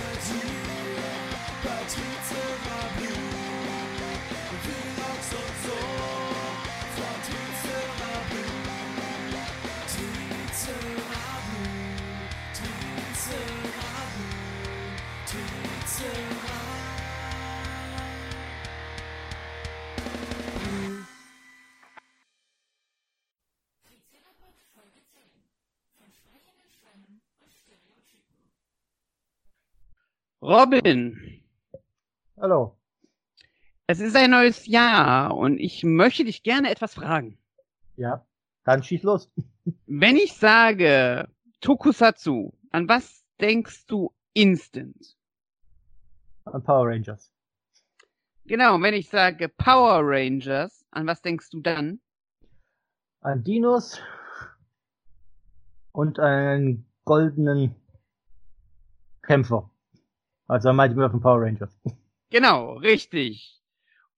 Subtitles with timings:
[0.00, 0.63] as you.
[30.44, 31.42] Robin.
[32.38, 32.76] Hallo.
[33.86, 37.38] Es ist ein neues Jahr und ich möchte dich gerne etwas fragen.
[37.96, 38.26] Ja,
[38.64, 39.32] dann schieß los.
[39.86, 41.30] Wenn ich sage
[41.62, 45.16] Tokusatsu, an was denkst du instant?
[46.44, 47.32] An Power Rangers.
[48.44, 52.00] Genau, wenn ich sage Power Rangers, an was denkst du dann?
[53.22, 53.98] An Dinos
[55.92, 57.74] und einen goldenen
[59.22, 59.70] Kämpfer.
[60.46, 61.76] Also Mighty Morphin Power Rangers.
[62.30, 63.60] Genau, richtig.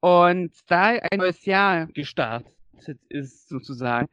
[0.01, 2.47] Und da ein neues Jahr gestartet
[3.09, 4.09] ist, sozusagen,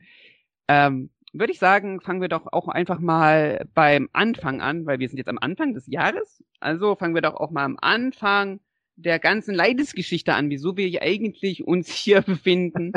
[0.68, 5.10] ähm, würde ich sagen, fangen wir doch auch einfach mal beim Anfang an, weil wir
[5.10, 6.44] sind jetzt am Anfang des Jahres.
[6.60, 8.60] Also fangen wir doch auch mal am Anfang
[8.96, 12.94] der ganzen Leidensgeschichte an, wieso wir eigentlich uns hier befinden.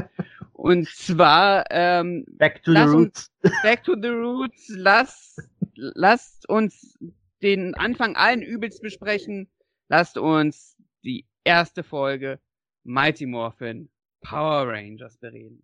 [0.53, 3.31] Und zwar ähm, Back to the Roots.
[3.43, 4.69] Uns, back to the Roots.
[4.69, 5.41] Lasst,
[5.75, 6.99] lasst uns
[7.47, 9.49] den Anfang allen Übels besprechen.
[9.89, 12.41] Lasst uns die erste Folge
[12.83, 13.89] Mighty Morphin
[14.21, 15.63] Power Rangers bereden.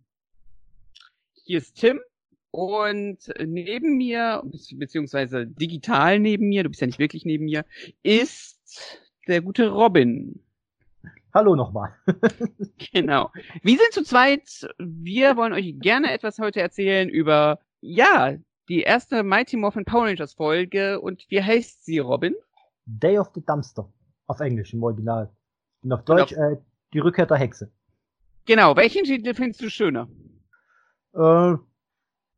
[1.33, 1.99] Hier ist Tim
[2.51, 4.41] und neben mir,
[4.75, 7.65] beziehungsweise digital neben mir, du bist ja nicht wirklich neben mir,
[8.01, 10.41] ist der gute Robin.
[11.33, 11.93] Hallo nochmal.
[12.93, 13.29] genau.
[13.61, 14.69] Wir sind zu zweit.
[14.77, 18.37] Wir wollen euch gerne etwas heute erzählen über, ja,
[18.69, 20.99] die erste Mighty Morphin Power Rangers Folge.
[20.99, 22.35] Und wie heißt sie, Robin?
[22.85, 23.87] Day of the Dumpster.
[24.27, 25.29] Auf Englisch, im Original.
[25.83, 26.51] Und auf Deutsch, genau.
[26.51, 26.57] äh,
[26.93, 27.71] die Rückkehr der Hexe.
[28.45, 28.75] Genau.
[28.75, 30.07] Welchen Titel findest du schöner?
[31.13, 31.55] Äh,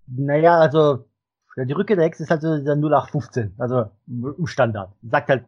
[0.07, 1.05] naja, also,
[1.57, 3.53] die Rückkehr der Hexe ist halt so der 0815.
[3.57, 4.93] Also, im Standard.
[5.03, 5.45] Sagt halt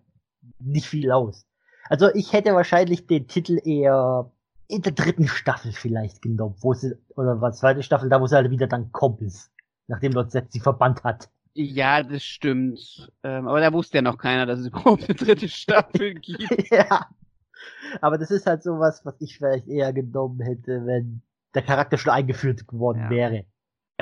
[0.60, 1.46] nicht viel aus.
[1.90, 4.32] Also ich hätte wahrscheinlich den Titel eher
[4.68, 8.36] in der dritten Staffel vielleicht genommen, wo sie, oder was, zweite Staffel, da wo sie
[8.36, 9.52] halt wieder dann kommt ist,
[9.88, 11.30] nachdem dort Z sie verbannt hat.
[11.54, 13.12] Ja, das stimmt.
[13.24, 16.70] Ähm, aber da wusste ja noch keiner, dass es überhaupt eine dritte Staffel gibt.
[16.70, 17.08] ja.
[18.02, 21.22] Aber das ist halt sowas, was ich vielleicht eher genommen hätte, wenn
[21.56, 23.10] der Charakter schon eingeführt geworden ja.
[23.10, 23.46] wäre.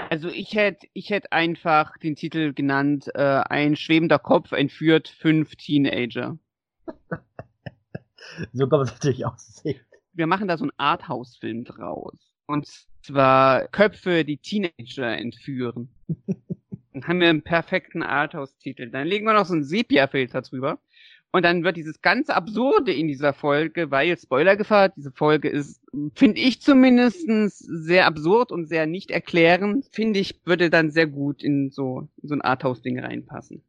[0.10, 5.56] Also ich hätte ich hätte einfach den Titel genannt, äh, ein schwebender Kopf entführt fünf
[5.56, 6.38] Teenager.
[8.52, 9.80] so kann man es natürlich auch sehen.
[10.12, 12.34] Wir machen da so einen Arthouse-Film draus.
[12.48, 12.68] Und
[13.06, 15.90] zwar Köpfe, die Teenager entführen.
[16.94, 18.90] Dann haben wir einen perfekten Arthouse-Titel.
[18.90, 20.80] Dann legen wir noch so einen Sepia-Filter drüber.
[21.34, 25.82] Und dann wird dieses ganz Absurde in dieser Folge, weil Spoilergefahr, diese Folge ist,
[26.14, 31.44] finde ich zumindestens sehr absurd und sehr nicht erklärend, finde ich, würde dann sehr gut
[31.44, 33.62] in so, in so ein Arthouse-Ding reinpassen.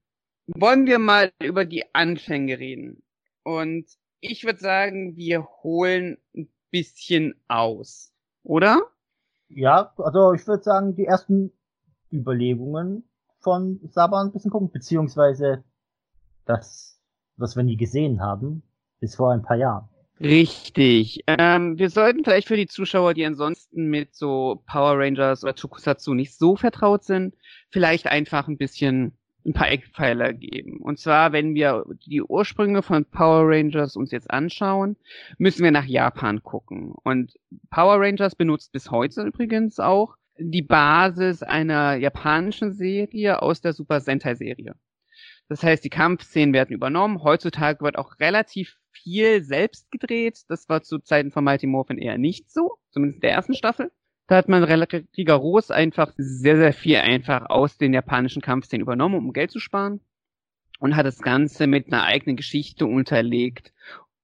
[0.47, 3.03] Wollen wir mal über die Anfänge reden?
[3.43, 3.87] Und
[4.21, 8.13] ich würde sagen, wir holen ein bisschen aus,
[8.45, 8.81] oder?
[9.49, 11.53] Ja, also ich würde sagen, die ersten
[12.13, 13.09] Überlegungen
[13.39, 15.65] von Saban ein bisschen gucken, beziehungsweise
[16.45, 16.97] das
[17.37, 18.63] was wir nie gesehen haben,
[19.01, 19.89] bis vor ein paar Jahren.
[20.19, 21.23] Richtig.
[21.27, 26.15] Ähm, wir sollten vielleicht für die Zuschauer, die ansonsten mit so Power Rangers oder Tokusatsu
[26.15, 27.35] nicht so vertraut sind,
[27.69, 30.81] vielleicht einfach ein bisschen ein paar Eckpfeiler geben.
[30.81, 34.97] Und zwar, wenn wir die Ursprünge von Power Rangers uns jetzt anschauen,
[35.39, 36.93] müssen wir nach Japan gucken.
[37.05, 37.35] Und
[37.71, 44.01] Power Rangers benutzt bis heute übrigens auch die Basis einer japanischen Serie aus der Super
[44.01, 44.75] Sentai Serie.
[45.49, 47.23] Das heißt, die Kampfszenen werden übernommen.
[47.23, 50.41] Heutzutage wird auch relativ viel selbst gedreht.
[50.49, 53.93] Das war zu Zeiten von Mighty Morphin eher nicht so, zumindest in der ersten Staffel.
[54.27, 59.15] Da hat man relativ rigoros einfach sehr, sehr viel einfach aus den japanischen Kampfszenen übernommen,
[59.15, 60.01] um Geld zu sparen.
[60.79, 63.73] Und hat das Ganze mit einer eigenen Geschichte unterlegt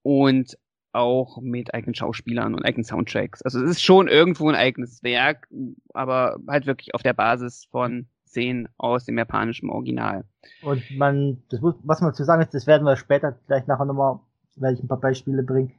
[0.03, 0.59] und
[0.93, 3.43] auch mit eigenen Schauspielern und eigenen Soundtracks.
[3.43, 5.49] Also es ist schon irgendwo ein eigenes Werk,
[5.95, 10.25] aber halt wirklich auf der Basis von Szenen aus dem japanischen Original.
[10.63, 13.85] Und man, das muss, was man zu sagen ist, das werden wir später gleich nachher
[13.85, 14.21] nochmal,
[14.57, 15.73] weil ich ein paar Beispiele bringe.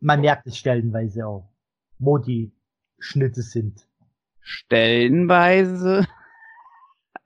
[0.00, 1.48] Man merkt es stellenweise auch,
[1.98, 2.52] wo die
[3.02, 3.86] Schnitte sind.
[4.40, 6.06] Stellenweise?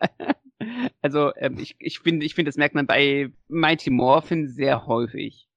[1.02, 5.48] also, ähm, ich, ich finde, ich finde, das merkt man bei Mighty Morphin sehr häufig.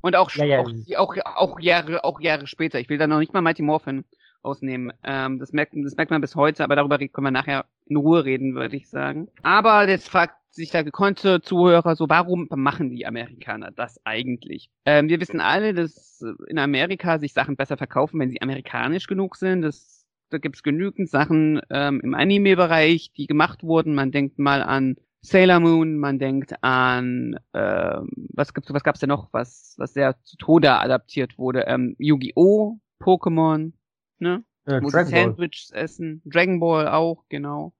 [0.00, 0.60] Und auch, ja, ja.
[0.60, 2.78] auch, auch, auch Jahre, auch Jahre später.
[2.78, 4.04] Ich will da noch nicht mal Mighty Morphin
[4.42, 4.92] ausnehmen.
[5.02, 8.24] Ähm, das, merkt, das merkt man bis heute, aber darüber können wir nachher in Ruhe
[8.24, 9.28] reden, würde ich sagen.
[9.42, 14.70] Aber jetzt fragt sich da gekonnte Zuhörer so, warum machen die Amerikaner das eigentlich?
[14.84, 19.36] Ähm, wir wissen alle, dass in Amerika sich Sachen besser verkaufen, wenn sie amerikanisch genug
[19.36, 19.62] sind.
[19.62, 23.94] Das, da gibt's genügend Sachen ähm, im Anime-Bereich, die gemacht wurden.
[23.94, 29.08] Man denkt mal an Sailor Moon, man denkt an ähm, was gibt's, was gab's denn
[29.08, 31.64] noch, was was sehr zu Tode adaptiert wurde?
[31.66, 33.72] Ähm, Yu-Gi-Oh, Pokémon,
[34.18, 34.44] ne?
[34.66, 37.72] Äh, Muss Sandwiches essen, Dragon Ball auch, genau.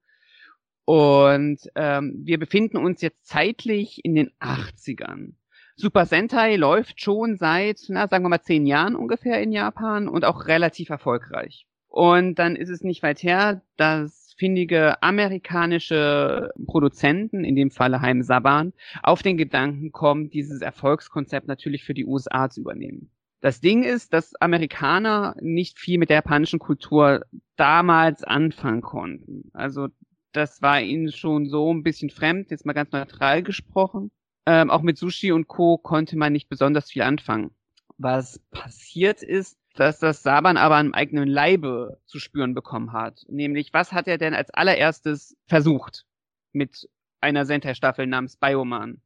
[0.89, 5.35] Und ähm, wir befinden uns jetzt zeitlich in den 80ern.
[5.77, 10.25] Super Sentai läuft schon seit, na, sagen wir mal, zehn Jahren ungefähr in Japan und
[10.25, 11.67] auch relativ erfolgreich.
[11.89, 18.23] Und dann ist es nicht weit her, dass findige amerikanische Produzenten, in dem Falle Heim
[18.23, 23.11] Saban, auf den Gedanken kommen, dieses Erfolgskonzept natürlich für die USA zu übernehmen.
[23.43, 27.27] Das Ding ist, dass Amerikaner nicht viel mit der japanischen Kultur
[27.57, 29.51] damals anfangen konnten.
[29.53, 29.89] Also
[30.33, 34.11] das war ihnen schon so ein bisschen fremd, jetzt mal ganz neutral gesprochen.
[34.47, 35.79] Ähm, auch mit Sushi und Co.
[35.79, 37.51] konnte man nicht besonders viel anfangen.
[37.99, 43.25] Was passiert ist, dass das Saban aber am eigenen Leibe zu spüren bekommen hat.
[43.29, 46.05] Nämlich, was hat er denn als allererstes versucht
[46.53, 46.89] mit
[47.21, 49.01] einer Sentai-Staffel namens Bioman?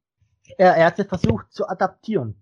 [0.56, 2.34] Er, er hat es versucht zu adaptieren.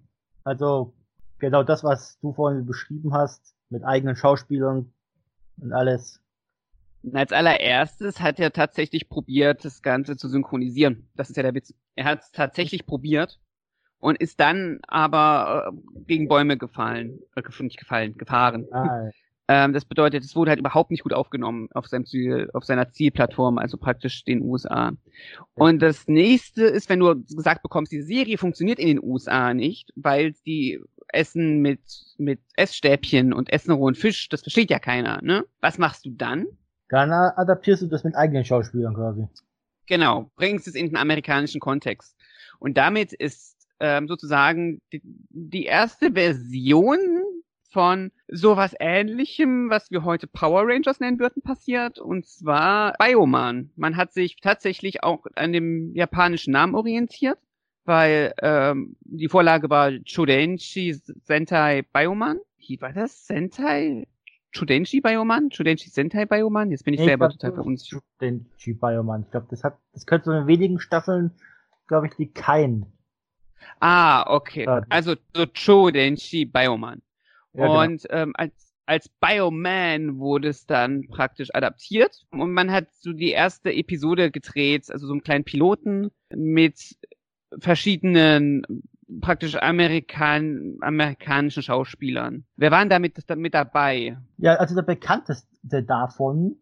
[0.45, 0.95] Also
[1.39, 4.93] genau das, was du vorhin beschrieben hast, mit eigenen Schauspielern
[5.59, 6.21] und alles.
[7.13, 11.09] Als allererstes hat er tatsächlich probiert, das Ganze zu synchronisieren.
[11.15, 11.75] Das ist ja der Witz.
[11.97, 13.41] Er hat es tatsächlich probiert
[14.01, 18.67] und ist dann aber äh, gegen Bäume gefallen, äh, nicht gefallen, gefahren.
[18.73, 19.11] Ah,
[19.49, 22.91] ähm, das bedeutet, es wurde halt überhaupt nicht gut aufgenommen auf seinem Ziel, auf seiner
[22.91, 24.93] Zielplattform, also praktisch den USA.
[25.55, 29.91] Und das nächste ist, wenn du gesagt bekommst, die Serie funktioniert in den USA nicht,
[29.97, 31.81] weil die Essen mit,
[32.19, 35.45] mit Essstäbchen und Essen rohen Fisch, das versteht ja keiner, ne?
[35.61, 36.47] Was machst du dann?
[36.91, 39.27] Dann adaptierst du das mit eigenen Schauspielern quasi.
[39.87, 42.17] Genau, bringst es in den amerikanischen Kontext.
[42.59, 46.99] Und damit ist ähm, sozusagen die, die erste Version
[47.71, 51.99] von sowas ähnlichem, was wir heute Power Rangers nennen würden, passiert.
[51.99, 53.71] Und zwar Bioman.
[53.77, 57.39] Man hat sich tatsächlich auch an dem japanischen Namen orientiert
[57.85, 60.95] weil ähm, die Vorlage war Chudenshi
[61.25, 62.39] Sentai Bioman.
[62.59, 63.27] Wie war das?
[63.27, 64.07] Sentai?
[64.53, 65.51] Chudenshi Bioman?
[65.51, 66.71] Chudenshi Sentai Bioman?
[66.71, 68.03] Jetzt bin ich nee, selber ich glaub, total verunsichert.
[68.19, 69.23] Chudenshi Bioman.
[69.23, 71.31] Ich glaube, das hat, das könnte so in wenigen Staffeln,
[71.87, 72.87] glaube ich, die kein.
[73.81, 74.67] Ah, okay.
[74.89, 77.03] Also so Chudenshi Bioman.
[77.53, 77.83] Ja, genau.
[77.83, 78.23] Und genau.
[78.23, 83.73] ähm, als als Bioman wurde es dann praktisch adaptiert und man hat so die erste
[83.73, 86.97] Episode gedreht, also so einen kleinen Piloten mit
[87.61, 88.67] verschiedenen
[89.21, 92.45] praktisch Amerikan amerikanischen Schauspielern.
[92.57, 93.17] Wer waren da mit,
[93.55, 94.17] dabei?
[94.37, 96.57] Ja, also der bekannteste davon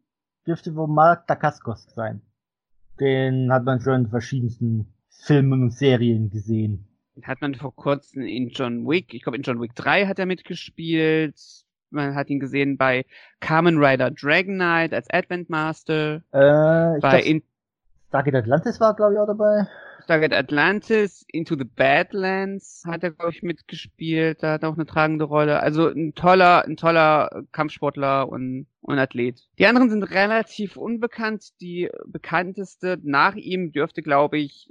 [0.47, 2.23] dürfte wohl Mark Dacascos sein.
[3.01, 6.87] Den hat man schon in verschiedensten Filmen und Serien gesehen.
[7.23, 10.27] Hat man vor kurzem in John Wick, ich glaube in John Wick 3 hat er
[10.27, 11.37] mitgespielt.
[11.91, 13.05] Man hat ihn gesehen bei
[13.41, 16.23] Kamen Rider Dragon Knight als Advent Master.
[16.33, 17.43] Äh, bei in
[18.09, 19.67] Stargate Atlantis war, glaube ich, auch dabei.
[20.09, 24.43] Stargate Atlantis, Into the Badlands hat er, glaube ich, mitgespielt.
[24.43, 25.61] Da hat er auch eine tragende Rolle.
[25.61, 29.47] Also ein toller, ein toller Kampfsportler und, und Athlet.
[29.59, 31.61] Die anderen sind relativ unbekannt.
[31.61, 34.71] Die bekannteste nach ihm dürfte, glaube ich,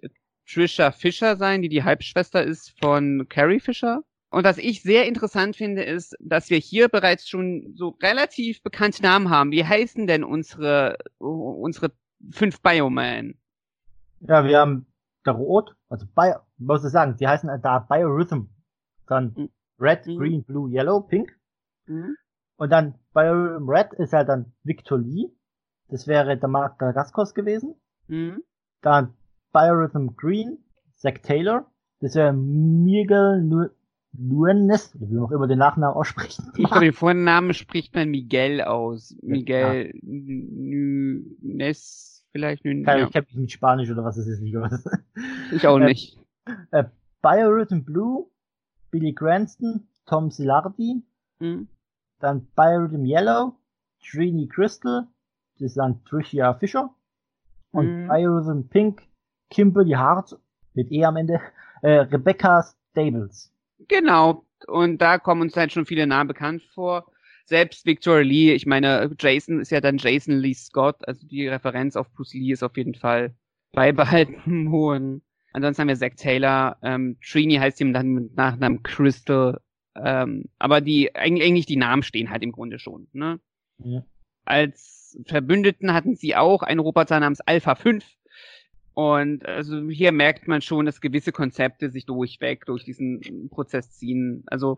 [0.49, 4.01] Trisha Fisher sein, die die Halbschwester ist von Carrie Fisher.
[4.31, 9.03] Und was ich sehr interessant finde, ist, dass wir hier bereits schon so relativ bekannte
[9.03, 9.51] Namen haben.
[9.51, 11.91] Wie heißen denn unsere, unsere
[12.31, 13.35] fünf Bioman?
[14.21, 14.87] Ja, wir haben
[15.31, 18.49] Rot, also Bio, muss ich sagen, die heißen da Biorhythm.
[19.07, 19.49] Dann mhm.
[19.79, 20.17] Red, mhm.
[20.17, 21.37] Green, Blue, Yellow, Pink.
[21.85, 22.15] Mhm.
[22.57, 25.29] Und dann Biorhythm Red ist halt dann Victor Lee.
[25.89, 27.75] Das wäre der Mark Daraskos gewesen.
[28.07, 28.43] Mhm.
[28.81, 29.13] Dann
[29.53, 30.57] Biorhythm Green,
[30.95, 31.71] Zack Taylor.
[31.99, 33.69] Das wäre Miguel nu
[34.19, 36.51] Nunes, wie auch immer den Nachnamen aussprechen.
[36.55, 39.15] Ich glaube, den Vornamen spricht man Miguel aus.
[39.21, 39.99] Miguel ja.
[41.43, 42.63] Nunes vielleicht.
[42.63, 43.07] Keine, ja.
[43.07, 44.85] Ich habe nicht Spanisch oder was es ist nicht was.
[45.51, 46.17] Ich auch nicht.
[46.71, 46.83] Äh, äh,
[47.21, 48.29] Biorhythm Blue,
[48.91, 51.03] Billy Cranston, Tom Silardi,
[51.39, 51.67] mhm.
[52.19, 53.55] dann Biorhythm Yellow,
[54.03, 55.07] Trini Crystal,
[55.53, 56.93] das ist dann Tricia Fischer
[57.71, 58.07] und mhm.
[58.07, 59.01] Biorhythm Pink,
[59.49, 60.37] Kimberly Hart
[60.73, 61.41] mit E am Ende,
[61.81, 63.51] äh, Rebecca Stables.
[63.87, 67.11] Genau, und da kommen uns halt schon viele Namen bekannt vor
[67.47, 71.95] selbst Victoria Lee, ich meine, Jason ist ja dann Jason Lee Scott, also die Referenz
[71.95, 73.33] auf Bruce Lee ist auf jeden Fall
[73.71, 75.21] beibehalten worden.
[75.53, 79.59] Ansonsten haben wir Zack Taylor, ähm, Trini heißt ihm dann mit Nachnamen Crystal,
[79.95, 83.39] ähm, aber die, eigentlich die Namen stehen halt im Grunde schon, ne?
[83.79, 84.03] Ja.
[84.45, 88.05] Als Verbündeten hatten sie auch einen Roboter namens Alpha 5,
[88.97, 94.43] Und also hier merkt man schon, dass gewisse Konzepte sich durchweg durch diesen Prozess ziehen.
[94.47, 94.75] Also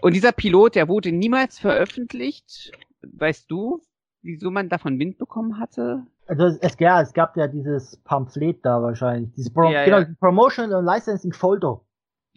[0.00, 2.70] und dieser Pilot, der wurde niemals veröffentlicht.
[3.02, 3.82] Weißt du,
[4.22, 6.06] wieso man davon Wind bekommen hatte?
[6.28, 10.04] Also es, ja, es gab ja dieses Pamphlet da wahrscheinlich, dieses Pro Ja, genau, ja.
[10.04, 11.80] dieses Promotion and Licensing Folder.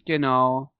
[0.06, 0.72] Genau.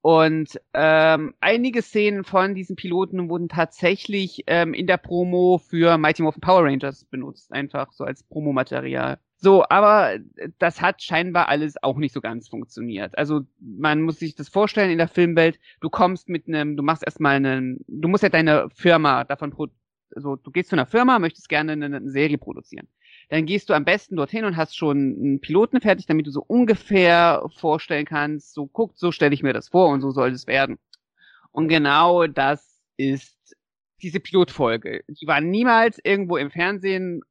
[0.00, 6.22] Und ähm, einige Szenen von diesen Piloten wurden tatsächlich ähm, in der Promo für Mighty
[6.22, 9.18] Morphin Power Rangers benutzt, einfach so als Promomaterial.
[9.42, 10.18] So, aber
[10.58, 13.16] das hat scheinbar alles auch nicht so ganz funktioniert.
[13.16, 17.02] Also man muss sich das vorstellen in der Filmwelt, du kommst mit einem, du machst
[17.02, 19.54] erstmal einen, du musst ja deine Firma davon,
[20.14, 22.86] also du gehst zu einer Firma, möchtest gerne eine, eine Serie produzieren.
[23.30, 26.44] Dann gehst du am besten dorthin und hast schon einen Piloten fertig, damit du so
[26.46, 30.46] ungefähr vorstellen kannst, so guckt, so stelle ich mir das vor und so soll es
[30.48, 30.78] werden.
[31.50, 33.56] Und genau das ist
[34.02, 35.02] diese Pilotfolge.
[35.08, 37.22] Die war niemals irgendwo im Fernsehen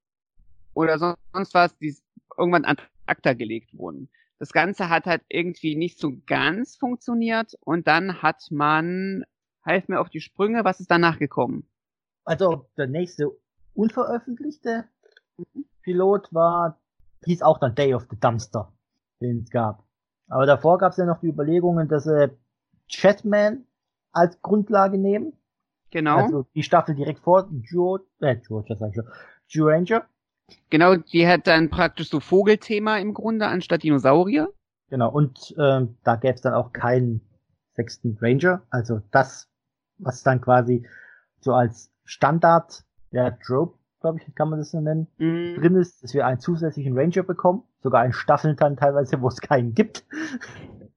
[0.73, 1.95] oder so- sonst was, die
[2.38, 4.09] irgendwann an ACTA gelegt wurden.
[4.38, 9.25] Das Ganze hat halt irgendwie nicht so ganz funktioniert und dann hat man,
[9.63, 11.67] helf mir auf die Sprünge, was ist danach gekommen?
[12.23, 13.31] Also der nächste
[13.73, 14.85] unveröffentlichte
[15.81, 16.79] Pilot war,
[17.25, 18.71] hieß auch dann Day of the Dumpster,
[19.21, 19.83] den es gab.
[20.27, 22.29] Aber davor gab es ja noch die Überlegungen, dass sie
[22.88, 23.65] Chatman
[24.11, 25.33] als Grundlage nehmen.
[25.91, 28.63] Genau, Also die Staffel direkt vor Joe, äh, Joe,
[29.47, 30.07] Joe Ranger.
[30.69, 34.49] Genau, die hat dann praktisch so Vogelthema im Grunde anstatt Dinosaurier.
[34.89, 37.21] Genau, und ähm, da gäbe es dann auch keinen
[37.73, 38.63] sechsten Ranger.
[38.69, 39.47] Also das,
[39.97, 40.87] was dann quasi
[41.41, 45.55] so als Standard, ja, Trope, glaube ich, kann man das so nennen, Mhm.
[45.59, 49.41] drin ist, dass wir einen zusätzlichen Ranger bekommen, sogar in Staffeln dann teilweise, wo es
[49.41, 50.05] keinen gibt.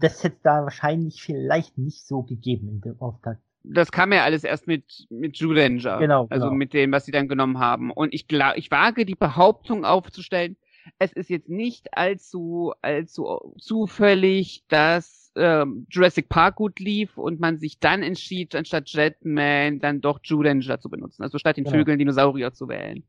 [0.00, 3.42] Das hätte da wahrscheinlich vielleicht nicht so gegeben in dem Auftakt.
[3.62, 5.98] Das kam ja alles erst mit mit Judanger.
[5.98, 6.56] Genau, Also genau.
[6.56, 7.90] mit dem, was sie dann genommen haben.
[7.90, 10.56] Und ich glaube, ich wage die Behauptung aufzustellen,
[10.98, 17.58] es ist jetzt nicht allzu allzu zufällig, dass ähm, Jurassic Park gut lief und man
[17.58, 21.22] sich dann entschied, anstatt Jetman dann doch Judanger zu benutzen.
[21.22, 21.76] Also statt den Genau.
[21.76, 23.04] Vögeln Dinosaurier zu wählen.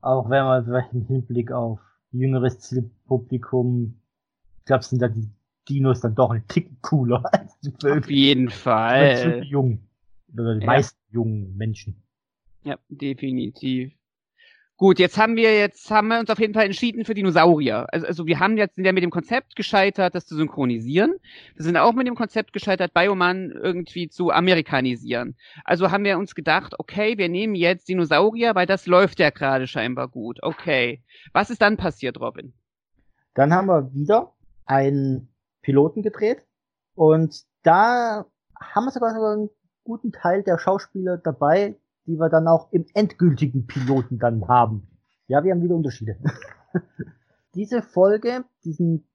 [0.00, 1.80] Auch wenn man vielleicht im Hinblick auf
[2.12, 4.00] jüngeres Zielpublikum,
[4.60, 5.28] ich glaube, sind da die
[5.68, 8.12] Dinos dann doch ein Tick cooler als die Auf Vögel.
[8.12, 9.42] jeden Zumindest für Fall.
[9.44, 9.88] Jungen.
[10.34, 10.66] Oder die Ja.
[10.66, 12.02] meisten jungen Menschen.
[12.64, 13.92] Ja, definitiv.
[14.76, 17.86] Gut, jetzt haben wir jetzt haben wir uns auf jeden Fall entschieden für Dinosaurier.
[17.92, 21.14] Also, also wir haben jetzt sind ja mit dem Konzept gescheitert, das zu synchronisieren.
[21.54, 25.36] Wir sind auch mit dem Konzept gescheitert, Bioman irgendwie zu amerikanisieren.
[25.64, 29.68] Also haben wir uns gedacht, okay, wir nehmen jetzt Dinosaurier, weil das läuft ja gerade
[29.68, 30.40] scheinbar gut.
[30.42, 31.04] Okay.
[31.32, 32.52] Was ist dann passiert, Robin?
[33.34, 34.32] Dann haben wir wieder
[34.66, 35.28] einen
[35.62, 36.42] Piloten gedreht
[36.96, 38.26] und da
[38.60, 39.50] haben wir sogar so einen
[39.84, 41.76] guten Teil der Schauspieler dabei,
[42.06, 44.88] die wir dann auch im endgültigen Piloten dann haben.
[45.26, 46.16] Ja, wir haben wieder Unterschiede.
[47.54, 49.06] Diese Folge, diesen,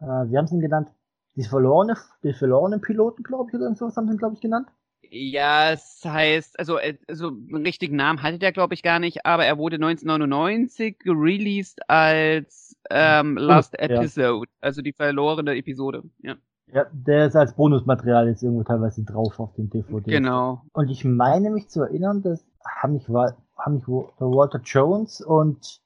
[0.00, 0.90] äh, wir haben es ihn genannt,
[1.34, 4.68] die verlorene, die verlorenen Piloten, glaube ich, oder so haben sie ihn, glaube ich, genannt.
[5.12, 9.24] Ja, es heißt, also, äh, also einen richtigen Namen hatte der, glaube ich, gar nicht,
[9.24, 13.86] aber er wurde 1999 released als ähm, Last ja.
[13.86, 16.04] Episode, also die verlorene Episode.
[16.18, 16.36] Ja,
[16.72, 20.10] Ja, der ist als Bonusmaterial jetzt irgendwo teilweise drauf auf den DVD.
[20.10, 20.62] genau.
[20.72, 25.20] Und ich meine mich zu erinnern, dass haben nicht, Wa- haben nicht der Walter Jones
[25.20, 25.80] und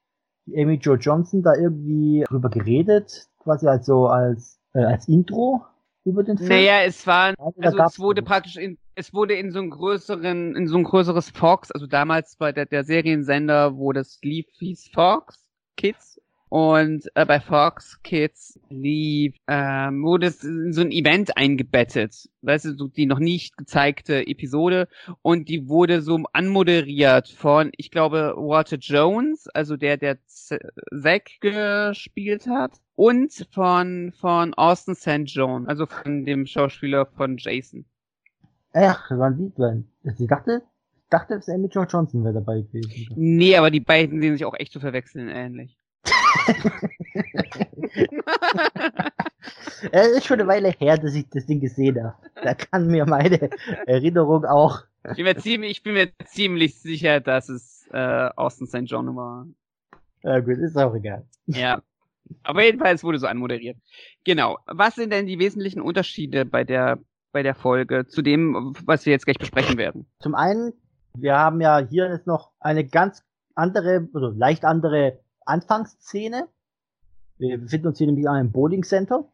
[0.54, 5.64] Amy Jo Johnson da irgendwie drüber geredet, quasi als so als äh, als Intro
[6.04, 6.50] über den Film.
[6.50, 8.26] Naja, es war, Also also es wurde so.
[8.26, 12.36] praktisch in, es wurde in so einem größeren, in so ein größeres Fox, also damals
[12.36, 15.38] bei der, der Seriensender, wo das lief, hieß Fox
[15.76, 16.13] Kids.
[16.54, 22.28] Und äh, bei Fox Kids lief, ähm, wurde es in so ein Event eingebettet.
[22.42, 24.86] Weißt du, so die noch nicht gezeigte Episode.
[25.22, 32.46] Und die wurde so anmoderiert von, ich glaube, Walter Jones, also der, der Zack gespielt
[32.46, 32.78] hat.
[32.94, 35.22] Und von, von Austin St.
[35.24, 37.84] John, also von dem Schauspieler von Jason.
[38.72, 39.54] Ach, ein Lied.
[39.58, 40.62] weil- Ich dachte,
[41.10, 43.08] dachte, dass Amy Jo Johnson wäre dabei gewesen.
[43.16, 45.76] Nee, aber die beiden sehen sich auch echt zu verwechseln ähnlich.
[49.92, 52.14] Es ist schon eine Weile her, dass ich das Ding gesehen habe.
[52.42, 53.50] Da kann mir meine
[53.86, 54.82] Erinnerung auch.
[55.10, 58.84] Ich bin mir ziemlich, ich bin mir ziemlich sicher, dass es äh, Austin St.
[58.84, 59.46] John war.
[60.22, 61.26] Ja gut, ist auch egal.
[61.46, 61.82] Ja.
[62.42, 63.76] Aber jedenfalls wurde so anmoderiert.
[64.24, 64.58] Genau.
[64.66, 66.98] Was sind denn die wesentlichen Unterschiede bei der
[67.34, 70.06] bei der Folge zu dem, was wir jetzt gleich besprechen werden?
[70.20, 70.72] Zum einen,
[71.18, 73.24] wir haben ja hier jetzt noch eine ganz
[73.56, 76.48] andere, oder leicht andere Anfangsszene.
[77.38, 79.24] Wir befinden uns hier nämlich an einem Bowling Center.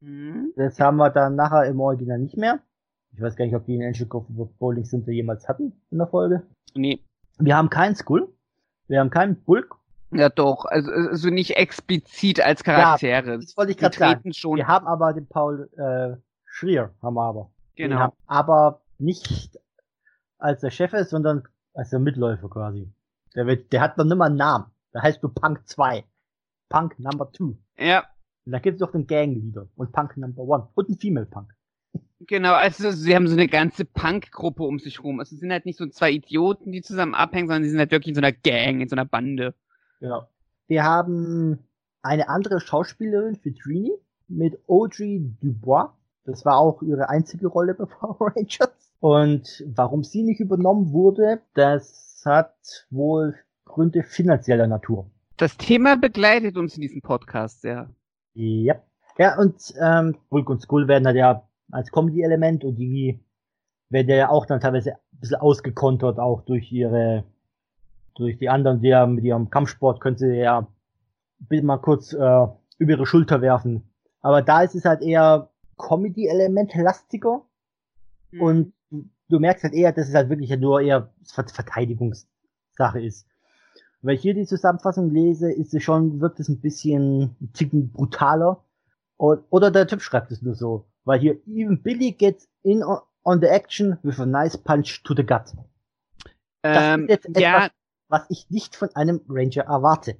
[0.00, 0.52] Mhm.
[0.56, 2.60] Das haben wir dann nachher im Original nicht mehr.
[3.12, 4.24] Ich weiß gar nicht, ob die in Enschikow
[4.58, 6.42] Bowling Center jemals hatten in der Folge.
[6.74, 7.00] Nee.
[7.38, 8.28] Wir haben keinen Skull.
[8.88, 9.74] Wir haben keinen Bulk.
[10.12, 10.66] Ja, doch.
[10.66, 13.30] Also, also nicht explizit als Charaktere.
[13.32, 14.32] Ja, das wollte ich gerade sagen.
[14.32, 14.56] Schon.
[14.56, 17.50] Wir haben aber den Paul äh, Schrier, haben wir aber.
[17.74, 17.96] Genau.
[17.96, 19.58] Haben, aber nicht
[20.38, 21.42] als der Chef ist, sondern
[21.74, 22.90] als der Mitläufer quasi.
[23.34, 24.66] Der, wird, der hat noch nimmer einen Namen.
[24.96, 26.04] Da heißt du Punk 2.
[26.70, 27.54] Punk Number 2.
[27.76, 28.06] Ja.
[28.46, 31.52] Und da gibt es doch den Gangleader und Punk Number 1 und einen Female Punk.
[32.20, 35.20] Genau, also sie haben so eine ganze Punk-Gruppe um sich rum.
[35.20, 37.90] Also es sind halt nicht so zwei Idioten, die zusammen abhängen, sondern sie sind halt
[37.90, 39.54] wirklich in so einer Gang, in so einer Bande.
[40.00, 40.26] Genau.
[40.66, 41.58] Wir haben
[42.00, 43.92] eine andere Schauspielerin für Trini
[44.28, 45.90] mit Audrey Dubois.
[46.24, 48.94] Das war auch ihre einzige Rolle bei Power Rangers.
[49.00, 53.34] Und warum sie nicht übernommen wurde, das hat wohl
[53.66, 55.10] Gründe finanzieller Natur.
[55.36, 57.90] Das Thema begleitet uns in diesem Podcast sehr.
[58.32, 58.76] Ja.
[59.18, 63.20] Ja, und ähm, Bulk und Skull werden halt ja als Comedy-Element und die
[63.88, 67.24] werden ja auch dann teilweise ein bisschen ausgekontert, auch durch ihre,
[68.14, 70.66] durch die anderen, die ja mit ihrem Kampfsport können sie ja
[71.50, 72.46] mal kurz äh,
[72.78, 73.90] über ihre Schulter werfen.
[74.20, 77.42] Aber da ist es halt eher Comedy-Element lastiger
[78.30, 78.42] mhm.
[78.42, 78.72] und
[79.28, 83.26] du merkst halt eher, dass es halt wirklich nur eher Verteidigungssache ist.
[84.06, 87.90] Wenn ich hier die Zusammenfassung lese, ist es schon, wirkt es ein bisschen ein Ticken
[87.90, 88.64] brutaler.
[89.18, 90.86] Oder der Typ schreibt es nur so.
[91.02, 95.24] Weil hier, even Billy gets in on the action with a nice punch to the
[95.24, 95.52] gut.
[96.62, 97.68] Das ähm, ist jetzt etwas, ja.
[98.06, 100.16] was ich nicht von einem Ranger erwarte.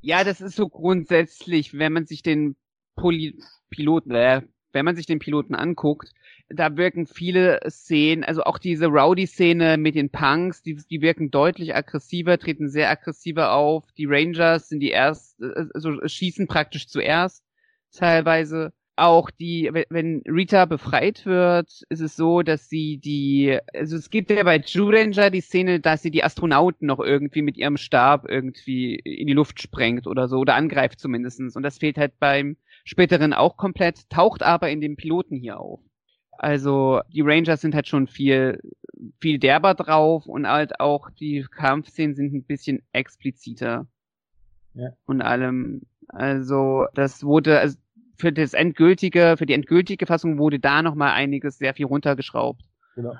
[0.00, 2.56] Ja, das ist so grundsätzlich, wenn man sich den
[2.96, 4.40] Poli Piloten, äh,
[4.72, 6.12] wenn man sich den Piloten anguckt,
[6.48, 11.74] da wirken viele Szenen, also auch diese Rowdy-Szene mit den Punks, die, die wirken deutlich
[11.74, 13.84] aggressiver, treten sehr aggressiver auf.
[13.96, 15.40] Die Rangers sind die erst,
[15.74, 17.44] also schießen praktisch zuerst
[17.92, 18.72] teilweise.
[18.96, 24.30] Auch die, wenn Rita befreit wird, ist es so, dass sie die, also es gibt
[24.30, 28.28] ja bei Jew Ranger die Szene, dass sie die Astronauten noch irgendwie mit ihrem Stab
[28.28, 31.56] irgendwie in die Luft sprengt oder so, oder angreift zumindestens.
[31.56, 35.80] Und das fehlt halt beim späteren auch komplett, taucht aber in dem Piloten hier auf.
[36.32, 38.60] Also die Rangers sind halt schon viel,
[39.20, 43.86] viel derber drauf und halt auch die Kampfszenen sind ein bisschen expliziter.
[44.74, 44.90] Ja.
[45.04, 47.76] Und allem, also das wurde, also
[48.16, 52.62] für das endgültige, für die endgültige Fassung wurde da nochmal einiges sehr viel runtergeschraubt.
[52.94, 53.14] Genau.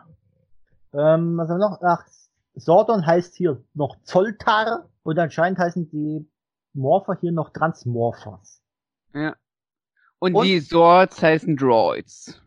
[0.93, 1.79] Ähm, was haben wir noch?
[1.83, 2.07] Ach,
[2.55, 6.29] Sordon heißt hier noch Zoltar und anscheinend heißen die
[6.73, 8.63] Morpher hier noch Transmorphers.
[9.15, 9.37] Ja.
[10.21, 12.41] Und, und die Swords heißen Droids.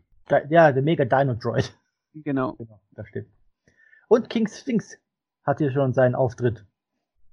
[0.48, 1.76] Ja, der Mega Dino Droid.
[2.14, 2.52] Genau.
[2.52, 3.28] Genau, das stimmt.
[4.08, 4.96] Und King Sphinx
[5.44, 6.64] hat hier schon seinen Auftritt.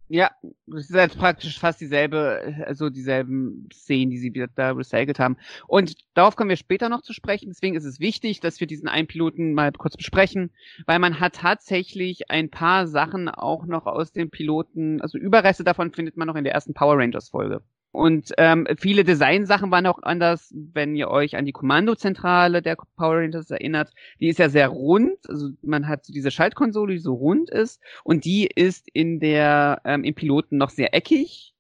[0.08, 0.32] Ja,
[0.66, 5.38] das ist halt praktisch fast dieselbe, also dieselben Szenen, die sie da recycelt haben.
[5.68, 7.48] Und darauf kommen wir später noch zu sprechen.
[7.48, 10.52] Deswegen ist es wichtig, dass wir diesen einen Piloten mal kurz besprechen,
[10.86, 15.94] weil man hat tatsächlich ein paar Sachen auch noch aus dem Piloten, also Überreste davon
[15.94, 17.62] findet man noch in der ersten Power Rangers Folge.
[17.92, 23.18] Und ähm, viele Designsachen waren auch anders, wenn ihr euch an die Kommandozentrale der Power
[23.18, 23.92] Rangers erinnert.
[24.22, 28.24] Die ist ja sehr rund, also man hat diese Schaltkonsole, die so rund ist, und
[28.24, 31.54] die ist in der ähm, im Piloten noch sehr eckig.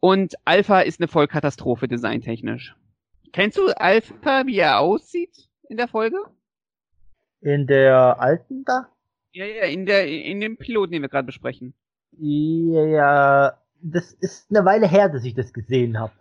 [0.00, 2.74] Und Alpha ist eine Vollkatastrophe designtechnisch.
[3.32, 6.16] Kennst du Alpha, wie er aussieht in der Folge?
[7.40, 8.88] In der alten da?
[9.32, 11.74] Ja, ja, in der in dem Piloten, den wir gerade besprechen.
[12.18, 13.58] Ja,
[13.92, 16.12] das ist eine Weile her, dass ich das gesehen habe.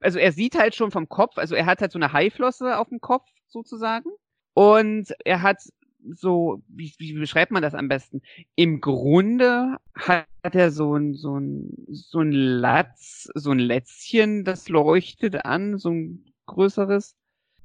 [0.00, 2.88] Also er sieht halt schon vom Kopf, also er hat halt so eine Haiflosse auf
[2.88, 4.10] dem Kopf sozusagen
[4.54, 5.62] und er hat
[6.10, 8.22] so, wie, wie beschreibt man das am besten?
[8.56, 14.68] Im Grunde hat er so ein, so ein, so ein Latz, so ein Lätzchen, das
[14.68, 17.14] leuchtet an, so ein größeres.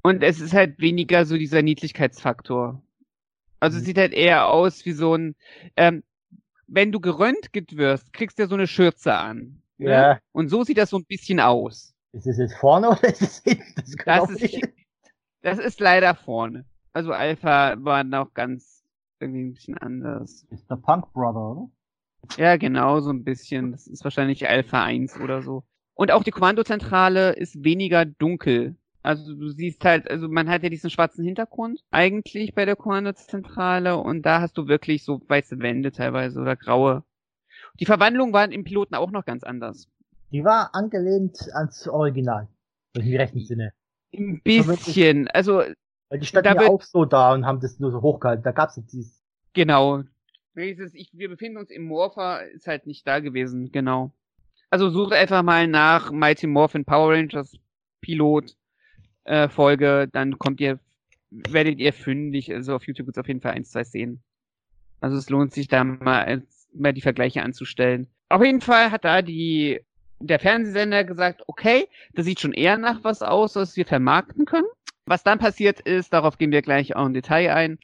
[0.03, 2.81] Und es ist halt weniger so dieser Niedlichkeitsfaktor.
[3.59, 3.79] Also mhm.
[3.79, 5.35] es sieht halt eher aus wie so ein,
[5.75, 6.03] ähm,
[6.67, 9.61] wenn du geröntgt wirst, kriegst du ja so eine Schürze an.
[9.77, 9.89] Ne?
[9.89, 10.19] Ja.
[10.31, 11.93] Und so sieht das so ein bisschen aus.
[12.13, 13.73] Ist es jetzt vorne oder ist es hinten?
[13.75, 13.95] Das,
[14.27, 14.59] das, ist,
[15.41, 16.65] das ist leider vorne.
[16.93, 18.83] Also Alpha war noch ganz
[19.19, 20.45] irgendwie ein bisschen anders.
[20.49, 21.69] Ist der Punk Brother, oder?
[22.37, 23.71] Ja, genau, so ein bisschen.
[23.71, 25.63] Das ist wahrscheinlich Alpha 1 oder so.
[25.93, 28.75] Und auch die Kommandozentrale ist weniger dunkel.
[29.07, 33.95] Also du siehst halt, also man hat ja diesen schwarzen Hintergrund eigentlich bei der Kommandozentrale
[33.95, 37.05] und da hast du wirklich so weiße Wände teilweise oder graue.
[37.79, 39.87] Die Verwandlungen waren im Piloten auch noch ganz anders.
[40.33, 42.49] Die war angelehnt ans Original.
[42.95, 43.71] Im rechten Sinne.
[44.13, 45.63] Ein bisschen, also.
[46.09, 48.43] Weil die standen ja auch so da und haben das nur so hochgehalten.
[48.43, 49.23] Da gab's jetzt dieses.
[49.53, 50.03] Genau.
[50.53, 54.11] Ich, wir befinden uns im Morpher, ist halt nicht da gewesen, genau.
[54.69, 57.57] Also sucht einfach mal nach Mighty Morphin Power Rangers
[58.01, 58.57] Pilot
[59.27, 60.79] äh, Folge, dann kommt ihr,
[61.29, 62.53] werdet ihr fündig.
[62.53, 64.21] Also auf YouTube gibt's auf jeden Fall eins, zwei Szenen.
[65.01, 68.07] Also es lohnt sich da mal, mal die Vergleiche anzustellen.
[68.29, 69.81] Auf jeden Fall hat da die,
[70.19, 74.67] der Fernsehsender gesagt, okay, das sieht schon eher nach was aus, was wir vermarkten können.
[75.05, 77.79] Was dann passiert ist, darauf gehen wir gleich auch im Detail ein,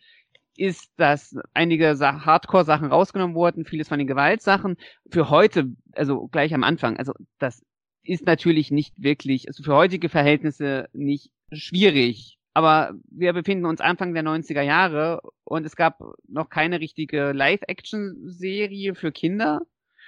[0.58, 4.78] ist, dass einige Hardcore-Sachen rausgenommen wurden, vieles von den Gewaltsachen.
[5.10, 7.64] Für heute, also gleich am Anfang, also das
[8.04, 12.38] ist natürlich nicht wirklich, also für heutige Verhältnisse nicht schwierig.
[12.54, 18.94] Aber wir befinden uns Anfang der 90er Jahre und es gab noch keine richtige Live-Action-Serie
[18.94, 19.62] für Kinder.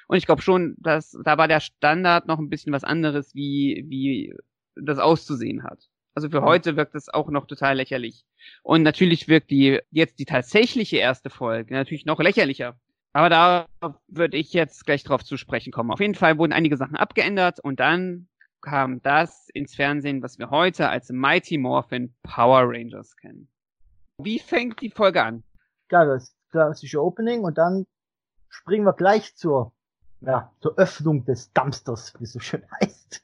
[0.07, 3.83] Und ich glaube schon, dass da war der Standard noch ein bisschen was anderes, wie,
[3.87, 4.35] wie
[4.75, 5.89] das auszusehen hat.
[6.13, 8.25] Also für heute wirkt es auch noch total lächerlich.
[8.63, 12.79] Und natürlich wirkt die, jetzt die tatsächliche erste Folge natürlich noch lächerlicher.
[13.15, 13.67] Aber da
[14.09, 15.89] würde ich jetzt gleich drauf zu sprechen kommen.
[15.89, 18.27] Auf jeden Fall wurden einige Sachen abgeändert und dann
[18.59, 23.47] kam das ins Fernsehen, was wir heute als Mighty Morphin Power Rangers kennen.
[24.17, 25.43] Wie fängt die Folge an?
[25.89, 27.85] Ja, das klassische Opening und dann
[28.49, 29.71] springen wir gleich zur,
[30.19, 33.23] ja, zur Öffnung des Dumpsters, wie es so schön heißt.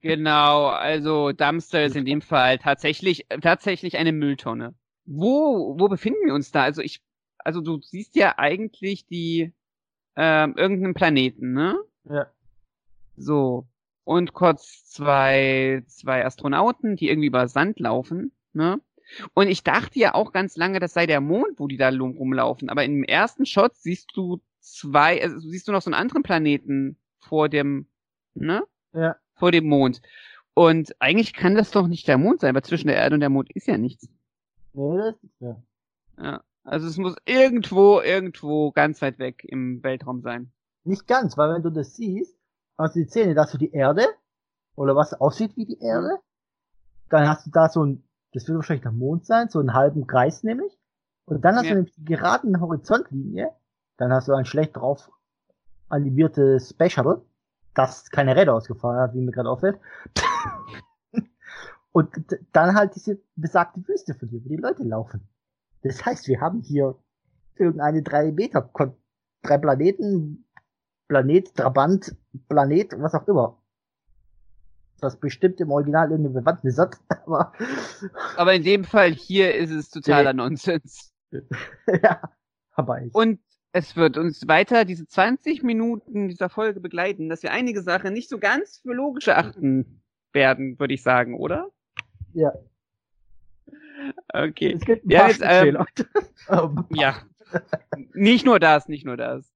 [0.00, 4.74] Genau, also Dumpster ist in dem Fall tatsächlich, tatsächlich eine Mülltonne.
[5.04, 6.64] Wo, wo befinden wir uns da?
[6.64, 7.00] Also ich,
[7.44, 9.52] also du siehst ja eigentlich die,
[10.16, 11.76] ähm, irgendeinen Planeten, ne?
[12.04, 12.26] Ja.
[13.16, 13.66] So.
[14.04, 18.80] Und kurz zwei, zwei Astronauten, die irgendwie über Sand laufen, ne?
[19.34, 22.70] Und ich dachte ja auch ganz lange, das sei der Mond, wo die da rumlaufen.
[22.70, 26.96] Aber im ersten Shot siehst du zwei, also siehst du noch so einen anderen Planeten
[27.18, 27.86] vor dem,
[28.34, 28.62] ne?
[28.92, 30.00] Ja vor dem Mond.
[30.54, 33.30] Und eigentlich kann das doch nicht der Mond sein, weil zwischen der Erde und der
[33.30, 34.08] Mond ist ja nichts.
[34.74, 35.56] Nee, das ist ja.
[36.18, 36.42] Ja.
[36.70, 40.52] Also es muss irgendwo, irgendwo ganz weit weg im Weltraum sein.
[40.84, 42.38] Nicht ganz, weil wenn du das siehst,
[42.78, 44.06] hast du die Zähne, da hast du die Erde,
[44.76, 46.20] oder was aussieht wie die Erde.
[47.08, 48.04] Dann hast du da so ein,
[48.34, 50.78] das wird wahrscheinlich der Mond sein, so einen halben Kreis nämlich.
[51.24, 51.70] Und dann hast ja.
[51.70, 53.50] du nämlich die geraden Horizontlinie.
[53.96, 55.10] Dann hast du ein schlecht drauf
[55.88, 57.24] animiertes Space Shuttle
[57.74, 59.80] das keine Räder ausgefahren hat, wie mir gerade auffällt.
[61.92, 62.10] und
[62.52, 65.28] dann halt diese besagte Wüste von dir, wo die Leute laufen.
[65.82, 66.96] Das heißt, wir haben hier
[67.56, 68.70] irgendeine drei Meter,
[69.42, 70.46] drei Planeten,
[71.08, 72.16] Planet, Trabant,
[72.48, 73.60] Planet, was auch immer.
[75.00, 77.52] Das bestimmt im Original irgendeine Bewandtnis hat, aber.
[78.36, 81.12] Aber in dem Fall hier ist es totaler Nonsens.
[82.02, 82.20] ja,
[82.72, 83.14] aber ich.
[83.14, 83.40] Und
[83.72, 88.28] es wird uns weiter diese 20 Minuten dieser Folge begleiten, dass wir einige Sachen nicht
[88.28, 91.70] so ganz für logisch achten werden, würde ich sagen, oder?
[92.32, 92.52] Ja.
[94.32, 94.74] Okay.
[94.74, 95.84] Es gibt ein ja, jetzt, ähm,
[96.90, 97.16] ja.
[98.14, 99.52] Nicht nur das, nicht nur das.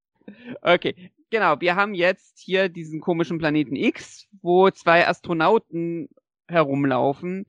[0.63, 1.61] Okay, genau.
[1.61, 6.09] Wir haben jetzt hier diesen komischen Planeten X, wo zwei Astronauten
[6.49, 7.47] herumlaufen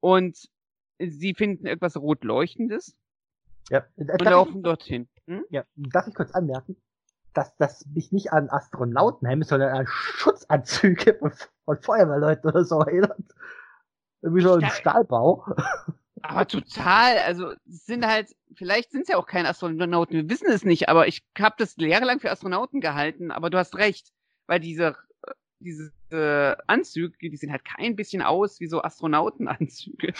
[0.00, 0.48] und
[0.98, 2.96] sie finden etwas rot leuchtendes
[3.70, 3.84] ja.
[3.96, 5.08] und laufen dorthin.
[5.26, 5.44] Hm?
[5.50, 6.76] Ja, darf ich kurz anmerken,
[7.32, 11.32] dass das mich nicht an Astronautenhelme, sondern an Schutzanzüge von,
[11.64, 13.18] von Feuerwehrleuten oder so erinnert.
[14.22, 15.46] Irgendwie so ein Stahlbau.
[16.28, 20.64] Aber total, also sind halt, vielleicht sind es ja auch keine Astronauten, wir wissen es
[20.64, 24.12] nicht, aber ich habe das jahrelang für Astronauten gehalten, aber du hast recht,
[24.46, 24.96] weil diese
[25.60, 30.12] diese äh, Anzüge, die sehen halt kein bisschen aus wie so Astronautenanzüge.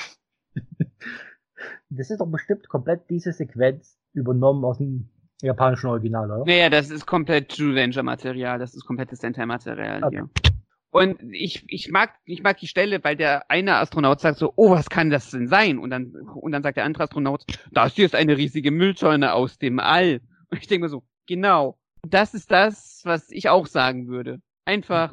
[1.88, 5.08] Das ist doch bestimmt komplett diese Sequenz übernommen aus dem
[5.40, 6.44] japanischen Original, oder?
[6.44, 10.16] Naja, das ist komplett True Ranger Material, das ist komplettes Sentai-Material okay.
[10.16, 10.52] hier.
[10.96, 14.70] Und ich, ich mag, ich mag die Stelle, weil der eine Astronaut sagt so, oh,
[14.70, 15.78] was kann das denn sein?
[15.78, 19.58] Und dann, und dann sagt der andere Astronaut, das hier ist eine riesige Mülltonne aus
[19.58, 20.22] dem All.
[20.48, 21.78] Und ich denke mir so, genau.
[22.00, 24.40] Das ist das, was ich auch sagen würde.
[24.64, 25.12] Einfach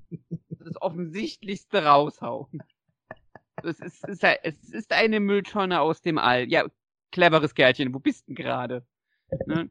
[0.50, 2.62] das Offensichtlichste raushauen.
[3.62, 6.46] Es ist, es ist, es ist eine Mülltonne aus dem All.
[6.50, 6.66] Ja,
[7.10, 8.86] cleveres Kerlchen, wo bist du gerade?
[9.46, 9.70] Ne?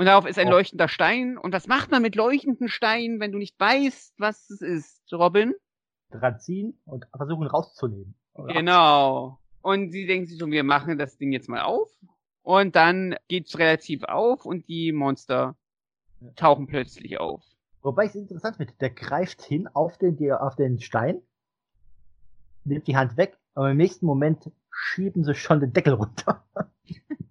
[0.00, 0.52] Und darauf ist ein oh.
[0.52, 1.36] leuchtender Stein.
[1.36, 5.52] Und was macht man mit leuchtenden Steinen, wenn du nicht weißt, was es ist, Robin?
[6.10, 8.14] Dran ziehen und versuchen rauszunehmen.
[8.48, 9.38] Genau.
[9.60, 11.90] Und sie denken sich so, wir machen das Ding jetzt mal auf.
[12.40, 15.54] Und dann geht's relativ auf und die Monster
[16.34, 17.44] tauchen plötzlich auf.
[17.82, 21.20] Wobei ich es interessant finde, der greift hin auf den, auf den Stein,
[22.64, 26.42] nimmt die Hand weg, aber im nächsten Moment schieben sie schon den Deckel runter.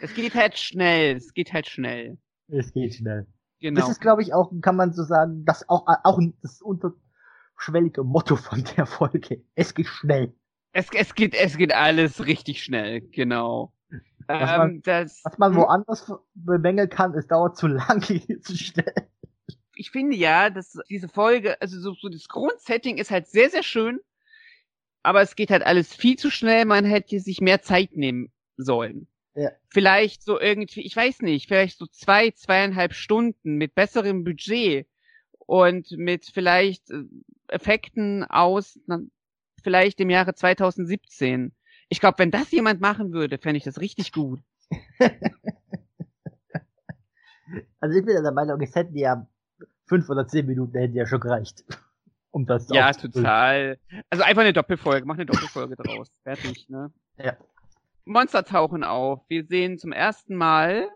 [0.00, 2.18] es geht halt schnell, es geht halt schnell.
[2.48, 3.26] Es geht schnell.
[3.60, 3.80] Genau.
[3.80, 8.36] Das ist, glaube ich, auch, kann man so sagen, das auch, auch das unterschwellige Motto
[8.36, 9.42] von der Folge.
[9.54, 10.34] Es geht schnell.
[10.72, 13.72] Es, es geht, es geht alles richtig schnell, genau.
[14.26, 18.02] Was, ähm, man, das, was man woanders bemängeln kann, es dauert zu lang,
[18.42, 19.08] zu schnell.
[19.74, 23.62] Ich finde ja, dass diese Folge, also so, so das Grundsetting ist halt sehr, sehr
[23.62, 24.00] schön
[25.06, 26.64] aber es geht halt alles viel zu schnell.
[26.64, 29.06] Man hätte sich mehr Zeit nehmen sollen.
[29.36, 29.52] Ja.
[29.68, 34.88] Vielleicht so irgendwie, ich weiß nicht, vielleicht so zwei, zweieinhalb Stunden mit besserem Budget
[35.38, 37.04] und mit vielleicht äh,
[37.48, 38.80] Effekten aus
[39.62, 41.52] vielleicht im Jahre 2017.
[41.90, 44.40] Ich glaube, wenn das jemand machen würde, fände ich das richtig gut.
[47.78, 49.28] also ich bin der Meinung, es hätten ja
[49.86, 51.64] fünf oder zehn Minuten hätten ja schon gereicht.
[52.32, 53.78] Um das Ja, total.
[54.10, 56.12] Also einfach eine Doppelfolge, mach eine Doppelfolge draus.
[56.22, 56.92] Fertig, ne?
[57.16, 57.34] Ja.
[58.06, 59.20] Monster tauchen auf.
[59.28, 60.88] Wir sehen zum ersten Mal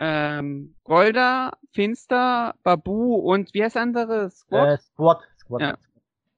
[0.00, 4.30] ähm, Golda, Finster, Babu und wie heißt der andere?
[4.30, 4.68] Squad?
[4.68, 5.20] Äh, Squad.
[5.38, 5.60] Squad.
[5.60, 5.78] Ja.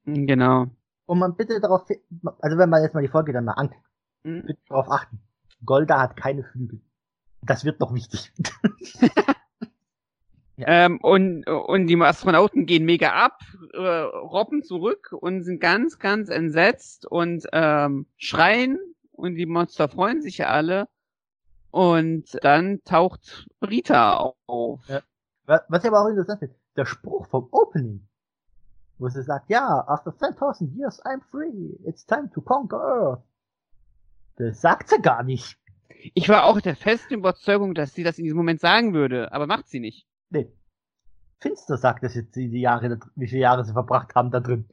[0.04, 0.66] Mhm, genau.
[1.06, 1.86] Und man bitte darauf,
[2.40, 3.86] also wenn man jetzt mal die Folge dann mal anguckt,
[4.24, 4.42] mhm.
[4.46, 5.20] bitte darauf achten.
[5.64, 6.80] Golda hat keine Flügel.
[7.42, 8.32] Das wird noch wichtig.
[10.56, 10.66] ja.
[10.66, 13.40] ähm, und, und die Astronauten gehen mega ab,
[13.72, 18.78] äh, robben zurück und sind ganz, ganz entsetzt und ähm, schreien
[19.12, 20.88] und die Monster freuen sich ja alle.
[21.70, 24.80] Und dann taucht Rita auf.
[24.88, 25.00] Ja.
[25.46, 28.06] Was ich aber auch interessant finde, der Spruch vom Opening,
[28.98, 33.22] wo sie sagt, ja, after 10.000 years I'm free, it's time to conquer Earth.
[34.36, 35.58] Das sagt sie gar nicht.
[36.14, 39.46] Ich war auch der festen Überzeugung, dass sie das in diesem Moment sagen würde, aber
[39.46, 40.06] macht sie nicht.
[40.30, 40.52] Nee.
[41.38, 44.68] Finster sagt das jetzt, die Jahre, wie viele Jahre sie verbracht haben da drin.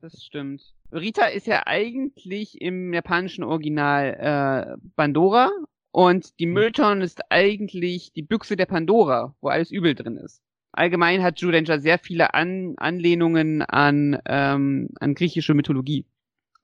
[0.00, 0.62] Das stimmt.
[0.92, 5.50] Rita ist ja eigentlich im japanischen Original äh, Pandora
[5.92, 6.54] und die mhm.
[6.54, 10.42] Mülltonne ist eigentlich die Büchse der Pandora, wo alles übel drin ist.
[10.72, 16.06] Allgemein hat Danger sehr viele An Anlehnungen an, ähm, an griechische Mythologie.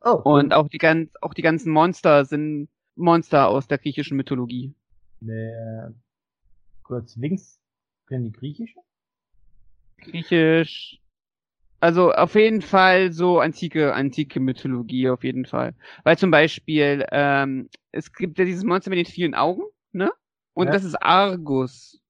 [0.05, 0.21] Oh.
[0.25, 4.73] Und auch die, ganz, auch die ganzen Monster sind Monster aus der griechischen Mythologie.
[5.21, 5.53] Nee,
[6.85, 7.59] kurz, Wings,
[8.07, 8.79] können die griechische?
[9.99, 11.01] Griechisch,
[11.81, 15.75] also auf jeden Fall so antike, antike Mythologie auf jeden Fall.
[16.05, 19.63] Weil zum Beispiel, ähm, es gibt ja dieses Monster mit den vielen Augen,
[19.93, 20.11] ne?
[20.55, 20.73] Und ja.
[20.73, 22.01] das ist Argus.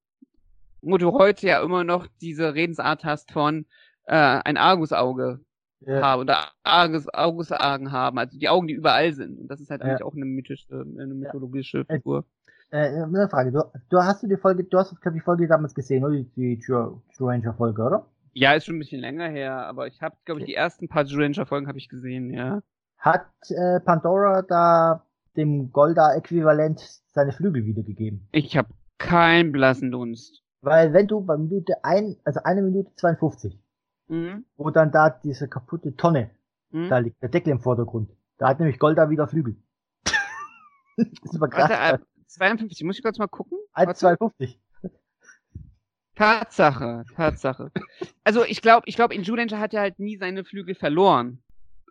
[0.81, 3.67] Wo du heute ja immer noch diese Redensart hast von
[4.05, 5.41] äh, ein Argusauge
[5.81, 6.01] ja.
[6.01, 9.39] haben oder Argus, Argusaugen haben, also die Augen, die überall sind.
[9.41, 9.89] Und das ist halt ja.
[9.89, 11.97] eigentlich auch eine mythische, eine mythologische ja.
[11.97, 12.25] Figur.
[12.71, 16.05] Äh, eine Frage, du, du hast du die Folge, du hast die Folge damals gesehen,
[16.05, 16.15] oder?
[16.15, 18.07] Die, die True Ranger Folge, oder?
[18.39, 21.07] Ja, ist schon ein bisschen länger her, aber ich habe, glaube ich, die ersten paar
[21.09, 22.61] Ranger Folgen habe ich gesehen, ja.
[22.99, 25.07] Hat äh, Pandora da
[25.39, 28.29] dem Golda-Äquivalent seine Flügel wiedergegeben?
[28.33, 28.69] Ich habe
[28.99, 30.43] keinen blassen Dunst.
[30.61, 33.59] Weil wenn du bei Minute ein, also eine Minute 52,
[34.09, 34.45] mhm.
[34.59, 36.31] wo dann da diese kaputte Tonne,
[36.73, 36.91] mhm.
[36.91, 39.57] da liegt der Deckel im Vordergrund, da hat nämlich Golda wieder Flügel.
[40.99, 41.71] das ist aber krass.
[41.71, 43.57] Warte, äh, 52, muss ich kurz mal gucken?
[43.73, 44.59] 1,52.
[46.17, 47.71] Tatsache, Tatsache.
[48.25, 51.43] Also ich glaube, ich glaube, Injudanger hat ja halt nie seine Flügel verloren.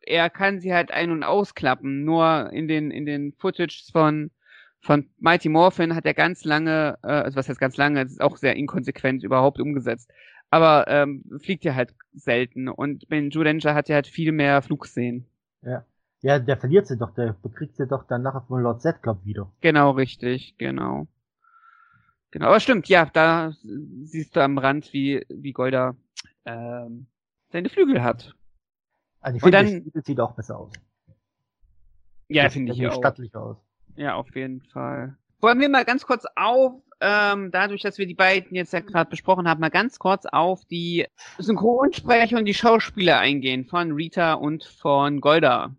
[0.01, 2.03] Er kann sie halt ein- und ausklappen.
[2.03, 4.31] Nur in den in den Footages von
[4.81, 8.21] von Mighty Morphin hat er ganz lange, äh, also was heißt ganz lange, das ist
[8.21, 10.11] auch sehr inkonsequent überhaupt umgesetzt.
[10.51, 15.25] Aber ähm, fliegt ja halt selten und Ben Judanger hat ja halt viel mehr Flugszenen.
[15.61, 15.85] Ja.
[16.21, 19.23] Ja, der verliert sie doch, der bekriegt sie doch dann nachher von Lord Z, glaub
[19.25, 19.51] wieder.
[19.61, 21.07] Genau, richtig, genau.
[22.35, 25.95] Genau, aber stimmt, ja, da siehst du am Rand, wie, wie Golda
[26.43, 27.07] ähm,
[27.49, 28.35] seine Flügel hat.
[29.21, 30.73] Also ich finde, dann, das sieht auch besser aus.
[32.27, 32.97] Ja, finde ich auch.
[32.97, 33.55] stattlich aus.
[33.95, 35.15] Ja, auf jeden Fall.
[35.39, 39.09] Wollen wir mal ganz kurz auf, ähm, dadurch, dass wir die beiden jetzt ja gerade
[39.09, 44.65] besprochen haben, mal ganz kurz auf die Synchronsprecher und die Schauspieler eingehen von Rita und
[44.65, 45.73] von Golda.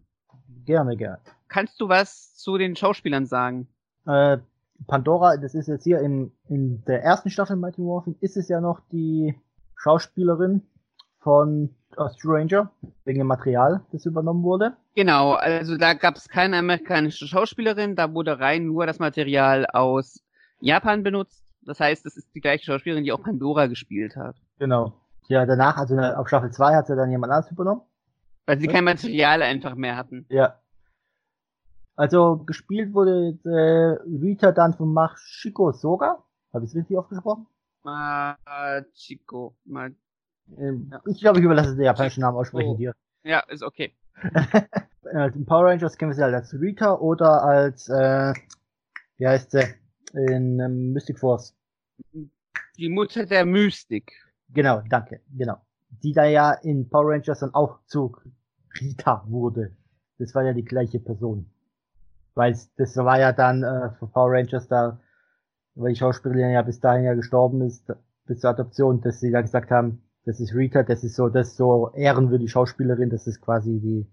[0.64, 1.19] Gerne, gerne.
[1.49, 3.69] Kannst du was zu den Schauspielern sagen?
[4.07, 4.38] Äh,
[4.87, 8.61] Pandora, das ist jetzt hier in, in der ersten Staffel Mighty Morphin, ist es ja
[8.61, 9.35] noch die
[9.77, 10.62] Schauspielerin
[11.19, 12.71] von aus Ranger,
[13.05, 14.77] wegen dem Material, das übernommen wurde.
[14.95, 20.23] Genau, also da gab es keine amerikanische Schauspielerin, da wurde rein nur das Material aus
[20.61, 21.43] Japan benutzt.
[21.62, 24.37] Das heißt, es ist die gleiche Schauspielerin, die auch Pandora gespielt hat.
[24.59, 24.93] Genau.
[25.29, 27.83] Ja, danach, also auf Staffel 2 hat sie dann jemand anderes übernommen.
[28.47, 30.27] Weil sie kein Material einfach mehr hatten.
[30.29, 30.61] Ja,
[31.96, 36.22] also gespielt wurde äh, Rita dann von Machiko Soga.
[36.52, 37.46] Habe ich es richtig ausgesprochen?
[37.82, 39.56] Machiko.
[39.64, 39.88] Ma
[40.59, 41.00] ähm, ja.
[41.06, 42.76] Ich glaube, ich überlasse den japanischen Namen aussprechen oh.
[42.76, 42.94] dir.
[43.24, 43.94] Ja, ist okay.
[45.35, 48.32] in Power Rangers kennen wir sie halt als Rita oder als, äh,
[49.16, 49.64] wie heißt sie,
[50.12, 51.56] in ähm, Mystic Force.
[52.76, 54.12] Die Mutter der Mystik.
[54.50, 55.61] Genau, danke, genau.
[55.88, 58.14] Die da ja in Power Rangers dann auch zu
[58.80, 59.76] Rita wurde.
[60.18, 61.50] Das war ja die gleiche Person
[62.37, 65.01] weil das war ja dann äh, für Power Rangers da,
[65.75, 67.92] weil die Schauspielerin ja bis dahin ja gestorben ist,
[68.27, 71.49] bis zur Adoption, dass sie da gesagt haben, das ist Rita, das ist so, das
[71.49, 74.07] ist so ehrenwürdig Schauspielerin, das ist quasi die,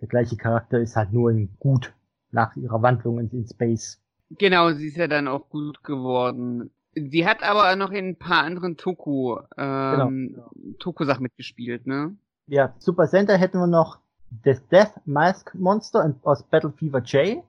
[0.00, 1.92] der gleiche Charakter ist halt nur in gut
[2.30, 4.00] nach ihrer Wandlung in, in Space.
[4.30, 6.70] Genau, sie ist ja dann auch gut geworden.
[6.94, 10.50] Sie hat aber noch in ein paar anderen Toku, ähm, genau.
[10.78, 12.16] Toku-Sachen mitgespielt, ne?
[12.46, 13.98] Ja, Super Center hätten wir noch
[14.42, 17.42] das Death Mask Monster aus Battle Fever J.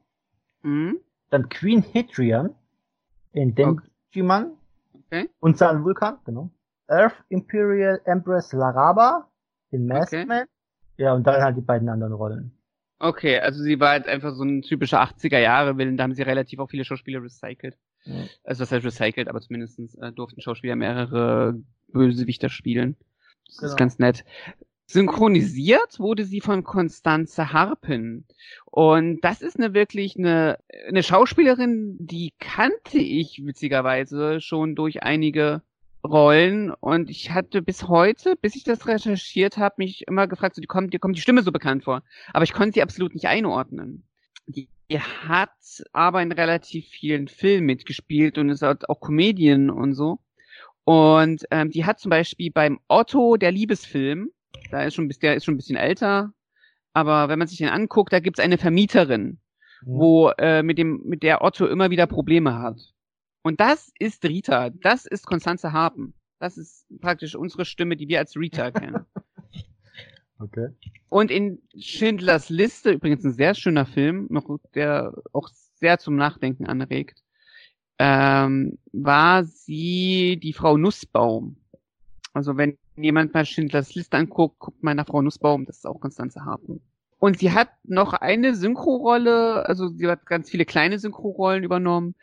[0.64, 1.00] Mhm.
[1.30, 2.56] Dann Queen Hadrian
[3.34, 4.52] in Denjiman.
[5.06, 5.30] Okay.
[5.40, 6.50] Und San Vulkan, genau.
[6.88, 9.28] Earth Imperial Empress Laraba
[9.72, 10.46] in Masked okay.
[10.98, 12.52] Ja, und dann halt die beiden anderen Rollen.
[13.00, 16.24] Okay, also sie war halt einfach so ein typischer 80er Jahre Willen, da haben sie
[16.24, 17.78] relativ auch viele Schauspieler recycelt.
[18.04, 18.26] Ja.
[18.44, 21.56] Also das heißt recycelt, aber zumindest äh, durften Schauspieler mehrere
[21.88, 22.98] Bösewichter spielen.
[23.46, 23.70] Das genau.
[23.70, 24.26] ist ganz nett.
[24.92, 28.26] Synchronisiert wurde sie von Constanze Harpen.
[28.66, 35.62] Und das ist eine wirklich eine, eine Schauspielerin, die kannte ich witzigerweise schon durch einige
[36.04, 40.62] Rollen und ich hatte bis heute, bis ich das recherchiert habe, mich immer gefragt, so,
[40.62, 42.02] die kommt, dir kommt die Stimme so bekannt vor.
[42.34, 44.08] Aber ich konnte sie absolut nicht einordnen.
[44.48, 50.18] Die, die hat aber in relativ vielen Filmen mitgespielt und ist auch Comedian und so.
[50.84, 54.32] Und ähm, die hat zum Beispiel beim Otto der Liebesfilm,
[54.72, 56.34] da ist schon, der ist schon ein bisschen älter,
[56.94, 59.40] aber wenn man sich den anguckt, da gibt's eine Vermieterin,
[59.82, 59.88] ja.
[59.88, 62.94] wo äh, mit dem mit der Otto immer wieder Probleme hat.
[63.42, 64.70] Und das ist Rita.
[64.70, 66.14] Das ist Konstanze Harpen.
[66.40, 69.06] Das ist praktisch unsere Stimme, die wir als Rita kennen.
[70.40, 70.70] Okay.
[71.10, 76.66] Und in Schindlers Liste, übrigens ein sehr schöner Film, noch der auch sehr zum Nachdenken
[76.66, 77.24] anregt,
[77.98, 81.58] ähm, war sie die Frau Nussbaum.
[82.34, 86.46] Also wenn jemand mal Schindlers Liste anguckt, guckt nach Frau Nussbaum, das ist auch Konstanze
[86.46, 86.82] Harpen.
[87.20, 92.16] Und sie hat noch eine Synchrorolle, also sie hat ganz viele kleine Synchrorollen übernommen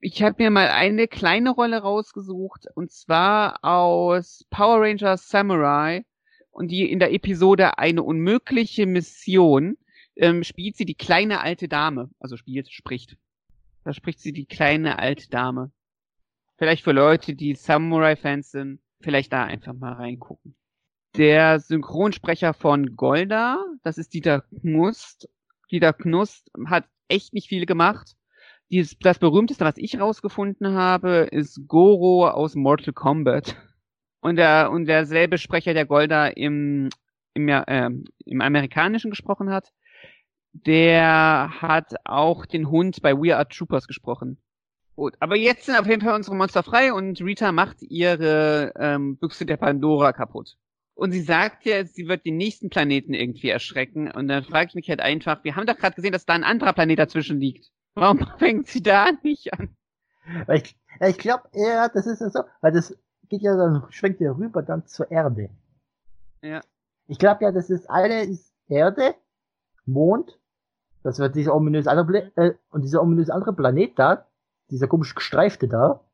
[0.00, 6.04] ich habe mir mal eine kleine Rolle rausgesucht und zwar aus Power Rangers Samurai
[6.50, 9.76] und die in der Episode eine unmögliche Mission
[10.16, 13.16] ähm, spielt sie die kleine alte Dame, also spielt, spricht.
[13.84, 15.70] Da spricht sie die kleine alte Dame.
[16.58, 20.56] Vielleicht für Leute, die Samurai-Fans sind, vielleicht da einfach mal reingucken.
[21.16, 25.28] Der Synchronsprecher von Golda, das ist Dieter Knust.
[25.70, 28.16] Dieter Knust hat echt nicht viel gemacht
[28.70, 33.56] dieses, das berühmteste, was ich rausgefunden habe, ist Goro aus Mortal Kombat.
[34.20, 36.88] Und der, und derselbe Sprecher, der Golda im,
[37.34, 37.90] im, äh,
[38.26, 39.72] im Amerikanischen gesprochen hat,
[40.52, 44.38] der hat auch den Hund bei We Are Troopers gesprochen.
[44.96, 49.16] Gut, aber jetzt sind auf jeden Fall unsere Monster frei und Rita macht ihre ähm,
[49.16, 50.56] Büchse der Pandora kaputt.
[50.94, 54.10] Und sie sagt ja, sie wird den nächsten Planeten irgendwie erschrecken.
[54.10, 56.44] Und dann frage ich mich halt einfach, wir haben doch gerade gesehen, dass da ein
[56.44, 57.70] anderer Planet dazwischen liegt.
[57.94, 59.74] Warum fängt sie da nicht an?
[60.46, 62.94] Weil ich, ich glaube eher, das ist ja so, weil das
[63.30, 65.48] geht ja dann, schwenkt ja rüber dann zur Erde.
[66.42, 66.60] Ja.
[67.06, 69.14] Ich glaube ja, das ist eine ist Erde,
[69.86, 70.38] Mond,
[71.02, 74.26] das wird dieser ominöse andere, äh, und dieser ominöse andere Planet da,
[74.70, 76.04] dieser komisch gestreifte da,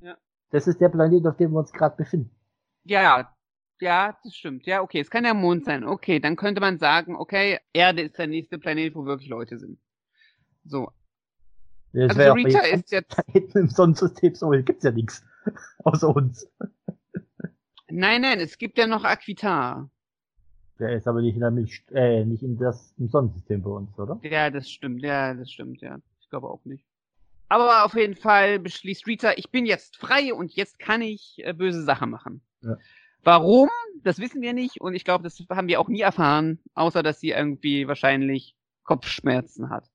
[0.00, 0.16] ja.
[0.50, 2.30] das ist der Planet, auf dem wir uns gerade befinden.
[2.84, 3.30] Ja,
[3.80, 4.66] ja, das stimmt.
[4.66, 5.84] Ja, okay, es kann der Mond sein.
[5.84, 9.78] Okay, dann könnte man sagen, okay, Erde ist der nächste Planet, wo wirklich Leute sind.
[10.64, 10.90] So,
[11.94, 13.16] das also Rita ist jetzt.
[13.54, 15.24] Im Sonnensystem so gibt's ja nichts.
[15.84, 16.50] Außer uns.
[17.88, 19.90] Nein, nein, es gibt ja noch Aquitar.
[20.80, 23.96] Der ist aber nicht in, der Milch, äh, nicht in das im Sonnensystem bei uns,
[23.96, 24.18] oder?
[24.24, 25.98] Ja, das stimmt, ja, das stimmt, ja.
[26.20, 26.84] Ich glaube auch nicht.
[27.48, 31.52] Aber auf jeden Fall beschließt Rita, ich bin jetzt frei und jetzt kann ich äh,
[31.52, 32.42] böse Sachen machen.
[32.62, 32.76] Ja.
[33.22, 33.68] Warum?
[34.02, 37.20] Das wissen wir nicht und ich glaube, das haben wir auch nie erfahren, außer dass
[37.20, 39.90] sie irgendwie wahrscheinlich Kopfschmerzen hat.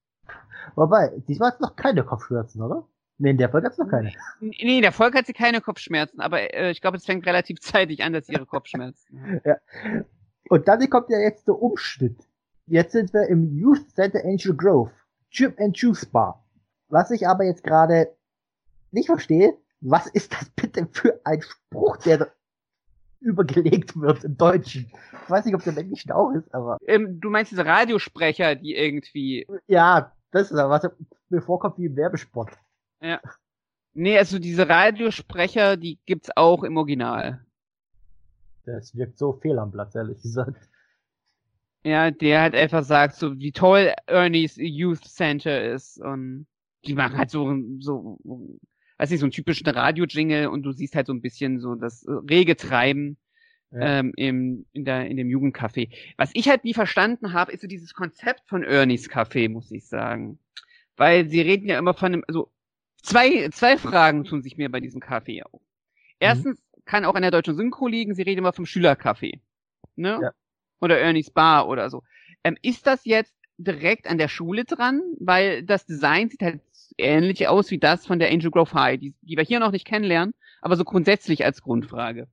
[0.75, 2.87] Wobei, diesmal hat sie noch keine Kopfschmerzen, oder?
[3.17, 4.13] Nee, in der Folge hat sie noch keine.
[4.39, 7.59] Nee, in der Folge hat sie keine Kopfschmerzen, aber äh, ich glaube, es fängt relativ
[7.59, 9.41] zeitig an, dass sie ihre Kopfschmerzen hat.
[9.45, 9.57] ja.
[10.49, 12.17] Und dann kommt ja jetzt der Umschnitt.
[12.65, 14.91] Jetzt sind wir im Youth Center Angel Grove.
[15.31, 16.43] Chip and Juice Bar.
[16.89, 18.15] Was ich aber jetzt gerade
[18.91, 22.31] nicht verstehe, was ist das bitte für ein Spruch, der
[23.19, 24.91] übergelegt wird im Deutschen?
[25.23, 26.77] Ich weiß nicht, ob der Englischen auch ist, aber.
[26.85, 29.47] Ähm, du meinst diese Radiosprecher, die irgendwie.
[29.67, 30.91] Ja, das ist aber was
[31.29, 32.49] mir vorkommt wie im Werbespot.
[33.01, 33.21] Ja.
[33.93, 37.45] Nee, also diese Radiosprecher, die gibt's auch im Original.
[38.65, 40.69] Das wirkt so fehl am Platz, ehrlich gesagt.
[41.83, 46.45] Ja, der halt einfach sagt, so wie toll Ernie's Youth Center ist und
[46.85, 48.19] die machen halt so, so,
[48.97, 52.05] weiß nicht, so einen typischen Radio-Jingle und du siehst halt so ein bisschen so das
[52.07, 53.17] rege Treiben
[53.71, 53.99] ja.
[53.99, 55.89] ähm, im, in, der, in dem Jugendcafé.
[56.17, 59.87] Was ich halt nie verstanden habe, ist so dieses Konzept von Ernie's Café, muss ich
[59.87, 60.39] sagen.
[60.95, 62.51] Weil sie reden ja immer von einem, also
[63.01, 65.61] zwei, zwei Fragen tun sich mir bei diesem Café auf.
[66.19, 66.83] Erstens mhm.
[66.85, 69.39] kann auch an der deutschen Synchro liegen, sie reden immer vom Schülercafé.
[69.95, 70.19] Ne?
[70.21, 70.31] Ja.
[70.81, 72.03] Oder Ernie's Bar oder so.
[72.43, 75.01] Ähm, ist das jetzt direkt an der Schule dran?
[75.19, 76.61] Weil das Design sieht halt
[76.99, 79.85] ähnlich aus wie das von der Angel Grove High, die, die wir hier noch nicht
[79.85, 82.27] kennenlernen, aber so grundsätzlich als Grundfrage.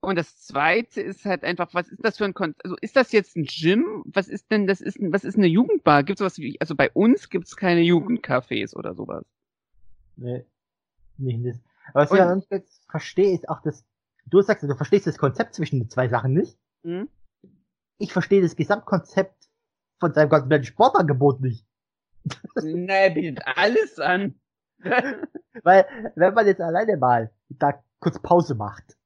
[0.00, 3.12] Und das zweite ist halt einfach, was ist das für ein Kon also ist das
[3.12, 4.02] jetzt ein Gym?
[4.06, 6.02] Was ist denn das ist was ist eine Jugendbar?
[6.02, 9.24] Gibt es sowas wie also bei uns gibt es keine Jugendcafés oder sowas.
[10.16, 10.44] Nee.
[11.16, 11.60] Nicht das.
[11.94, 13.84] Aber was ich ja nicht jetzt verstehe, ist auch das
[14.26, 16.58] du sagst, du verstehst das Konzept zwischen den zwei Sachen nicht.
[16.82, 17.08] Mhm.
[17.98, 19.48] Ich verstehe das Gesamtkonzept
[20.00, 21.66] von seinem kompletten Sportangebot nicht.
[22.62, 24.34] Nee, bietet alles an.
[25.62, 28.96] Weil, wenn man jetzt alleine mal da kurz Pause macht,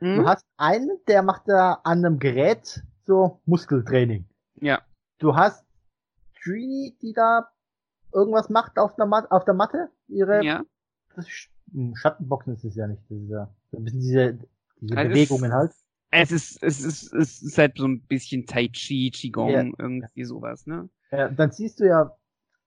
[0.00, 0.16] mhm.
[0.16, 4.26] du hast einen, der macht da an einem Gerät so Muskeltraining.
[4.60, 4.82] Ja.
[5.18, 5.64] Du hast
[6.42, 7.48] Trini, die da
[8.12, 10.62] irgendwas macht auf der, Mat auf der Matte, ihre ja.
[11.72, 14.38] Hm, Schattenboxen ist es ja nicht, das ist ja ein bisschen diese,
[14.80, 15.72] diese also Bewegungen halt.
[16.10, 19.62] Es ist, es ist, es ist halt so ein bisschen Tai Chi, Qigong, ja.
[19.78, 20.90] irgendwie sowas, ne?
[21.12, 22.16] Ja, dann siehst du ja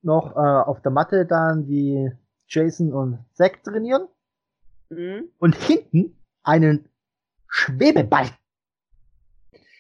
[0.02, 2.12] noch äh, auf der Matte dann, wie
[2.48, 4.08] Jason und Zack trainieren.
[4.90, 5.30] Mhm.
[5.40, 6.88] Und hinten einen
[7.48, 8.30] Schwebeball.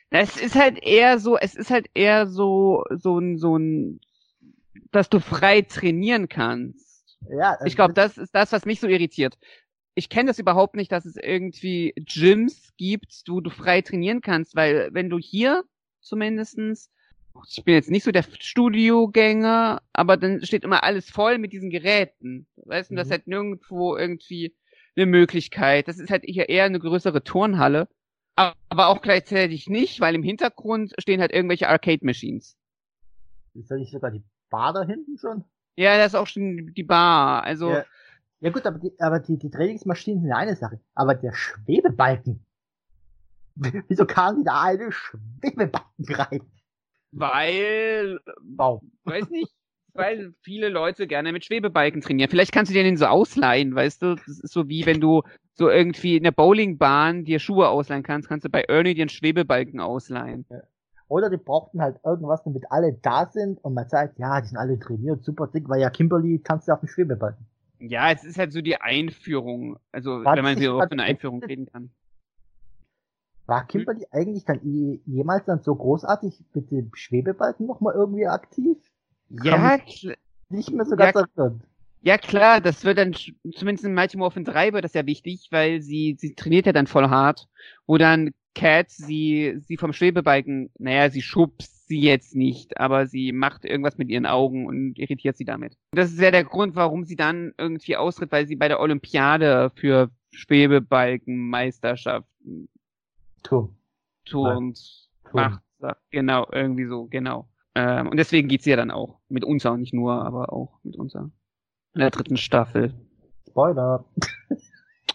[0.09, 3.99] Es ist halt eher so, es ist halt eher so, so ein, so ein,
[4.91, 7.17] dass du frei trainieren kannst.
[7.29, 7.57] Ja.
[7.65, 9.37] Ich glaube, das ist das, was mich so irritiert
[9.95, 14.55] ich kenne das überhaupt nicht, dass es irgendwie Gyms gibt, wo du frei trainieren kannst,
[14.55, 15.63] weil wenn du hier
[16.01, 16.91] zumindestens,
[17.47, 21.69] ich bin jetzt nicht so der Studiogänger, aber dann steht immer alles voll mit diesen
[21.69, 22.47] Geräten.
[22.55, 22.97] Weißt du, mhm.
[22.97, 24.55] das ist halt nirgendwo irgendwie
[24.95, 25.87] eine Möglichkeit.
[25.87, 27.87] Das ist halt hier eher eine größere Turnhalle,
[28.35, 32.57] aber auch gleichzeitig nicht, weil im Hintergrund stehen halt irgendwelche Arcade-Machines.
[33.53, 35.43] Ist da nicht sogar die Bar da hinten schon?
[35.75, 37.43] Ja, das ist auch schon die Bar.
[37.43, 37.85] Also ja.
[38.41, 40.79] Ja gut, aber die, aber die, die Trainingsmaschinen sind eine Sache.
[40.93, 42.45] Aber der Schwebebalken.
[43.87, 46.41] Wieso kam die da eine Schwebebalken rein?
[47.17, 48.81] Weil, wow.
[49.05, 49.53] weiß nicht,
[49.93, 52.29] weil viele Leute gerne mit Schwebebalken trainieren.
[52.29, 54.15] Vielleicht kannst du dir den so ausleihen, weißt du?
[54.15, 58.27] Das ist so wie wenn du so irgendwie in der Bowlingbahn dir Schuhe ausleihen kannst,
[58.27, 60.45] kannst du bei Ernie dir einen Schwebebalken ausleihen.
[60.49, 60.61] Ja.
[61.07, 64.57] Oder die brauchten halt irgendwas, damit alle da sind und man sagt, ja, die sind
[64.57, 67.45] alle trainiert, super dick, weil ja Kimberly kannst du auf dem Schwebebalken.
[67.79, 69.77] Ja, es ist halt so die Einführung.
[69.91, 71.91] Also, War wenn man hier auf eine Einführung reden kann.
[73.47, 73.67] War?
[73.67, 74.59] Kimberly eigentlich dann
[75.05, 78.77] jemals dann so großartig mit dem Schwebebalken nochmal irgendwie aktiv?
[79.29, 79.77] Ja,
[80.49, 81.63] nicht mehr so ganz ja, erinnern.
[82.01, 85.81] Ja klar, das wird dann, zumindest in Mighty Morphin 3 wird das ja wichtig, weil
[85.81, 87.47] sie, sie trainiert ja dann voll hart,
[87.87, 93.31] wo dann Cat sie, sie vom Schwebebalken, naja, sie schubst sie jetzt nicht, aber sie
[93.31, 95.77] macht irgendwas mit ihren Augen und irritiert sie damit.
[95.91, 99.71] Das ist ja der Grund, warum sie dann irgendwie austritt, weil sie bei der Olympiade
[99.75, 102.69] für Schwebebalkenmeisterschaften
[103.45, 103.77] Turm.
[104.25, 105.61] turnt, macht,
[106.09, 107.47] genau, irgendwie so, genau.
[107.75, 110.79] Ähm, und deswegen geht sie ja dann auch mit uns auch nicht nur, aber auch
[110.83, 111.31] mit uns in
[111.95, 112.93] der dritten Staffel.
[113.47, 114.05] Spoiler.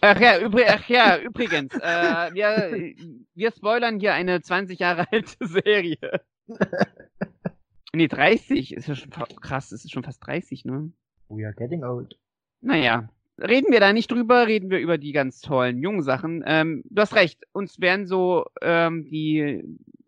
[0.03, 2.95] Ach ja, übrig, ach ja übrigens, äh, wir,
[3.35, 6.21] wir spoilern hier eine 20 Jahre alte Serie.
[7.93, 10.91] nee, 30 ist ja schon krass, es ist schon fast 30, ne?
[11.29, 12.17] We are getting old.
[12.61, 13.09] Naja,
[13.41, 16.43] reden wir da nicht drüber, reden wir über die ganz tollen jungen Sachen.
[16.45, 19.63] Ähm, du hast recht, uns werden so ähm, die,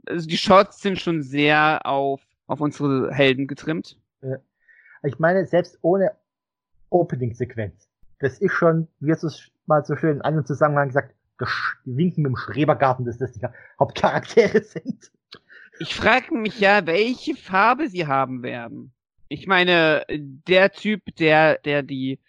[0.07, 3.97] also die Shots sind schon sehr auf, auf unsere Helden getrimmt.
[4.21, 4.37] Ja.
[5.03, 6.11] Ich meine, selbst ohne
[6.89, 11.13] Opening-Sequenz, das ist schon, wie hast du es mal so schön in einem Zusammenhang gesagt,
[11.85, 13.41] die winken mit dem Schrebergarten, dass das die
[13.79, 15.11] Hauptcharaktere sind.
[15.79, 18.93] Ich frage mich ja, welche Farbe sie haben werden.
[19.27, 22.19] Ich meine, der Typ, der, der die,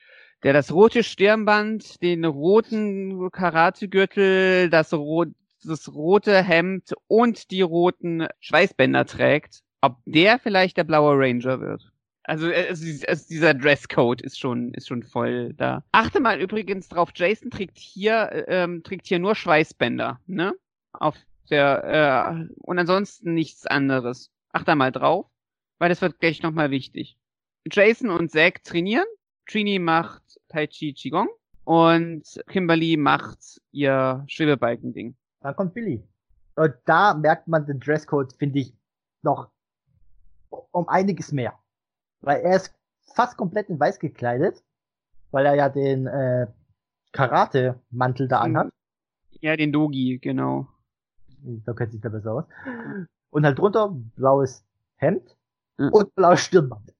[0.44, 5.28] der das rote Stirnband, den roten Karategürtel, das, rot,
[5.64, 11.90] das rote Hemd und die roten Schweißbänder trägt, ob der vielleicht der blaue Ranger wird.
[12.24, 15.82] Also, äh, also, dieser Dresscode ist schon ist schon voll da.
[15.92, 20.54] Achte mal übrigens drauf, Jason trägt hier ähm, trägt hier nur Schweißbänder, ne?
[20.92, 21.16] Auf
[21.50, 24.30] der äh, und ansonsten nichts anderes.
[24.52, 25.26] Achte mal drauf,
[25.78, 27.18] weil das wird gleich nochmal wichtig.
[27.70, 29.06] Jason und Zack trainieren.
[29.46, 31.28] Trini macht Tai Chi Qigong
[31.64, 35.14] und Kimberly macht ihr Schwebebalken-Ding.
[35.40, 36.02] Da kommt Billy.
[36.56, 38.72] Und da merkt man den Dresscode, finde ich,
[39.22, 39.50] noch
[40.70, 41.58] um einiges mehr.
[42.20, 42.74] Weil er ist
[43.14, 44.62] fast komplett in weiß gekleidet,
[45.30, 46.46] weil er ja den äh,
[47.12, 48.70] Karate-Mantel da anhat.
[49.40, 50.68] Ja, den Dogi, genau.
[51.38, 52.44] Da kennt sich da besser aus.
[53.30, 54.64] Und halt drunter blaues
[54.96, 55.36] Hemd
[55.76, 55.90] mhm.
[55.90, 56.93] und blaues Stirnband.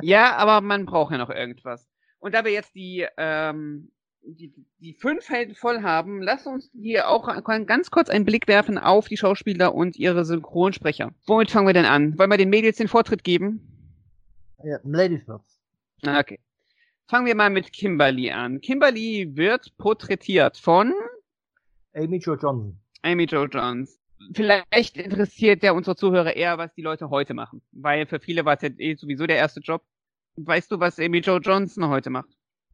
[0.00, 1.88] Ja, aber man braucht ja noch irgendwas.
[2.18, 3.90] Und da wir jetzt die, ähm,
[4.22, 7.28] die, die fünf Helden voll haben, lass uns hier auch
[7.66, 11.12] ganz kurz einen Blick werfen auf die Schauspieler und ihre Synchronsprecher.
[11.26, 12.18] Womit fangen wir denn an?
[12.18, 13.68] Wollen wir den Mädels den Vortritt geben?
[14.62, 15.60] Ja, Ladies first.
[16.06, 16.38] Okay.
[17.08, 18.60] Fangen wir mal mit Kimberly an.
[18.60, 20.92] Kimberly wird porträtiert von
[21.94, 22.80] Amy Jo Johnson.
[23.02, 23.98] Amy Jo Jones.
[24.34, 27.62] Vielleicht interessiert ja unsere Zuhörer eher, was die Leute heute machen.
[27.72, 29.82] Weil für viele war es ja eh sowieso der erste Job.
[30.36, 32.30] Weißt du, was Amy Jo Johnson heute macht?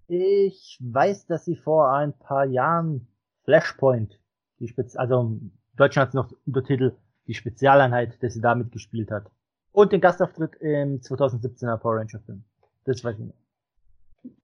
[0.07, 3.09] Ich weiß, dass sie vor ein paar Jahren
[3.45, 4.19] Flashpoint,
[4.59, 5.39] die Spez also
[5.79, 6.97] es noch Untertitel
[7.27, 9.31] die Spezialeinheit, dass sie damit gespielt hat.
[9.73, 12.43] Und den Gastauftritt im 2017er Power Ranger Film.
[12.85, 13.39] Das weiß ich nicht.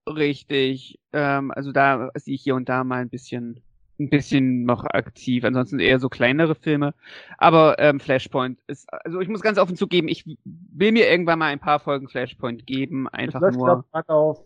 [0.07, 0.99] Richtig.
[1.11, 3.61] Ähm, also da ist sie hier und da mal ein bisschen
[3.99, 5.43] ein bisschen noch aktiv.
[5.43, 6.93] Ansonsten eher so kleinere Filme.
[7.37, 11.47] Aber ähm, Flashpoint ist, also ich muss ganz offen zugeben, ich will mir irgendwann mal
[11.47, 13.07] ein paar Folgen Flashpoint geben.
[13.07, 13.85] Einfach das nur.
[13.91, 14.45] Glaub, auf,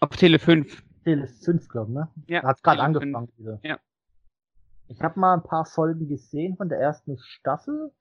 [0.00, 0.82] auf Tele 5.
[1.04, 2.08] Tele 5, glaube ne?
[2.26, 2.42] Ja.
[2.42, 3.60] Hat gerade angefangen wieder.
[3.62, 3.78] Ja.
[4.88, 7.92] Ich habe mal ein paar Folgen gesehen von der ersten Staffel.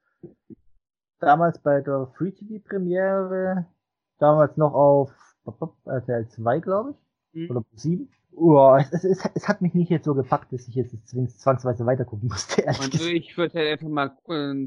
[1.20, 3.65] Damals bei der Free TV Premiere.
[4.20, 5.11] Damals noch auf
[5.86, 6.97] RTL 2, glaube ich.
[7.34, 7.51] Mhm.
[7.51, 8.09] Oder 7.
[8.39, 11.88] Oh, es, es, es, es, hat mich nicht jetzt so gepackt, dass ich jetzt zwangsweise
[11.88, 12.63] weitergucken musste.
[12.65, 14.15] Und ich würde halt einfach mal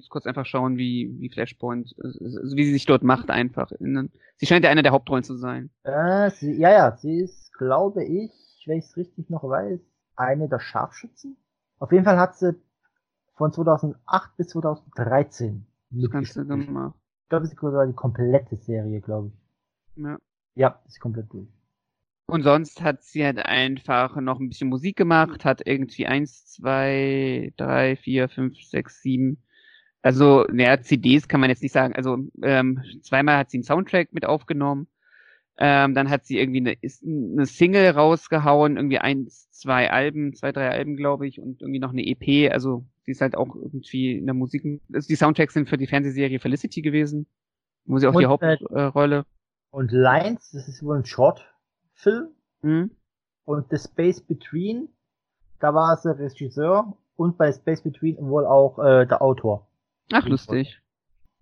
[0.08, 3.70] kurz einfach schauen, wie, wie Flashpoint, also wie sie sich dort macht einfach.
[4.38, 5.70] Sie scheint ja einer der Hauptrollen zu sein.
[5.84, 8.32] Äh, sie, ja, ja, sie ist, glaube ich,
[8.66, 9.78] wenn ich es richtig noch weiß,
[10.16, 11.36] eine der Scharfschützen.
[11.78, 12.60] Auf jeden Fall hat sie
[13.36, 16.94] von 2008 bis 2013 das du gemacht.
[17.22, 20.02] Ich glaube, es ist die komplette Serie, glaube ich.
[20.02, 20.18] Ja.
[20.56, 21.48] Ja, ist komplett durch.
[22.30, 27.52] Und sonst hat sie halt einfach noch ein bisschen Musik gemacht, hat irgendwie eins, zwei,
[27.56, 29.42] drei, vier, fünf, sechs, sieben.
[30.02, 31.94] Also, naja, CDs kann man jetzt nicht sagen.
[31.94, 34.86] Also, ähm, zweimal hat sie einen Soundtrack mit aufgenommen.
[35.58, 36.76] Ähm, dann hat sie irgendwie eine,
[37.36, 41.90] eine Single rausgehauen, irgendwie eins, zwei Alben, zwei, drei Alben, glaube ich, und irgendwie noch
[41.90, 42.50] eine EP.
[42.52, 44.80] Also, sie ist halt auch irgendwie in der Musik.
[44.92, 47.26] Also die Soundtracks sind für die Fernsehserie Felicity gewesen,
[47.84, 49.18] wo sie auch und, die Hauptrolle.
[49.18, 51.44] Äh, und Lines, das ist wohl ein Short
[52.00, 52.28] Film.
[52.62, 52.90] Mhm.
[53.44, 54.88] Und The Space Between,
[55.58, 59.66] da war sie Regisseur und bei Space Between wohl auch äh, der Autor.
[60.12, 60.80] Ach, lustig.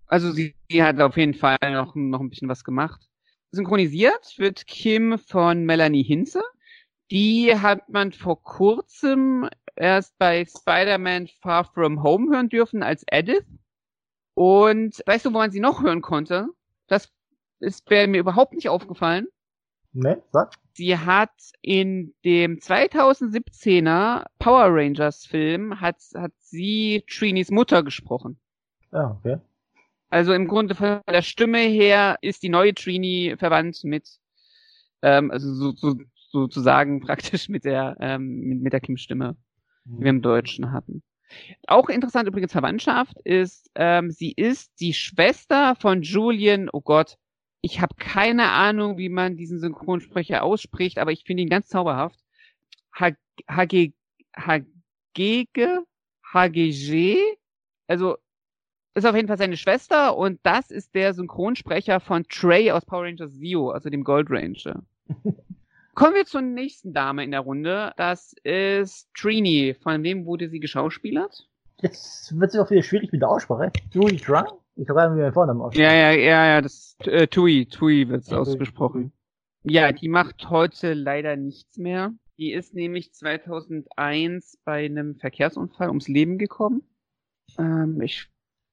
[0.07, 3.07] Also sie, sie hat auf jeden Fall noch, noch ein bisschen was gemacht.
[3.51, 6.41] Synchronisiert wird Kim von Melanie Hinze.
[7.11, 13.45] Die hat man vor kurzem erst bei Spider-Man Far From Home hören dürfen als Edith.
[14.35, 16.49] Und weißt du, wo man sie noch hören konnte?
[16.87, 17.11] Das
[17.59, 19.27] ist wäre mir überhaupt nicht aufgefallen.
[19.91, 20.53] Ne, sag.
[20.73, 21.31] Sie hat
[21.61, 28.39] in dem 2017er Power Rangers Film hat, hat sie Trinis Mutter gesprochen.
[28.91, 29.37] Ah, okay.
[30.09, 34.19] Also im Grunde von der Stimme her ist die neue Trini verwandt mit,
[35.01, 35.95] ähm, also so, so,
[36.31, 39.35] sozusagen praktisch mit der, ähm, mit, mit der Kim-Stimme,
[39.85, 41.03] die wir im Deutschen hatten.
[41.67, 47.17] Auch interessant übrigens Verwandtschaft ist, ähm, sie ist die Schwester von Julian, oh Gott,
[47.61, 52.19] ich habe keine Ahnung, wie man diesen Synchronsprecher ausspricht, aber ich finde ihn ganz zauberhaft.
[52.93, 53.93] Hagege,
[54.35, 55.83] Hagege,
[56.33, 57.17] HGG,
[57.87, 58.17] also
[58.95, 63.03] ist auf jeden Fall seine Schwester und das ist der Synchronsprecher von Trey aus Power
[63.03, 64.83] Rangers Zio, also dem Gold Ranger.
[65.95, 67.93] Kommen wir zur nächsten Dame in der Runde.
[67.97, 69.75] Das ist Trini.
[69.81, 71.47] Von wem wurde sie geschauspielert?
[71.81, 73.71] Jetzt wird es auch wieder schwierig mit der Aussprache.
[73.91, 74.47] Tui Drang?
[74.81, 75.83] Ich habe mir den Vornamen aussprechen.
[75.83, 79.11] Ja, ja, ja, ja, das äh, Tui, Tui wird es ausgesprochen.
[79.63, 82.13] Ja, die macht heute leider nichts mehr.
[82.37, 86.83] Die ist nämlich 2001 bei einem Verkehrsunfall ums Leben gekommen.
[87.57, 88.29] Ähm, ich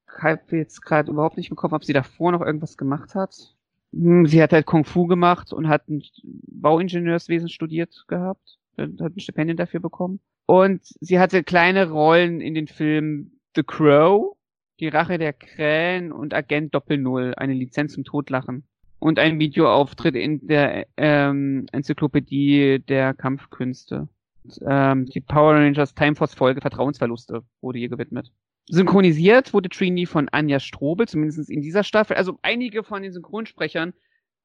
[0.07, 3.57] habe jetzt gerade überhaupt nicht Kopf, ob sie davor noch irgendwas gemacht hat.
[3.92, 8.61] Hm, sie hat halt Kung Fu gemacht und hat ein Bauingenieurswesen studiert gehabt.
[8.78, 10.20] Hat ein Stipendium dafür bekommen.
[10.46, 14.36] Und sie hatte kleine Rollen in den Filmen The Crow,
[14.81, 18.64] die Rache der Krähen und Agent Doppel Null, eine Lizenz zum Totlachen.
[18.99, 24.09] Und ein Videoauftritt in der ähm, Enzyklopädie der Kampfkünste.
[24.45, 28.33] Und, ähm, die Power Rangers Time Force Folge Vertrauensverluste wurde ihr gewidmet.
[28.68, 32.16] Synchronisiert wurde Trini von Anja Strobel, zumindest in dieser Staffel.
[32.16, 33.93] Also einige von den Synchronsprechern,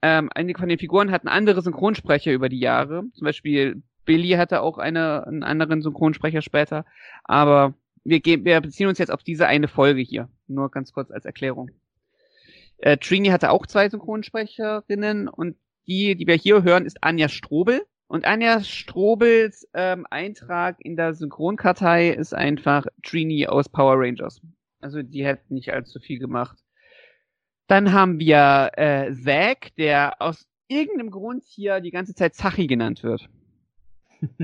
[0.01, 3.03] ähm, einige von den Figuren hatten andere Synchronsprecher über die Jahre.
[3.13, 6.85] Zum Beispiel Billy hatte auch eine, einen anderen Synchronsprecher später.
[7.23, 7.73] Aber
[8.03, 10.29] wir, gehen, wir beziehen uns jetzt auf diese eine Folge hier.
[10.47, 11.71] Nur ganz kurz als Erklärung.
[12.77, 15.55] Äh, Trini hatte auch zwei Synchronsprecherinnen und
[15.87, 17.85] die, die wir hier hören, ist Anja Strobel.
[18.07, 24.41] Und Anja Strobels ähm, Eintrag in der Synchronkartei ist einfach Trini aus Power Rangers.
[24.81, 26.57] Also die hat nicht allzu viel gemacht.
[27.67, 33.03] Dann haben wir äh, Zack, der aus irgendeinem Grund hier die ganze Zeit Zachi genannt
[33.03, 33.29] wird.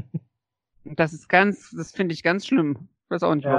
[0.86, 2.88] Und das ist ganz, das finde ich ganz schlimm.
[3.10, 3.52] Weiß auch nicht ja.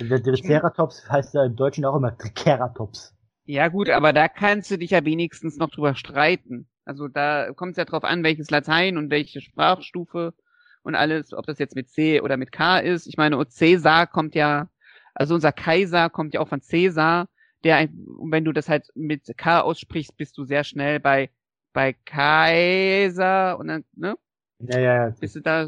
[0.00, 0.08] warum.
[0.08, 3.14] Der Triceratops heißt ja im Deutschen auch immer Triceratops.
[3.44, 6.68] Ja gut, aber da kannst du dich ja wenigstens noch drüber streiten.
[6.84, 10.34] Also da kommt es ja drauf an, welches Latein und welche Sprachstufe
[10.82, 13.06] und alles, ob das jetzt mit C oder mit K ist.
[13.06, 14.68] Ich meine, Cäsar kommt ja,
[15.14, 17.28] also unser Kaiser kommt ja auch von Cäsar,
[17.64, 17.88] der,
[18.30, 21.30] wenn du das halt mit K aussprichst, bist du sehr schnell bei,
[21.72, 24.16] bei Kaiser und dann, ne?
[24.60, 25.14] Ja, ja, ja.
[25.18, 25.66] Bist du da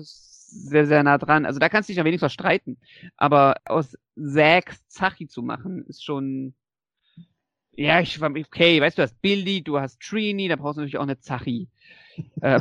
[0.50, 1.46] sehr, sehr nah dran.
[1.46, 2.78] Also da kannst du dich ja wenigstens streiten.
[3.16, 6.54] Aber aus Zack Zachi zu machen, ist schon,
[7.72, 10.80] ja, ich war, okay, weißt du, du hast Billy, du hast Trini, da brauchst du
[10.80, 11.68] natürlich auch eine Zachi.
[12.40, 12.60] äh,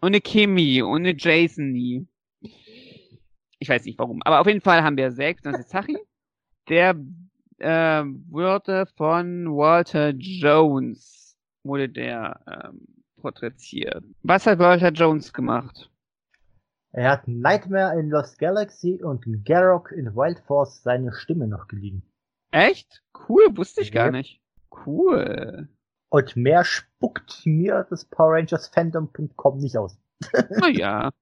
[0.00, 2.06] und eine Kimi und eine Jason nie.
[3.60, 4.22] Ich weiß nicht warum.
[4.22, 5.98] Aber auf jeden Fall haben wir Zack, das ist Zachi.
[6.68, 6.94] Der
[7.58, 12.86] äh, wurde von Walter Jones, wurde der ähm,
[13.20, 14.04] porträtiert.
[14.22, 15.90] Was hat Walter Jones gemacht?
[16.98, 22.02] Er hat Nightmare in Lost Galaxy und Garrock in Wild Force seine Stimme noch geliehen.
[22.50, 23.04] Echt?
[23.28, 24.42] Cool, wusste ich gar nicht.
[24.84, 25.68] Cool.
[26.08, 29.96] Und mehr spuckt mir das Power Rangers Fandom.com nicht aus.
[30.50, 31.12] Naja.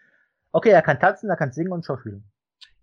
[0.52, 2.24] okay, er kann tanzen, er kann singen und schauspielen.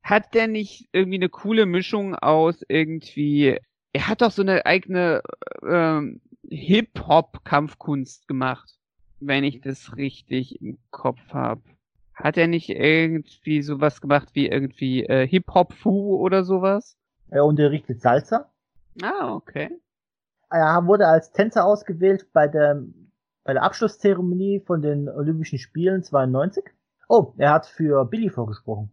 [0.04, 3.60] Hat der nicht irgendwie eine coole Mischung aus irgendwie,
[3.93, 5.24] er hat doch so eine eigene
[5.68, 8.78] ähm, Hip-Hop-Kampfkunst gemacht,
[9.20, 11.64] wenn ich das richtig im Kopf habe.
[12.16, 16.97] Hat er nicht irgendwie sowas gemacht wie irgendwie äh, Hip-Hop-Fu oder sowas?
[17.30, 18.51] Er unterrichtet Salsa.
[19.01, 19.70] Ah, okay.
[20.49, 22.84] Er wurde als Tänzer ausgewählt bei der,
[23.43, 26.64] bei der Abschlusszeremonie von den Olympischen Spielen 92.
[27.09, 28.91] Oh, er hat für Billy vorgesprochen.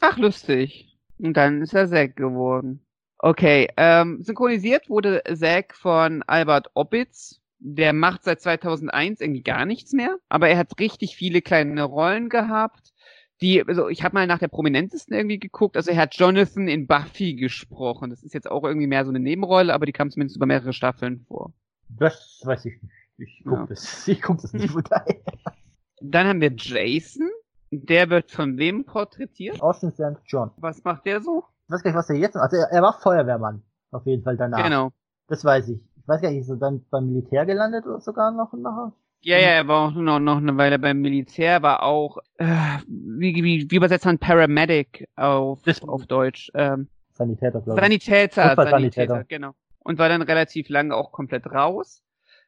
[0.00, 0.98] Ach, lustig.
[1.18, 2.80] Und dann ist er Zack geworden.
[3.18, 7.37] Okay, ähm, synchronisiert wurde Zack von Albert Oppitz.
[7.60, 12.28] Der macht seit 2001 irgendwie gar nichts mehr, aber er hat richtig viele kleine Rollen
[12.28, 12.92] gehabt.
[13.40, 15.76] Die, also ich habe mal nach der prominentesten irgendwie geguckt.
[15.76, 18.10] Also er hat Jonathan in Buffy gesprochen.
[18.10, 20.72] Das ist jetzt auch irgendwie mehr so eine Nebenrolle, aber die kam zumindest über mehrere
[20.72, 21.52] Staffeln vor.
[21.88, 22.92] Das weiß ich nicht.
[23.18, 23.66] Ich guck ja.
[23.66, 24.08] das.
[24.08, 25.16] Ich guck das nicht daher.
[26.00, 27.28] Dann haben wir Jason.
[27.70, 29.60] Der wird von wem porträtiert?
[29.60, 30.20] Austin St.
[30.24, 30.50] John.
[30.56, 31.44] Was macht der so?
[31.66, 32.44] Ich weiß gar nicht, was er jetzt macht.
[32.44, 33.62] Also er, er, war Feuerwehrmann.
[33.90, 34.62] Auf jeden Fall danach.
[34.62, 34.92] Genau.
[35.26, 35.80] Das weiß ich.
[36.08, 38.94] Ich weiß gar nicht, ist er dann beim Militär gelandet oder sogar noch nachher?
[39.20, 42.46] Ja, ja, er war auch noch, noch eine Weile beim Militär, war auch, äh,
[42.86, 46.50] wie, wie, wie übersetzt man Paramedic auf, das auf Deutsch?
[46.54, 47.84] Ähm, Sanitäter, glaube ich.
[47.84, 49.52] Sanitäter, Sanitäter, Sanitäter, genau.
[49.80, 52.02] Und war dann relativ lange auch komplett raus.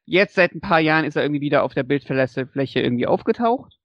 [0.06, 3.78] Jetzt seit ein paar Jahren ist er irgendwie wieder auf der Bildfläche irgendwie aufgetaucht.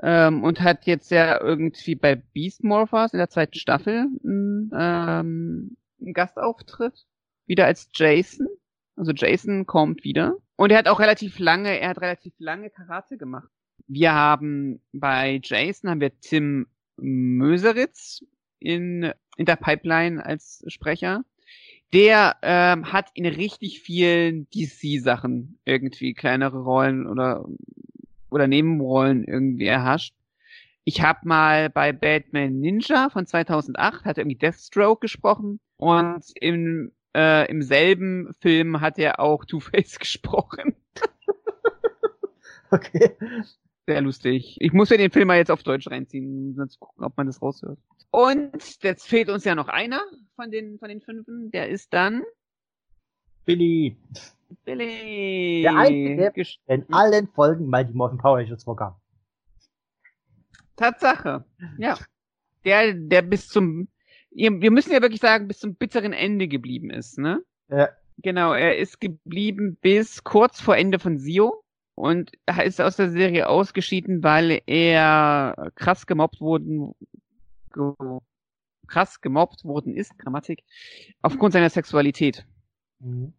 [0.00, 5.76] Ähm, und hat jetzt ja irgendwie bei Beast Morphers in der zweiten Staffel einen, ähm,
[6.00, 7.04] einen Gastauftritt.
[7.46, 8.46] Wieder als Jason.
[8.98, 10.36] Also Jason kommt wieder.
[10.56, 13.48] Und er hat auch relativ lange, er hat relativ lange Karate gemacht.
[13.86, 18.24] Wir haben bei Jason haben wir Tim Möseritz
[18.58, 21.22] in, in der Pipeline als Sprecher.
[21.92, 27.46] Der ähm, hat in richtig vielen DC-Sachen irgendwie kleinere Rollen oder
[28.30, 30.14] oder Nebenrollen irgendwie erhascht.
[30.84, 36.92] Ich habe mal bei Batman Ninja von 2008 hat er irgendwie Deathstroke gesprochen und im
[37.16, 40.74] äh, im selben Film hat er auch Two-Face gesprochen.
[42.70, 43.16] okay.
[43.86, 44.56] Sehr lustig.
[44.60, 47.26] Ich muss ja den Film mal jetzt auf Deutsch reinziehen, um zu gucken, ob man
[47.26, 47.78] das raushört.
[48.10, 50.00] Und jetzt fehlt uns ja noch einer
[50.36, 51.50] von den, von den fünfen.
[51.52, 52.22] Der ist dann
[53.46, 53.96] Billy.
[54.64, 55.62] Billy.
[55.62, 56.32] Der einzige,
[56.68, 58.94] der in allen Folgen Mighty Morphin Power Rangers vorkam.
[60.76, 61.46] Tatsache.
[61.78, 61.98] Ja.
[62.66, 63.88] Der, der bis zum
[64.30, 67.42] wir müssen ja wirklich sagen, bis zum bitteren Ende geblieben ist, ne?
[67.68, 67.88] Ja.
[68.18, 71.62] Genau, er ist geblieben bis kurz vor Ende von Sio
[71.94, 72.32] und
[72.64, 76.94] ist aus der Serie ausgeschieden, weil er krass gemobbt wurden,
[77.72, 77.92] ge
[78.88, 80.64] krass gemobbt worden ist, Grammatik,
[81.20, 82.46] aufgrund seiner Sexualität.
[83.00, 83.34] Mhm.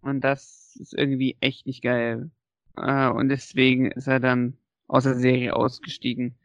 [0.00, 2.30] Und das ist irgendwie echt nicht geil.
[2.76, 4.56] Äh, und deswegen ist er dann
[4.86, 6.36] aus der Serie ausgestiegen.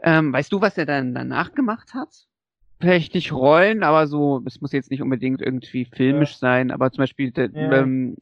[0.00, 2.26] Ähm, weißt du, was er dann danach gemacht hat?
[2.80, 6.38] Vielleicht nicht Rollen, aber so, es muss jetzt nicht unbedingt irgendwie filmisch ja.
[6.38, 7.72] sein, aber zum Beispiel ja.
[7.72, 8.16] ähm,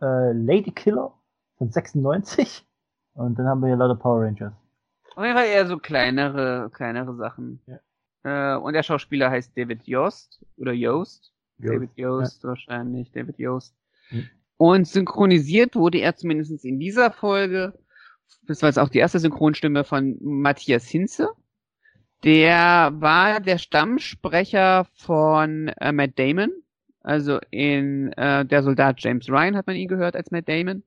[0.00, 1.12] äh, Lady Killer
[1.58, 2.66] von 96
[3.14, 4.52] und dann haben wir ja lauter Power Rangers.
[5.16, 7.60] Auf jeden Fall eher so kleinere, kleinere Sachen.
[7.66, 8.54] Ja.
[8.54, 11.32] Äh, und der Schauspieler heißt David Yost oder Yost.
[11.58, 11.74] Yost.
[11.74, 13.74] David Yost wahrscheinlich, David Yost.
[14.10, 14.28] Mhm.
[14.56, 17.78] Und synchronisiert wurde er zumindest in dieser Folge,
[18.46, 21.28] das war jetzt auch die erste Synchronstimme von Matthias Hinze.
[22.24, 26.50] Der war der Stammsprecher von äh, Matt Damon.
[27.02, 30.82] Also in äh, Der Soldat James Ryan hat man ihn gehört als Matt Damon.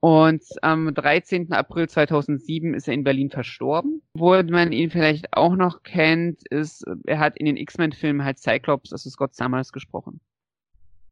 [0.00, 1.50] Und am 13.
[1.52, 4.02] April 2007 ist er in Berlin verstorben.
[4.12, 8.92] Wo man ihn vielleicht auch noch kennt, ist, er hat in den X-Men-Filmen halt Cyclops,
[8.92, 10.20] also Scott Summers, gesprochen.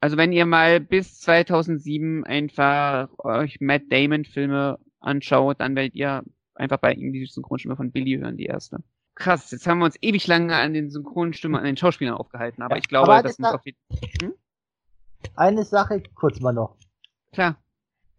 [0.00, 6.22] Also wenn ihr mal bis 2007 einfach euch Matt Damon Filme anschaut, dann werdet ihr
[6.54, 8.82] einfach bei ihm die Synchronstimme von Billy hören, die erste.
[9.14, 12.76] Krass, jetzt haben wir uns ewig lange an den Synchronstimmen, an den Schauspielern aufgehalten, aber
[12.76, 13.78] Ja, ich glaube, aber das muss das- auf jeden
[14.20, 14.34] hm?
[15.36, 16.76] Eine Sache kurz mal noch.
[17.32, 17.56] Klar.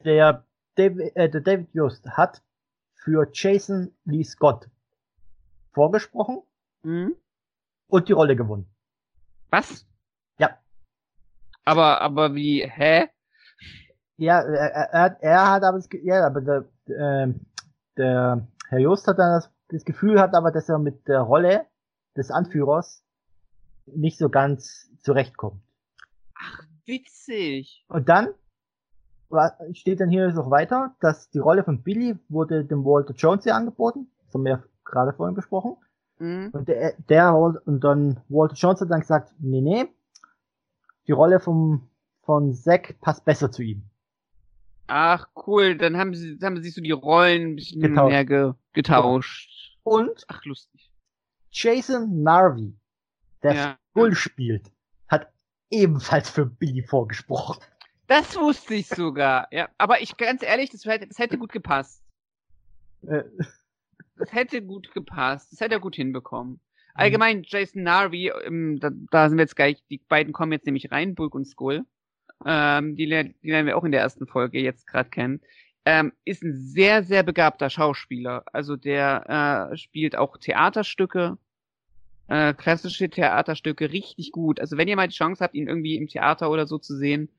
[0.06, 2.42] Der David, äh, der David Just hat
[2.96, 4.70] für Jason Lee Scott
[5.74, 6.42] vorgesprochen
[6.84, 7.16] Hm?
[7.88, 8.68] und die Rolle gewonnen.
[9.50, 9.86] Was?
[10.38, 10.58] Ja.
[11.66, 13.08] Aber, aber wie, hä?
[14.18, 17.42] Ja, er, er, er, hat aber ja, aber der, ähm,
[17.98, 21.66] der Herr Just hat dann das, das Gefühl hat aber, dass er mit der Rolle
[22.16, 23.04] des Anführers
[23.88, 25.62] nicht so ganz zurechtkommt.
[26.86, 27.84] Witzig.
[27.88, 28.30] Und dann
[29.74, 33.56] steht dann hier noch weiter, dass die Rolle von Billy wurde dem Walter Jones hier
[33.56, 34.08] angeboten.
[34.26, 35.78] Das haben wir ja gerade vorhin besprochen.
[36.18, 36.52] Hm?
[36.54, 39.88] Und der, der und dann Walter Jones hat dann gesagt, nee, nee,
[41.08, 41.90] die Rolle vom,
[42.22, 43.84] von Zack passt besser zu ihm.
[44.86, 48.14] Ach, cool, dann haben sie, haben sie sich so die Rollen ein bisschen Getauscht.
[48.14, 49.63] her ge, getauscht.
[49.84, 50.92] Und Ach, lustig.
[51.52, 52.76] Jason Narvi,
[53.44, 53.78] der Ja.
[53.92, 54.72] Skull spielt,
[55.08, 55.32] hat
[55.70, 57.62] ebenfalls für Billy vorgesprochen.
[58.08, 59.70] Das wusste ich sogar, ja.
[59.78, 62.04] Aber ich, ganz ehrlich, das hätte, das hätte gut gepasst.
[63.08, 63.24] Äh,
[64.16, 65.52] Das hätte gut gepasst.
[65.52, 66.60] Das hätte er gut hinbekommen.
[66.94, 70.92] Allgemein, Jason Narvi, ähm, da, da sind wir jetzt gleich, die beiden kommen jetzt nämlich
[70.92, 71.86] rein, Bulk und Skull.
[72.46, 75.42] Ähm, die, die lernen wir auch in der ersten Folge jetzt gerade kennen.
[75.86, 78.46] Ähm, ist ein sehr, sehr begabter Schauspieler.
[78.54, 81.38] Also der äh, spielt auch Theaterstücke,
[82.28, 84.60] äh, klassische Theaterstücke richtig gut.
[84.62, 87.30] Also wenn ihr mal die Chance habt, ihn irgendwie im Theater oder so zu sehen,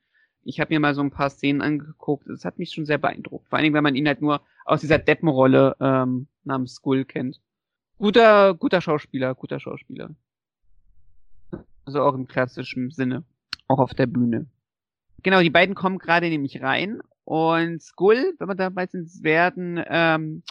[0.42, 3.48] ich habe mir mal so ein paar Szenen angeguckt, das hat mich schon sehr beeindruckt.
[3.48, 7.40] Vor allen Dingen, wenn man ihn halt nur aus dieser Deppenrolle ähm, namens Skull kennt.
[7.96, 10.10] Guter, guter Schauspieler, guter Schauspieler.
[11.86, 13.24] Also auch im klassischen Sinne.
[13.68, 14.46] Auch auf der Bühne.
[15.22, 20.42] Genau, die beiden kommen gerade nämlich rein und Skull, wenn wir dabei sind, werden, ähm,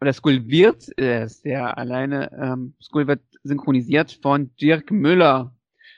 [0.00, 5.54] oder Skull wird, er ist ja alleine, ähm, Skull wird synchronisiert von Dirk Müller.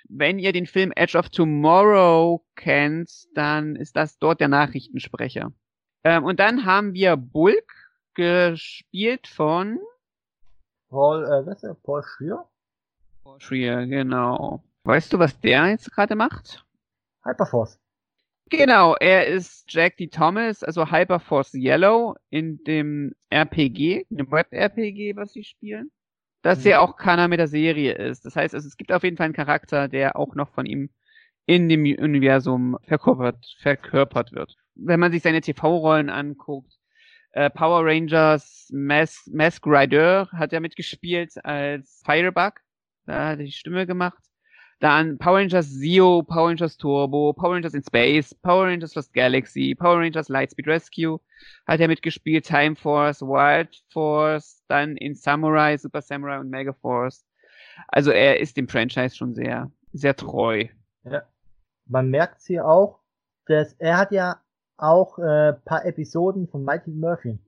[0.08, 5.52] Wenn ihr den Film Edge of Tomorrow kennt, dann ist das dort der Nachrichtensprecher.
[6.02, 7.80] Ähm, und dann haben wir Bulk,
[8.14, 9.78] gespielt von
[10.88, 11.74] Paul, äh, was ist der?
[11.74, 12.44] Paul Schrier?
[13.38, 14.62] Schrier, genau.
[14.84, 16.66] Weißt du, was der jetzt gerade macht?
[17.24, 17.78] Hyperforce.
[18.50, 20.08] Genau, er ist Jack D.
[20.08, 25.90] Thomas, also Hyperforce Yellow in dem RPG, dem Web-RPG, was sie spielen.
[26.42, 26.70] Das Mhm.
[26.70, 28.24] ja auch keiner mit der Serie ist.
[28.24, 30.90] Das heißt, also, es gibt auf jeden Fall einen Charakter, der auch noch von ihm
[31.46, 34.56] in dem Universum verkörpert, verkörpert wird.
[34.74, 36.72] Wenn man sich seine TV-Rollen anguckt,
[37.32, 42.54] äh, Power Rangers Mas Mask Rider hat er mitgespielt als Firebug.
[43.06, 44.22] Da hat er die Stimme gemacht.
[44.80, 49.74] Dann Power Rangers Zeo, Power Rangers Turbo, Power Rangers in Space, Power Rangers Lost Galaxy,
[49.74, 51.20] Power Rangers Lightspeed Rescue
[51.66, 57.24] hat er mitgespielt, Time Force, Wild Force, dann in Samurai, Super Samurai und Mega Force.
[57.88, 60.66] Also er ist dem Franchise schon sehr, sehr treu.
[61.04, 61.22] Ja.
[61.86, 63.00] Man merkt hier auch,
[63.46, 64.40] dass er hat ja
[64.76, 67.38] auch äh, paar Episoden von Mighty Murphy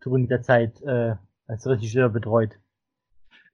[0.00, 1.16] zu der Zeit äh,
[1.46, 2.58] als Regisseur betreut.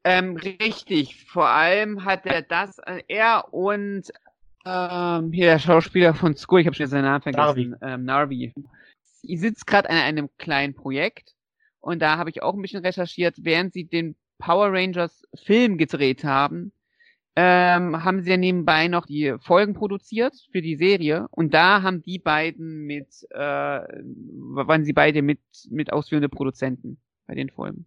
[0.06, 1.24] Ähm, richtig.
[1.26, 2.78] Vor allem hat er das,
[3.08, 4.04] er und
[4.64, 7.74] ähm, hier der Schauspieler von Skull, ich habe schon seinen Namen vergessen, Narvi.
[7.82, 8.54] Ähm, Narvi.
[9.22, 11.34] Ich sitze gerade an einem kleinen Projekt
[11.80, 16.22] und da habe ich auch ein bisschen recherchiert, während sie den Power Rangers Film gedreht
[16.22, 16.70] haben,
[17.34, 22.02] ähm, haben sie ja nebenbei noch die Folgen produziert für die Serie und da haben
[22.02, 27.86] die beiden mit, äh, waren sie beide mit, mit ausführende Produzenten bei den Folgen.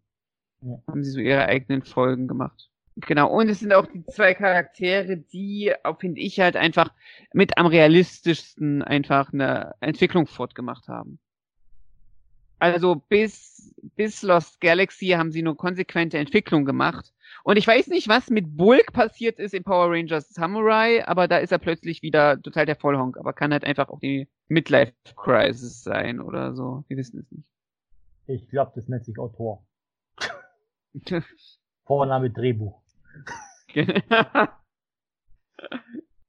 [0.88, 2.70] Haben sie so ihre eigenen Folgen gemacht.
[3.08, 6.94] Genau, und es sind auch die zwei Charaktere, die, finde ich, halt einfach
[7.34, 11.20] mit am realistischsten einfach eine Entwicklung fortgemacht haben.
[12.60, 17.14] Also bis, bis Lost Galaxy haben sie nur konsequente Entwicklung gemacht.
[17.44, 21.38] Und ich weiß nicht, was mit Bulk passiert ist in Power Rangers Samurai, aber da
[21.38, 23.18] ist er plötzlich wieder total der Vollhonk.
[23.18, 26.84] Aber kann halt einfach auch die Midlife Crisis sein oder so.
[26.90, 27.50] Wir wissen es nicht.
[28.28, 29.66] Ich glaube, das nennt sich Autor.
[31.86, 32.82] Vorname Drehbuch.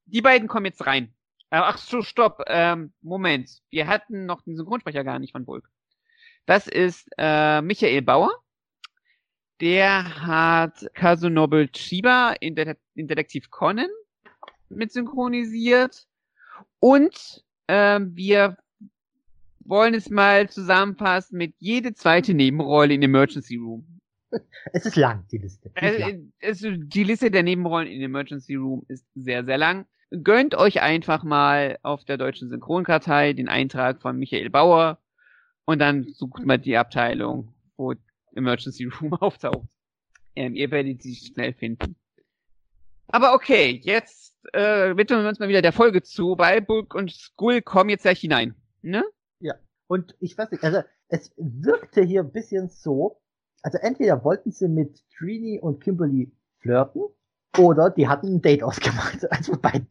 [0.07, 1.15] Die beiden kommen jetzt rein.
[1.51, 2.43] Äh, Ach so, stopp.
[2.47, 3.63] Ähm, Moment.
[3.71, 5.71] Wir hatten noch den Synchronsprecher gar nicht von Bulk.
[6.47, 8.31] Das ist äh, Michael Bauer.
[9.61, 13.91] Der hat Kazunobel Chiba in, De in Detektiv Conan
[14.69, 16.07] mit synchronisiert.
[16.79, 18.57] Und ähm, wir
[19.61, 24.00] wollen es mal zusammenfassen mit jede zweite Nebenrolle in Emergency Room.
[24.73, 25.71] Es ist lang, die Liste.
[25.71, 26.33] Die ist Also, lang.
[26.43, 29.87] also die Liste der Nebenrollen in Emergency Room ist sehr, sehr lang.
[30.11, 34.99] gönnt euch einfach mal auf der deutschen Synchronkartei den Eintrag von Michael Bauer
[35.65, 37.95] und dann sucht mal die Abteilung, wo
[38.35, 39.69] Emergency Room auftaucht.
[40.37, 41.97] Ähm, ihr werdet sie schnell finden.
[43.09, 47.11] Aber okay, jetzt äh, widmen wir uns mal wieder der Folge zu, weil Bulk und
[47.11, 48.55] Skull kommen jetzt gleich hinein.
[48.83, 49.05] Ne?
[49.41, 49.55] Ja.
[49.89, 53.20] Und ich weiß nicht, also es wirkte hier ein bisschen so,
[53.63, 57.03] also entweder wollten sie mit Trini und Kimberly flirten,
[57.59, 59.19] oder die hatten ein Date ausgemacht.
[59.31, 59.87] Also beide.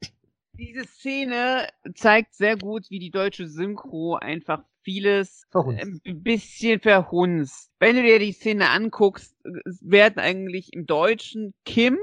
[0.53, 6.05] Diese Szene zeigt sehr gut, wie die deutsche Synchro einfach vieles Verhunzt.
[6.05, 7.71] ein bisschen verhunzt.
[7.79, 9.35] Wenn du dir die Szene anguckst,
[9.81, 11.97] werden eigentlich im Deutschen Kim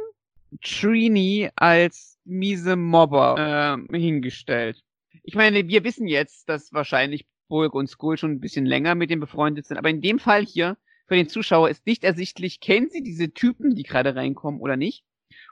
[0.63, 4.83] Trini als miese Mobber äh, hingestellt.
[5.23, 9.11] Ich meine, wir wissen jetzt, dass wahrscheinlich Bulk und Skull schon ein bisschen länger mit
[9.11, 10.77] dem befreundet sind, aber in dem Fall hier,
[11.07, 15.05] für den Zuschauer ist nicht ersichtlich, kennen sie diese Typen, die gerade reinkommen oder nicht.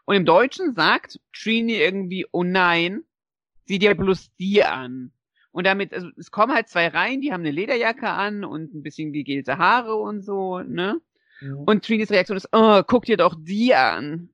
[0.05, 3.03] Und im Deutschen sagt Trini irgendwie, oh nein,
[3.67, 5.13] sieh dir bloß die an.
[5.53, 8.83] Und damit, also es kommen halt zwei rein, die haben eine Lederjacke an und ein
[8.83, 11.01] bisschen gegelte Haare und so, ne?
[11.41, 11.59] Mhm.
[11.61, 14.31] Und Trinis Reaktion ist, oh, guck dir doch die an.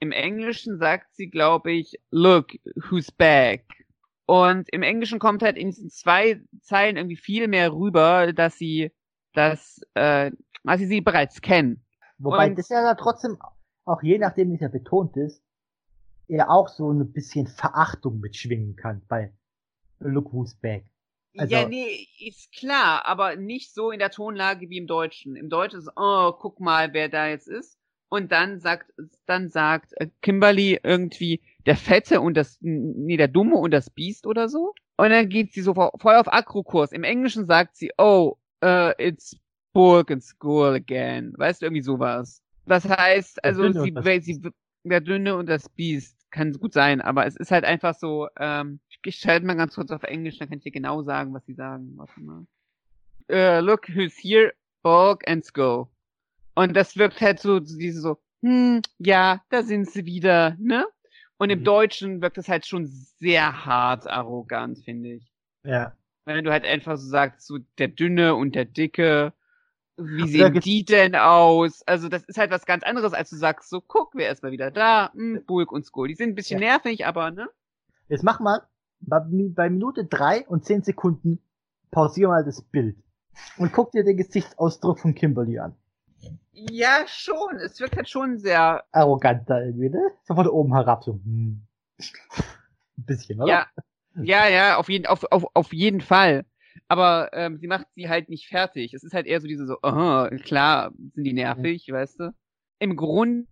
[0.00, 2.48] Im Englischen sagt sie, glaube ich, look,
[2.90, 3.64] who's back.
[4.26, 8.90] Und im Englischen kommt halt in diesen zwei Zeilen irgendwie viel mehr rüber, dass sie,
[9.32, 10.32] dass, äh,
[10.66, 11.82] dass sie sie bereits kennen.
[12.18, 13.38] Wobei Und- das ja da trotzdem,
[13.84, 15.42] auch je nachdem, wie es ja betont ist,
[16.28, 19.32] er auch so ein bisschen Verachtung mitschwingen kann bei
[20.00, 20.84] Look Who's Back.
[21.38, 25.36] Also- ja, nee, ist klar, aber nicht so in der Tonlage wie im Deutschen.
[25.36, 27.78] Im Deutschen ist, oh, guck mal, wer da jetzt ist.
[28.08, 28.92] Und dann sagt,
[29.26, 29.92] dann sagt
[30.22, 34.74] Kimberly irgendwie der Fette und das, nee, der Dumme und das Biest oder so.
[34.96, 36.92] Und dann geht sie so vo- voll auf Akrokurs.
[36.92, 39.36] Im Englischen sagt sie, oh, uh, it's
[39.76, 41.34] Burg and School again.
[41.36, 42.42] Weißt du, irgendwie sowas.
[42.64, 44.40] Das heißt, also sie, das sie,
[44.84, 48.80] der Dünne und das Biest kann gut sein, aber es ist halt einfach so, ähm,
[49.04, 51.52] ich schalte mal ganz kurz auf Englisch, dann kann ich dir genau sagen, was sie
[51.52, 51.92] sagen.
[51.96, 52.46] Warte mal.
[53.30, 55.88] Uh, look who's here, Bulk and Skull.
[56.54, 60.86] Und das wirkt halt so, diese so, hm, ja, da sind sie wieder, ne?
[61.36, 61.64] Und im Mhm.
[61.64, 65.32] Deutschen wirkt es halt schon sehr hart arrogant, finde ich.
[65.64, 65.94] Ja.
[66.24, 69.34] Wenn du halt einfach so sagst, so der Dünne und der Dicke,
[69.96, 71.82] wie Ja, sehen die denn aus?
[71.86, 74.52] Also das ist halt was ganz anderes, als du sagst, so guck, wer ist mal
[74.52, 75.12] wieder da?
[75.12, 76.08] Hm, Bulk und Skull.
[76.08, 77.48] Die sind ein bisschen nervig, aber ne?
[78.08, 78.62] Jetzt mach mal
[79.00, 81.40] bei, bei Minute drei und zehn Sekunden
[81.90, 82.96] pausier mal das Bild
[83.58, 85.74] und guck dir den Gesichtsausdruck von Kimberly an.
[86.52, 87.56] Ja, schon.
[87.56, 90.10] Es wirkt halt schon sehr, Arrogant da irgendwie, ne?
[90.24, 91.12] So von oben herab, so.
[91.12, 91.66] Hm.
[91.98, 93.52] Ein bisschen, oder?
[93.52, 93.66] ja,
[94.16, 96.44] ja, ja, auf jeden, auf, auf, auf jeden Fall.
[96.88, 98.94] Aber ähm, sie macht sie halt nicht fertig.
[98.94, 102.34] Es ist halt eher so diese so, aha, klar, sind die nervig, weißt du?
[102.78, 103.48] Im Grund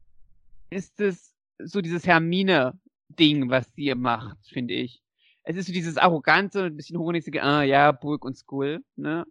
[0.71, 5.03] ist es so dieses Hermine-Ding, was sie macht, finde ich.
[5.45, 9.27] Es ist so dieses arrogante, ein bisschen hochnäsige, ah ja, Bulk und Skull, ne?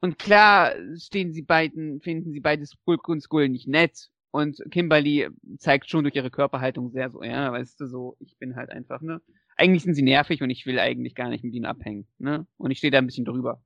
[0.00, 4.08] Und klar stehen sie beiden, finden sie beides Bulk und Skull nicht nett.
[4.30, 5.28] Und Kimberly
[5.58, 9.00] zeigt schon durch ihre Körperhaltung sehr so, ja, weißt du, so, ich bin halt einfach,
[9.00, 9.20] ne?
[9.58, 12.46] Eigentlich sind sie nervig und ich will eigentlich gar nicht mit ihnen abhängen, ne?
[12.56, 13.60] Und ich stehe da ein bisschen drüber.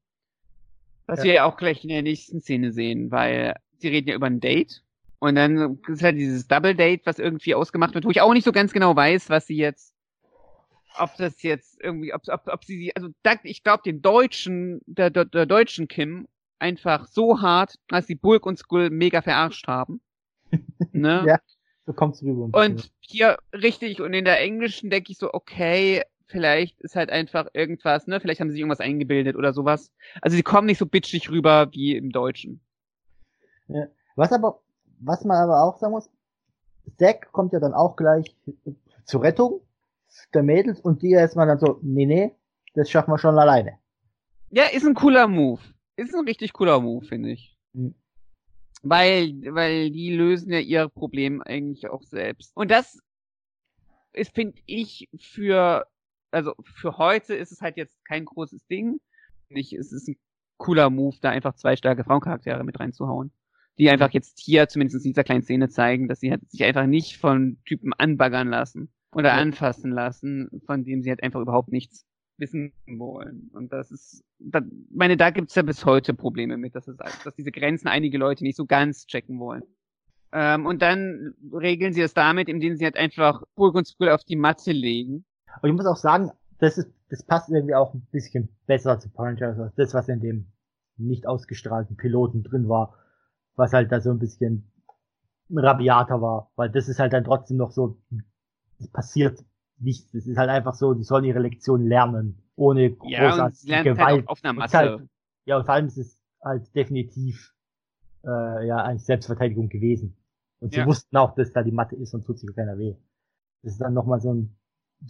[1.07, 1.25] Was Ja.
[1.25, 4.41] wir ja auch gleich in der nächsten Szene sehen, weil sie reden ja über ein
[4.41, 4.83] Date.
[5.19, 8.45] Und dann ist halt dieses Double Date, was irgendwie ausgemacht wird, wo ich auch nicht
[8.45, 9.95] so ganz genau weiß, was sie jetzt,
[10.99, 14.81] ob das jetzt irgendwie, ob, ob, ob sie sie, also da, ich glaube den Deutschen,
[14.87, 16.27] der, der, der deutschen Kim
[16.59, 20.01] einfach so hart, dass sie Bulk und Skull mega verarscht haben.
[20.93, 21.25] ne?
[21.27, 21.39] Ja.
[21.87, 22.49] So kommt's rüber.
[22.59, 27.49] Und hier richtig und in der englischen denke ich so, okay, vielleicht ist halt einfach
[27.53, 28.21] irgendwas, ne?
[28.21, 29.93] Vielleicht haben sie sich irgendwas eingebildet oder sowas.
[30.21, 32.61] Also sie kommen nicht so bitchig rüber wie im Deutschen.
[34.17, 34.61] Was aber,
[35.01, 36.11] was man aber auch sagen muss,
[36.99, 38.37] Zack kommt ja dann auch gleich
[39.05, 39.61] zur Rettung
[40.35, 42.33] der Mädels und die erstmal dann so, nee, nee,
[42.75, 43.79] das schaffen wir schon alleine.
[44.51, 45.61] Ja, ist ein cooler Move.
[45.97, 47.57] Ist ein richtig cooler Move, finde ich.
[47.73, 47.95] Mhm.
[48.83, 52.57] Weil, weil die lösen ja ihr Problem eigentlich auch selbst.
[52.57, 52.99] Und das
[54.13, 55.87] ist, finde ich, für,
[56.31, 59.01] also für heute ist es halt jetzt kein großes Ding.
[59.49, 60.17] Nicht, es ist ein
[60.57, 63.33] cooler Move, da einfach zwei starke Frauencharaktere mit reinzuhauen.
[63.79, 66.87] Die einfach jetzt hier, zumindest in dieser kleinen Szene zeigen, dass sie halt sich einfach
[66.87, 72.07] nicht von Typen anbaggern lassen oder anfassen lassen, von dem sie halt einfach überhaupt nichts
[72.39, 73.51] wissen wollen.
[73.53, 74.61] Und das ist, da,
[74.91, 78.45] meine, da gibt's ja bis heute Probleme mit, dass, es, dass diese Grenzen einige Leute
[78.45, 79.63] nicht so ganz checken wollen.
[80.33, 84.25] Ähm, und dann regeln sie das damit, indem sie halt einfach Burg und Skull auf
[84.25, 85.25] die Matte legen.
[85.61, 89.11] Und ich muss auch sagen, das ist, das passt irgendwie auch ein bisschen besser zu
[89.11, 90.47] Power Rangers das, was in dem
[90.97, 92.95] nicht ausgestrahlten Piloten drin war,
[93.57, 94.71] was halt da so ein bisschen
[95.51, 97.99] rabiater war, weil das ist halt dann trotzdem noch so,
[98.79, 99.45] es passiert
[99.83, 100.15] nichts.
[100.15, 103.99] Es ist halt einfach so, die sollen ihre Lektion lernen, ohne großartige ja, Gewalt.
[103.99, 104.77] Halt auf, einer Matte.
[104.77, 105.09] Halt,
[105.45, 107.55] ja, und vor allem ist es halt definitiv
[108.25, 110.17] äh, ja eigentlich Selbstverteidigung gewesen.
[110.61, 110.87] Und sie ja.
[110.87, 112.95] wussten auch, dass da die Matte ist und tut sich keiner weh.
[113.63, 114.57] Das ist dann nochmal so ein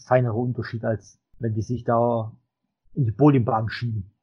[0.06, 2.32] feinerer Unterschied, als wenn die sich da
[2.94, 4.14] in die Bowlingbahn schieben.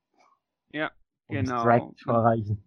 [0.71, 0.91] Ja,
[1.27, 1.59] um genau.
[1.59, 2.63] Strike zu erreichen.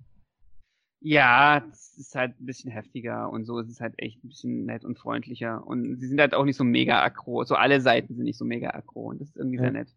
[1.05, 4.67] Ja, es ist halt ein bisschen heftiger und so ist es halt echt ein bisschen
[4.67, 5.67] nett und freundlicher.
[5.67, 7.43] Und sie sind halt auch nicht so mega aggro.
[7.45, 9.63] So alle Seiten sind nicht so mega aggro und das ist irgendwie ja.
[9.63, 9.89] sehr nett.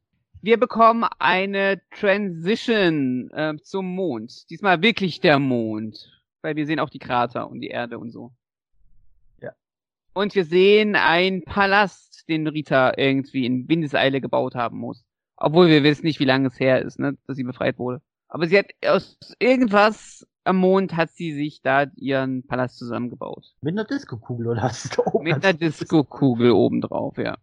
[0.41, 4.49] Wir bekommen eine Transition äh, zum Mond.
[4.49, 6.12] Diesmal wirklich der Mond.
[6.41, 8.32] Weil wir sehen auch die Krater und die Erde und so.
[9.41, 9.51] Ja.
[10.14, 15.06] Und wir sehen einen Palast, den Rita irgendwie in Windeseile gebaut haben muss.
[15.38, 18.01] Obwohl wir wissen nicht, wie lange es her ist, ne, dass sie befreit wurde.
[18.28, 23.56] Aber sie hat aus irgendwas am Mond hat sie sich da ihren Palast zusammengebaut.
[23.62, 25.26] Mit einer Disco-Kugel oder was ist da oben?
[25.26, 27.38] Mit einer Disco-Kugel obendrauf, ja.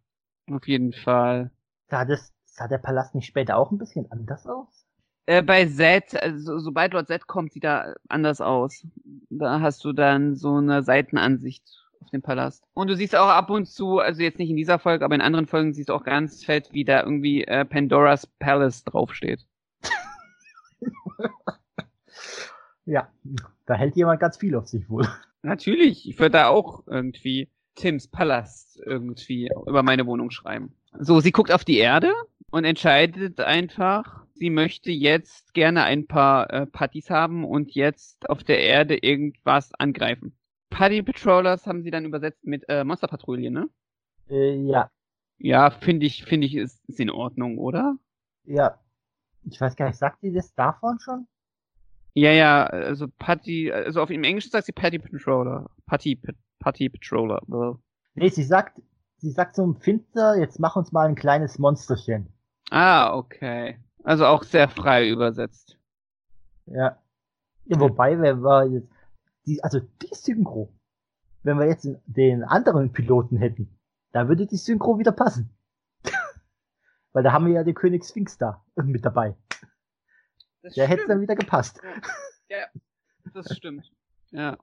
[0.51, 1.51] Auf jeden Fall.
[1.89, 4.87] Sah, das, sah der Palast nicht später auch ein bisschen anders aus?
[5.27, 8.87] Äh, bei Z, also sobald Lord Z kommt, sieht er anders aus.
[9.31, 11.65] Da hast du dann so eine Seitenansicht
[12.01, 12.65] auf den Palast.
[12.75, 15.21] Und du siehst auch ab und zu, also jetzt nicht in dieser Folge, aber in
[15.21, 19.47] anderen Folgen siehst du auch ganz fett, wie da irgendwie äh, Pandora's Palace draufsteht.
[22.85, 23.09] Ja,
[23.67, 25.07] da hält jemand ganz viel auf sich wohl.
[25.43, 30.75] Natürlich, ich würde da auch irgendwie Tims Palast irgendwie über meine Wohnung schreiben.
[30.99, 32.13] So, sie guckt auf die Erde
[32.51, 38.45] und entscheidet einfach, sie möchte jetzt gerne ein paar äh, Partys haben und jetzt auf
[38.45, 40.37] der Erde irgendwas angreifen.
[40.71, 43.69] Party Patrollers haben sie dann übersetzt mit äh, Monsterpatrouille, ne?
[44.29, 44.91] Äh, ja.
[45.39, 47.97] Ja, finde ich, finde ich, ist, ist in Ordnung, oder?
[48.45, 48.79] Ja.
[49.45, 51.27] Ich weiß gar nicht, sagt sie das davon schon?
[52.15, 55.71] Ja, ja, also Patty, also auf im Englischen sagt sie Patty Patroller.
[55.87, 56.21] Patty,
[56.59, 57.41] Patty Patroller.
[58.15, 58.83] Nee, sie sagt,
[59.17, 62.29] sie sagt zum Finster, jetzt mach uns mal ein kleines Monsterchen.
[62.71, 63.79] Ah, okay.
[64.05, 65.79] Also auch sehr frei übersetzt.
[66.67, 66.99] Ja.
[67.65, 68.93] ja wobei, wenn wir jetzt,
[69.47, 70.73] die, also die Synchro,
[71.43, 73.79] wenn wir jetzt den anderen Piloten hätten,
[74.13, 75.51] da würde die Synchro wieder passen.
[77.13, 79.35] Weil da haben wir ja den König Sphinx da mit dabei.
[80.63, 81.81] Das Der hätte dann wieder gepasst.
[82.49, 82.67] Ja, ja,
[83.35, 83.91] das stimmt.
[84.31, 84.57] Ja,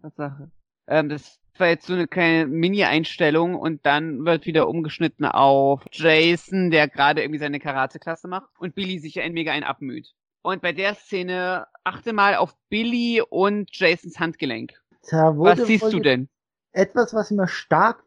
[0.00, 0.50] Tatsache.
[0.86, 6.70] Ähm, das war jetzt so eine kleine Mini-Einstellung und dann wird wieder umgeschnitten auf Jason,
[6.70, 10.14] der gerade irgendwie seine Karate-Klasse macht und Billy sich ein mega ein abmüht.
[10.42, 14.80] Und bei der Szene achte mal auf Billy und Jasons Handgelenk.
[15.10, 16.28] was siehst du denn?
[16.72, 18.04] Etwas, was immer stark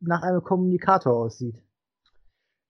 [0.00, 1.56] nach einem Kommunikator aussieht.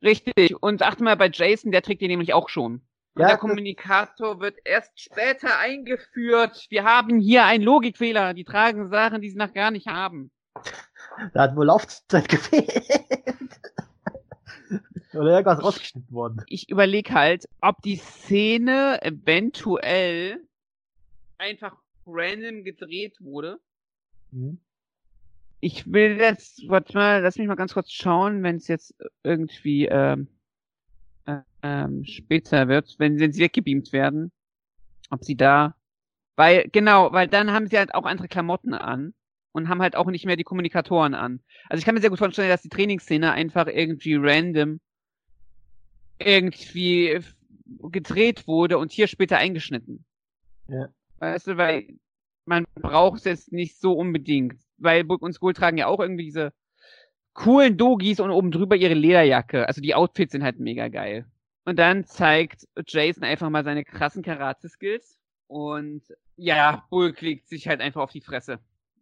[0.03, 0.61] Richtig.
[0.63, 2.83] Und achte mal bei Jason, der trägt den nämlich auch schon.
[3.17, 6.67] Ja, der Kommunikator wird erst später eingeführt.
[6.69, 8.35] Wir haben hier einen Logikfehler.
[8.35, 10.33] Die tragen Sachen, die sie noch gar nicht haben.
[11.33, 12.71] Da hat wohl Laufzeit gefehlt.
[15.13, 16.43] Oder irgendwas rausgeschnitten worden.
[16.49, 20.41] Ich überlege halt, ob die Szene eventuell
[21.39, 23.61] einfach random gedreht wurde.
[24.33, 24.59] Mhm.
[25.61, 29.87] Ich will jetzt, warte mal, lass mich mal ganz kurz schauen, wenn es jetzt irgendwie
[29.87, 30.29] ähm,
[31.65, 34.31] ähm, später wird, wenn, wenn sie weggebeamt werden,
[35.09, 35.75] ob sie da,
[36.37, 39.15] weil, genau, weil dann haben sie halt auch andere Klamotten an
[39.53, 41.41] und haben halt auch nicht mehr die Kommunikatoren an.
[41.69, 44.79] Also ich kann mir sehr gut vorstellen, dass die Trainingsszene einfach irgendwie random
[46.19, 47.21] irgendwie
[47.91, 50.05] gedreht wurde und hier später eingeschnitten.
[50.69, 50.89] Ja.
[51.19, 51.89] Weißt du, weil
[52.45, 56.25] man braucht es jetzt nicht so unbedingt, weil Burg und Skull tragen ja auch irgendwie
[56.25, 56.53] diese
[57.33, 59.67] coolen Dogis und oben drüber ihre Lederjacke.
[59.67, 61.27] Also die Outfits sind halt mega geil.
[61.65, 65.19] Und dann zeigt Jason einfach mal seine krassen Karate-Skills.
[65.47, 66.03] Und
[66.37, 68.59] ja, Bulk legt sich halt einfach auf die Fresse.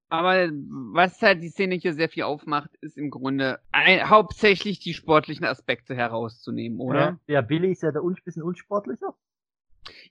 [0.09, 0.51] Aber
[0.93, 5.47] was halt die Szene hier sehr viel aufmacht, ist im Grunde ein, hauptsächlich die sportlichen
[5.47, 7.19] Aspekte herauszunehmen, oder?
[7.27, 9.15] Ja, ja Billy ist ja der un bisschen unsportlicher.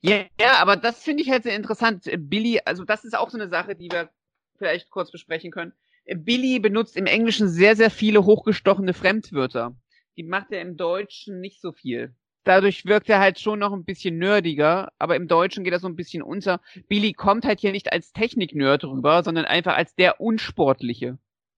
[0.02, 2.10] Ja, ja, aber das finde ich halt sehr interessant.
[2.18, 4.10] Billy, also das ist auch so eine Sache, die wir
[4.58, 5.74] vielleicht kurz besprechen können.
[6.16, 9.76] Billy benutzt im Englischen sehr, sehr viele hochgestochene Fremdwörter.
[10.18, 13.86] Die macht er im Deutschen nicht so viel dadurch wirkt er halt schon noch ein
[13.86, 16.60] bisschen nerdiger, aber im Deutschen geht er so ein bisschen unter.
[16.88, 21.18] Billy kommt halt hier nicht als Technik-Nerd rüber, sondern einfach als der Unsportliche.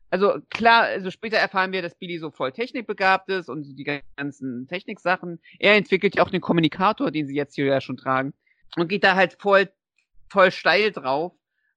[0.09, 4.01] Also klar, also später erfahren wir, dass Billy so voll technikbegabt ist und so die
[4.15, 5.39] ganzen Techniksachen.
[5.57, 8.33] Er entwickelt ja auch den Kommunikator, den sie jetzt hier ja schon tragen
[8.75, 9.69] und geht da halt voll,
[10.29, 11.33] voll steil drauf.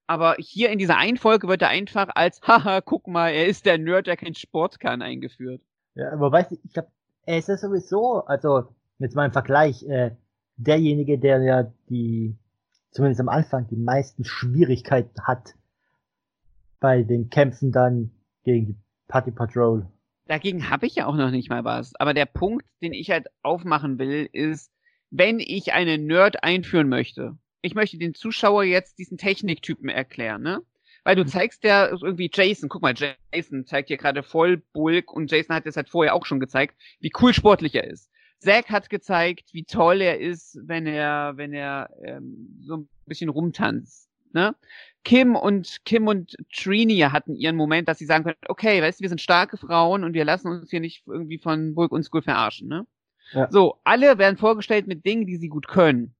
[0.07, 3.67] Aber hier in dieser einen Folge wird er einfach als, haha, guck mal, er ist
[3.67, 5.63] der Nerd, der keinen Sport kann, eingeführt.
[5.95, 6.91] Ja, aber weißt du, ich glaube,
[7.23, 10.13] er ist ja sowieso, also jetzt mal im Vergleich, äh,
[10.57, 12.37] derjenige, der ja die,
[12.91, 15.55] zumindest am Anfang, die meisten Schwierigkeiten hat
[16.81, 18.11] bei den Kämpfen dann
[18.45, 18.77] gegen die
[19.09, 19.87] Party Patrol
[20.27, 21.95] Dagegen habe ich ja auch noch nicht mal was.
[21.97, 24.73] Aber der Punkt, den ich halt aufmachen will, ist,
[25.11, 30.63] wenn ich einen Nerd einführen möchte, ich möchte den Zuschauer jetzt diesen Techniktypen erklären, ne?
[31.05, 31.29] Weil du mhm.
[31.29, 32.95] zeigst ja irgendwie Jason, guck mal,
[33.33, 36.75] Jason zeigt hier gerade voll Bulk und Jason hat das halt vorher auch schon gezeigt,
[36.99, 38.11] wie cool sportlich er ist.
[38.47, 43.29] Zack hat gezeigt, wie toll er ist, wenn er, wenn er ähm, so ein bisschen
[43.29, 44.09] rumtanzt.
[44.33, 44.55] Ne?
[45.03, 49.03] Kim und Kim und Trini hatten ihren Moment, dass sie sagen können, okay, weißt du,
[49.03, 52.23] wir sind starke Frauen und wir lassen uns hier nicht irgendwie von Bulk und School
[52.23, 52.69] verarschen.
[52.69, 52.87] Ne?
[53.33, 53.51] Ja.
[53.51, 56.15] So, alle werden vorgestellt mit Dingen, die sie gut können.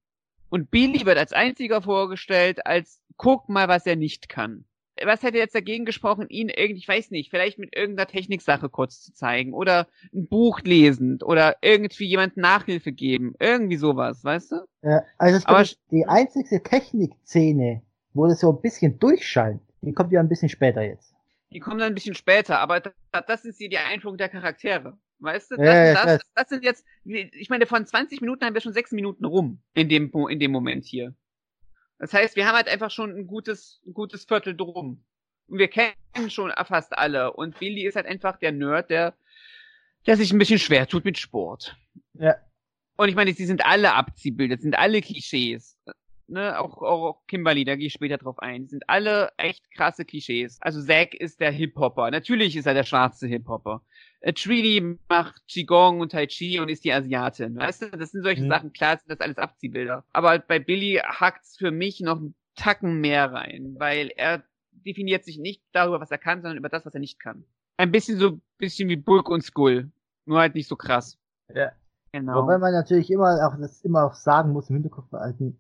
[0.49, 4.65] Und Billy wird als einziger vorgestellt, als guck mal, was er nicht kann
[5.05, 9.03] was hätte jetzt dagegen gesprochen, ihn irgendwie, ich weiß nicht, vielleicht mit irgendeiner Techniksache kurz
[9.03, 14.57] zu zeigen oder ein Buch lesend oder irgendwie jemand Nachhilfe geben, irgendwie sowas, weißt du?
[14.83, 17.83] Ja, also es Aber die einzige Technikszene,
[18.15, 21.15] wo das so ein bisschen durchscheint, die kommt ja ein bisschen später jetzt.
[21.53, 22.93] Die kommt dann ein bisschen später, aber das,
[23.27, 24.99] das ist hier die Einführung der Charaktere.
[25.19, 28.61] Weißt du, das, ja, das, das, sind jetzt, ich meine, von 20 Minuten haben wir
[28.61, 31.15] schon 6 Minuten rum in dem, in dem Moment hier.
[31.99, 35.05] Das heißt, wir haben halt einfach schon ein gutes, ein gutes Viertel drum.
[35.49, 35.95] Und wir kennen
[36.29, 37.33] schon fast alle.
[37.33, 39.15] Und Billy ist halt einfach der Nerd, der,
[40.07, 41.77] der sich ein bisschen schwer tut mit Sport.
[42.15, 42.37] Ja.
[42.97, 45.79] Und ich meine, sie sind alle Abziehbilder, sind alle Klischees.
[46.29, 48.63] Ne, auch, auch Kimberly, da gehe ich später drauf ein.
[48.63, 50.59] Die sind alle echt krasse Klischees.
[50.61, 52.11] Also Zack ist der Hip-Hopper.
[52.11, 53.83] Natürlich ist er der schwarze Hip-Hopper.
[54.27, 57.57] Äh, Trini macht Qigong und Tai Chi und ist die Asiatin.
[57.57, 58.49] Weißt du, das sind solche mhm.
[58.49, 60.03] Sachen, klar sind das alles Abziehbilder.
[60.13, 65.39] Aber bei Billy hackt's für mich noch einen Tacken mehr rein, weil er definiert sich
[65.39, 67.45] nicht darüber, was er kann, sondern über das, was er nicht kann.
[67.77, 69.93] Ein bisschen so, bisschen wie Bulk und Skull.
[70.25, 71.17] Nur halt nicht so krass.
[71.55, 71.71] Ja.
[72.11, 72.43] Genau.
[72.43, 75.57] Wobei man natürlich immer auch, das immer auch sagen muss, im Hinterkopf behalten,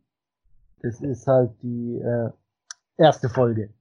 [0.82, 2.30] das ist halt die, äh,
[2.96, 3.72] erste Folge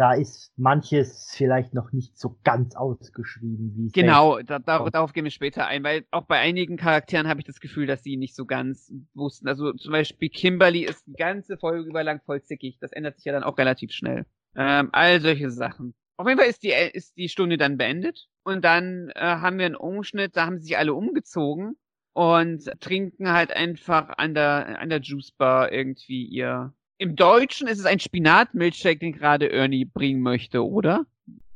[0.00, 5.12] da ist manches vielleicht noch nicht so ganz ausgeschrieben, wie es Genau, da, da, darauf
[5.12, 8.16] gehen wir später ein, weil auch bei einigen Charakteren habe ich das Gefühl, dass sie
[8.16, 9.46] nicht so ganz wussten.
[9.46, 12.78] Also zum Beispiel Kimberly ist die ganze Folge über lang voll zickig.
[12.80, 14.24] Das ändert sich ja dann auch relativ schnell.
[14.56, 15.92] Ähm, all solche Sachen.
[16.16, 19.66] Auf jeden Fall ist die, ist die Stunde dann beendet und dann äh, haben wir
[19.66, 21.76] einen Umschnitt, da haben sich alle umgezogen
[22.14, 27.78] und trinken halt einfach an der, an der Juice Bar irgendwie ihr im Deutschen ist
[27.78, 31.06] es ein Spinatmilchshake, den gerade Ernie bringen möchte, oder?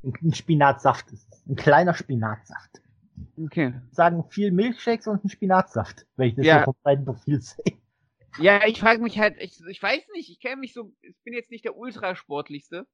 [0.02, 1.46] Ein Spinatsaft ist es.
[1.46, 2.80] Ein kleiner Spinatsaft.
[3.36, 3.74] Okay.
[3.90, 6.58] Sagen viel Milchshakes und ein Spinatsaft, wenn ich das ja.
[6.60, 7.78] so vom beiden Profil sehe.
[8.38, 11.34] Ja, ich frage mich halt, ich, ich weiß nicht, ich kenne mich so, ich bin
[11.34, 12.86] jetzt nicht der Ultrasportlichste,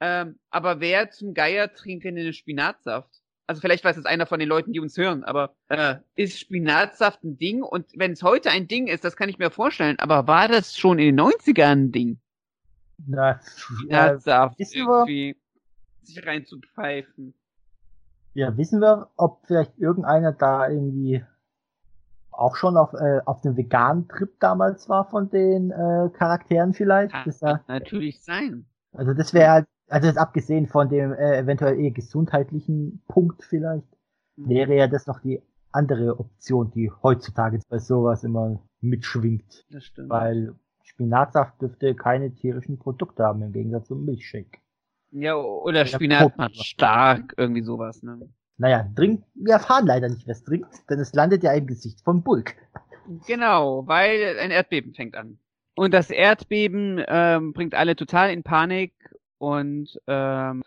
[0.00, 3.14] ähm, aber wer zum Geier trinkt denn einen Spinatsaft?
[3.46, 7.22] Also vielleicht weiß es einer von den Leuten, die uns hören, aber äh, ist Spinatsaft
[7.24, 7.62] ein Ding?
[7.62, 10.76] Und wenn es heute ein Ding ist, das kann ich mir vorstellen, aber war das
[10.76, 12.18] schon in den 90ern ein Ding?
[13.06, 17.34] Na, Spinatsaft äh, irgendwie wir, sich reinzupfeifen.
[18.34, 21.24] Ja, wissen wir, ob vielleicht irgendeiner da irgendwie
[22.30, 27.12] auch schon auf, äh, auf dem veganen Trip damals war von den äh, Charakteren vielleicht?
[27.12, 28.66] Kann das ja, natürlich sein.
[28.92, 33.86] Also das wäre halt also jetzt abgesehen von dem äh, eventuell eher gesundheitlichen Punkt vielleicht,
[34.34, 34.48] mhm.
[34.48, 35.40] wäre ja das noch die
[35.70, 39.64] andere Option, die heutzutage bei sowas immer mitschwingt.
[39.70, 40.10] Das stimmt.
[40.10, 44.58] Weil Spinatsaft dürfte keine tierischen Produkte haben, im Gegensatz zum Milchshake.
[45.12, 48.28] Ja, oder Spinat macht stark, irgendwie sowas, ne?
[48.56, 52.00] Naja, trinkt, wir erfahren leider nicht, wer es trinkt, denn es landet ja im Gesicht
[52.00, 52.56] von Bulk.
[53.28, 55.38] Genau, weil ein Erdbeben fängt an.
[55.76, 58.92] Und das Erdbeben ähm, bringt alle total in Panik
[59.44, 60.62] und ähm,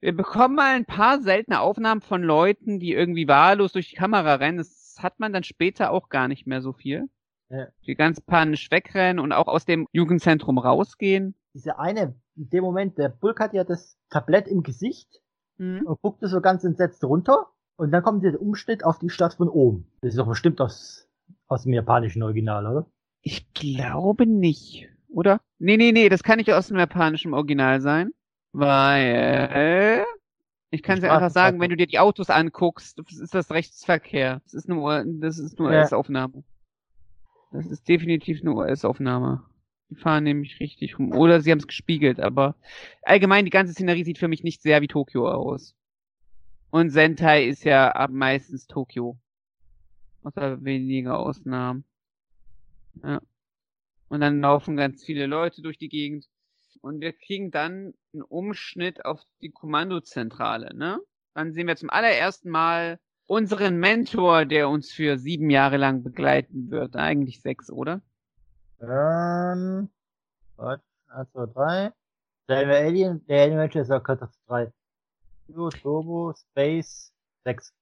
[0.00, 4.34] wir bekommen mal ein paar seltene Aufnahmen von Leuten, die irgendwie wahllos durch die Kamera
[4.34, 4.58] rennen.
[4.58, 7.08] Das hat man dann später auch gar nicht mehr so viel.
[7.48, 7.66] Ja.
[7.86, 11.34] Die ganz panisch wegrennen und auch aus dem Jugendzentrum rausgehen.
[11.54, 15.20] Diese eine, in dem Moment, der Bulk hat ja das Tablett im Gesicht
[15.58, 15.82] mhm.
[15.84, 17.46] und guckte so ganz entsetzt runter.
[17.76, 19.90] Und dann kommt der Umschnitt auf die Stadt von oben.
[20.02, 21.08] Das ist doch bestimmt aus,
[21.46, 22.86] aus dem japanischen Original, oder?
[23.22, 25.40] Ich glaube nicht oder?
[25.58, 28.12] Nee, nee, nee, das kann nicht aus dem japanischen Original sein.
[28.52, 30.04] Weil
[30.70, 34.40] ich kann dir einfach sagen, wenn du dir die Autos anguckst, ist das Rechtsverkehr.
[34.44, 35.80] Das ist nur, das ist nur ja.
[35.80, 36.44] US-Aufnahme.
[37.52, 39.44] Das ist definitiv eine US-Aufnahme.
[39.90, 41.12] Die fahren nämlich richtig rum.
[41.12, 42.54] Oder sie haben es gespiegelt, aber
[43.02, 45.74] allgemein die ganze Szenerie sieht für mich nicht sehr wie Tokio aus.
[46.70, 49.18] Und Sentai ist ja meistens Tokio.
[50.22, 51.84] Außer weniger Ausnahmen.
[53.02, 53.20] Ja.
[54.10, 56.26] Und dann laufen ganz viele Leute durch die Gegend.
[56.82, 60.98] Und wir kriegen dann einen Umschnitt auf die Kommandozentrale, ne?
[61.34, 66.72] Dann sehen wir zum allerersten Mal unseren Mentor, der uns für sieben Jahre lang begleiten
[66.72, 66.96] wird.
[66.96, 68.00] Eigentlich sechs, oder?
[68.80, 69.88] Ähm,
[70.56, 70.80] was?
[71.06, 71.92] Eins, zwei, drei.
[72.48, 74.72] Der Alien, der Alien ist auch Kontakt drei.
[75.52, 77.12] Turbo, Space,
[77.44, 77.72] sechs.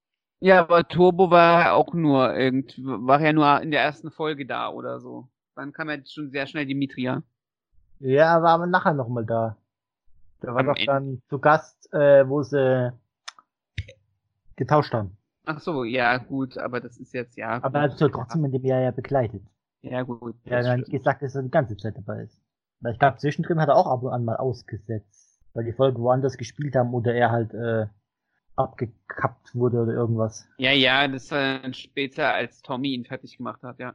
[0.41, 4.69] Ja, aber Turbo war auch nur irgend, war ja nur in der ersten Folge da
[4.69, 5.27] oder so.
[5.59, 7.25] Dann kam ja schon sehr schnell Dimitria.
[7.99, 9.57] Ja, war aber nachher nochmal da.
[10.41, 10.87] Der war Am doch Ende.
[10.87, 12.93] dann zu Gast, äh, wo sie
[14.55, 15.17] getauscht haben.
[15.47, 17.61] Ach so, ja, gut, aber das ist jetzt, ja.
[17.61, 19.43] Aber er hat so trotzdem in dem Jahr ja begleitet.
[19.83, 20.37] Ja, gut.
[20.45, 20.99] Er ja nicht stimmt.
[21.01, 22.41] gesagt, dass er die ganze Zeit dabei ist.
[22.79, 25.41] Weil ich glaube, zwischendrin hat er auch ab und an mal ausgesetzt.
[25.55, 27.87] Weil die Folge woanders gespielt haben oder er halt äh,
[28.55, 30.47] abgekappt wurde oder irgendwas.
[30.59, 33.95] Ja, ja, das war dann später, als Tommy ihn fertig gemacht hat, ja.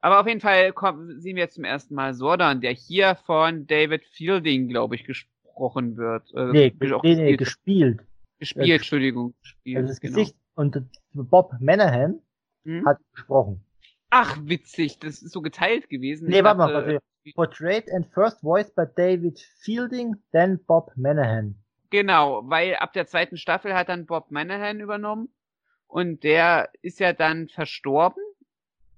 [0.00, 3.66] Aber auf jeden Fall kommen, sehen wir jetzt zum ersten Mal Sordan, der hier von
[3.66, 6.32] David Fielding, glaube ich, gesprochen wird.
[6.34, 8.00] Äh, Nee, nee, nee, gespielt, gespielt.
[8.38, 9.34] gespielt, äh, Entschuldigung.
[9.42, 10.16] Gespielt, Also das genau.
[10.16, 10.82] Gesicht und
[11.12, 12.20] Bob Manahan
[12.64, 12.86] Hm?
[12.86, 13.64] hat gesprochen.
[14.10, 16.28] Ach, witzig, das ist so geteilt gewesen.
[16.28, 16.98] Nee, warte mal, warte.
[17.34, 21.54] Portrayed and first voiced by David Fielding, then Bob Manahan.
[21.90, 25.28] Genau, weil ab der zweiten Staffel hat dann Bob Manahan übernommen
[25.86, 28.22] und der ist ja dann verstorben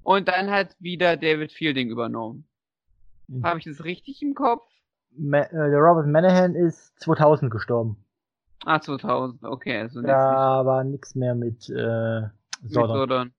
[0.03, 2.47] und dann hat wieder David Fielding übernommen.
[3.29, 3.45] Mhm.
[3.45, 4.65] Habe ich das richtig im Kopf?
[5.17, 7.97] Ma äh, der Robert Manahan ist 2000 gestorben.
[8.65, 12.23] Ah, 2000, okay, also nichts Da war nix mehr mit äh.
[12.69, 13.33] Sodom.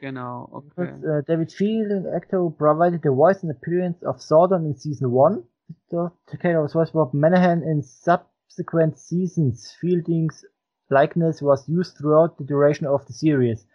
[0.00, 0.92] Genau, okay.
[1.02, 5.42] Uh, David Fielding, actor provided the voice and appearance of Sordon in season one.
[5.90, 9.74] The Takeda was voiced by Manahan in subsequent seasons.
[9.80, 10.44] Fielding's
[10.90, 13.66] likeness was used throughout the duration of the series.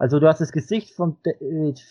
[0.00, 1.86] Also du hast das Gesicht von David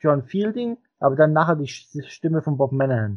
[0.00, 3.16] John Fielding, aber dann nachher die Stimme von Bob Manahan.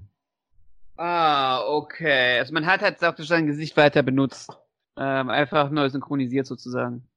[0.96, 2.40] Ah, okay.
[2.40, 4.58] Also man hat halt praktisch sein Gesicht weiter benutzt.
[4.96, 7.10] Ähm, einfach neu synchronisiert sozusagen.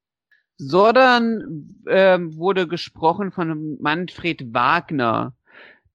[0.57, 5.35] Sordan ähm, wurde gesprochen von Manfred Wagner.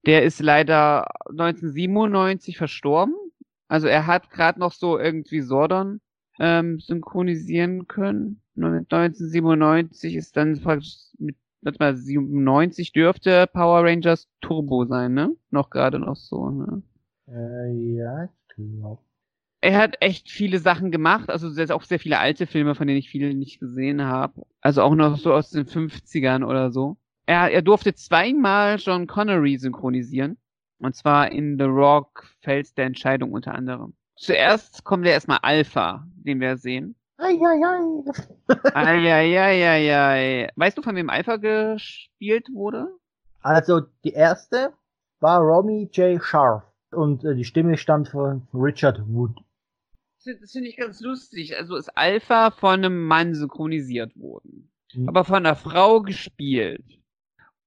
[0.06, 3.14] Der ist leider 1997 verstorben.
[3.68, 6.00] Also er hat gerade noch so irgendwie Sordon
[6.40, 8.40] ähm, synchronisieren können.
[8.66, 15.34] 1997 ist dann praktisch mit 1997 dürfte Power Rangers Turbo sein, ne?
[15.50, 16.82] Noch gerade noch so, ne?
[17.28, 19.02] Äh, ja, ich glaube.
[19.60, 22.98] Er hat echt viele Sachen gemacht, also sehr, auch sehr viele alte Filme, von denen
[23.00, 24.46] ich viele nicht gesehen habe.
[24.60, 26.96] Also auch noch so aus den 50ern oder so.
[27.26, 30.38] Er, er durfte zweimal John Connery synchronisieren.
[30.78, 33.94] Und zwar in The Rock Fels der Entscheidung unter anderem.
[34.16, 36.94] Zuerst kommt ja erstmal Alpha, den wir sehen.
[37.18, 38.04] Eieiei.
[38.74, 40.50] Eieieiei.
[40.56, 42.88] Weißt du, von wem Alpha gespielt wurde?
[43.42, 44.72] Also die erste
[45.20, 46.22] war Romy J.
[46.22, 49.36] Sharp und äh, die Stimme stammt von Richard Wood.
[50.24, 51.56] Das das finde ich ganz lustig.
[51.56, 54.70] Also ist Alpha von einem Mann synchronisiert worden.
[54.94, 55.08] Mhm.
[55.08, 56.84] aber von einer Frau gespielt.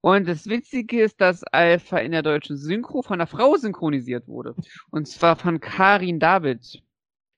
[0.01, 4.55] Und das Witzige ist, dass Alpha in der deutschen Synchro von einer Frau synchronisiert wurde.
[4.89, 6.81] Und zwar von Karin David.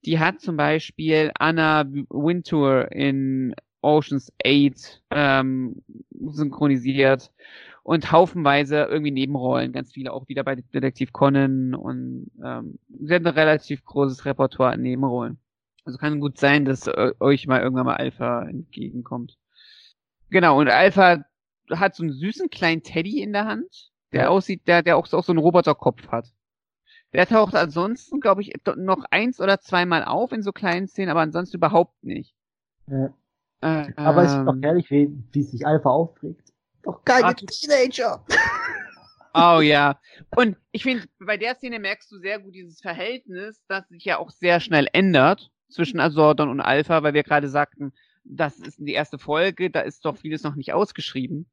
[0.06, 5.82] Die hat zum Beispiel Anna Wintour in Oceans 8 ähm,
[6.12, 7.32] synchronisiert
[7.84, 13.22] und haufenweise irgendwie Nebenrollen, ganz viele auch wieder bei Detektiv Conan und ähm, sie hat
[13.26, 15.38] ein relativ großes Repertoire an Nebenrollen.
[15.86, 19.38] Also kann gut sein, dass äh, euch mal irgendwann mal Alpha entgegenkommt.
[20.30, 21.26] Genau, und Alpha
[21.72, 24.30] hat so einen süßen kleinen Teddy in der Hand, der Ja.
[24.30, 26.28] aussieht, der, der auch, so- auch so einen Roboterkopf hat.
[27.14, 31.22] Der taucht ansonsten, glaube ich, noch eins oder zweimal auf in so kleinen Szenen, aber
[31.22, 32.35] ansonsten überhaupt nicht.
[32.88, 33.14] Ja.
[33.61, 36.52] Äh, Aber es ist doch ähm, herrlich, wie, wie sich Alpha aufregt.
[36.81, 38.26] Doch keine Ah, Teenager!
[39.34, 39.99] Oh ja.
[40.35, 44.18] Und ich finde, bei der Szene merkst du sehr gut dieses Verhältnis, das sich ja
[44.18, 47.94] auch sehr schnell ändert zwischen Azordon und Alpha, weil wir gerade sagten,
[48.26, 51.49] das ist die erste Folge, da ist doch vieles noch nicht ausgeschrieben.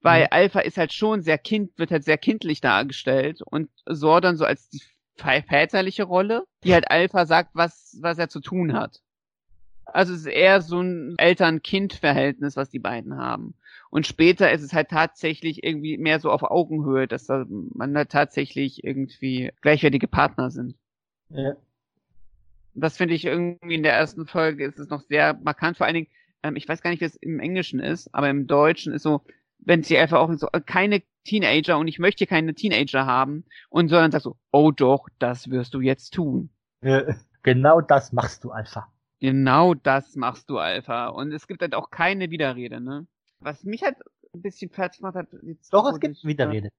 [0.00, 0.28] Weil Mhm.
[0.32, 4.68] Alpha ist halt schon sehr kind, wird halt sehr kindlich dargestellt und Sordon so als
[4.68, 4.82] die
[5.16, 9.00] väterliche Rolle, die halt Alpha sagt, was, was er zu tun hat.
[9.86, 13.54] Also es ist eher so ein Eltern-Kind-Verhältnis, was die beiden haben.
[13.90, 18.06] Und später ist es halt tatsächlich irgendwie mehr so auf Augenhöhe, dass da man da
[18.06, 20.74] tatsächlich irgendwie gleichwertige Partner sind.
[21.28, 21.54] Ja.
[22.74, 25.76] Das finde ich irgendwie in der ersten Folge ist es noch sehr markant.
[25.76, 26.08] Vor allen Dingen,
[26.42, 29.22] ähm, ich weiß gar nicht, wie es im Englischen ist, aber im Deutschen ist so,
[29.64, 33.88] wenn sie einfach auch so, äh, keine Teenager und ich möchte keine Teenager haben und
[33.88, 36.50] sondern sagt so, oh doch, das wirst du jetzt tun.
[36.82, 37.02] Ja.
[37.42, 38.88] Genau das machst du, Alpha.
[39.20, 41.08] Genau das machst du, Alpha.
[41.08, 43.06] Und es gibt halt auch keine Widerrede, ne?
[43.40, 43.96] Was mich halt
[44.34, 45.28] ein bisschen fertig gemacht hat.
[45.42, 46.70] Jetzt Doch, es gibt ich- Widerrede.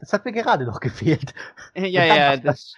[0.00, 1.32] Das hat mir gerade noch gefehlt.
[1.76, 2.74] Ja, ja, das.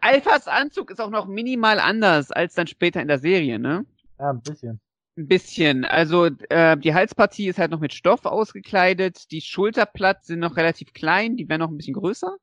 [0.00, 3.84] Alphas Anzug ist auch noch minimal anders als dann später in der Serie, ne?
[4.18, 4.80] Ja, ein bisschen.
[5.18, 5.84] Ein bisschen.
[5.84, 10.92] Also äh, die Halspartie ist halt noch mit Stoff ausgekleidet, die Schulterplatten sind noch relativ
[10.92, 12.36] klein, die werden noch ein bisschen größer.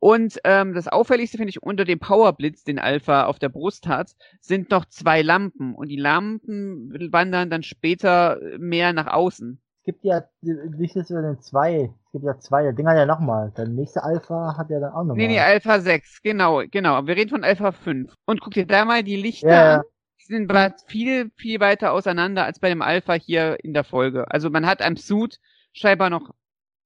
[0.00, 4.16] Und ähm, das Auffälligste finde ich unter dem Powerblitz, den Alpha auf der Brust hat,
[4.40, 5.72] sind noch zwei Lampen.
[5.76, 9.60] Und die Lampen wandern dann später mehr nach außen.
[9.78, 13.52] Es gibt ja nicht nur zwei, es gibt ja zwei, der Ding hat ja nochmal.
[13.56, 15.16] Der nächste Alpha hat ja dann auch nochmal.
[15.16, 17.06] Nee, nee, Alpha 6, genau, genau.
[17.06, 18.12] Wir reden von Alpha 5.
[18.26, 19.82] Und guck dir da mal die Lichter ja, an.
[20.30, 20.52] Sind
[20.86, 24.30] viel, viel weiter auseinander als bei dem Alpha hier in der Folge.
[24.30, 25.40] Also man hat am Suit
[25.72, 26.32] scheinbar noch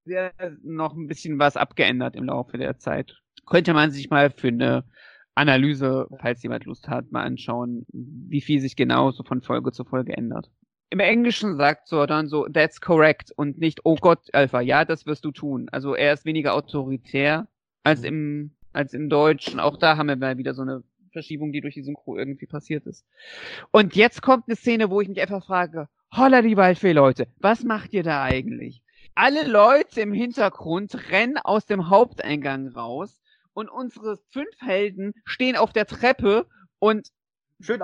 [0.06, 3.20] sehr, noch ein bisschen was abgeändert im Laufe der Zeit.
[3.44, 4.84] Könnte man sich mal für eine
[5.34, 9.84] Analyse, falls jemand Lust hat, mal anschauen, wie viel sich genau so von Folge zu
[9.84, 10.50] Folge ändert.
[10.88, 15.04] Im Englischen sagt so dann so, that's correct und nicht, oh Gott, Alpha, ja, das
[15.04, 15.68] wirst du tun.
[15.70, 17.46] Also er ist weniger autoritär
[17.82, 18.06] als mhm.
[18.06, 19.60] im, als im Deutschen.
[19.60, 20.82] Auch da haben wir mal wieder so eine
[21.14, 23.06] Verschiebung, die durch die Synchro irgendwie passiert ist.
[23.70, 27.64] Und jetzt kommt eine Szene, wo ich mich einfach frage, holla die Waldfee, Leute, was
[27.64, 28.82] macht ihr da eigentlich?
[29.14, 33.22] Alle Leute im Hintergrund rennen aus dem Haupteingang raus
[33.54, 36.46] und unsere fünf Helden stehen auf der Treppe
[36.78, 37.08] und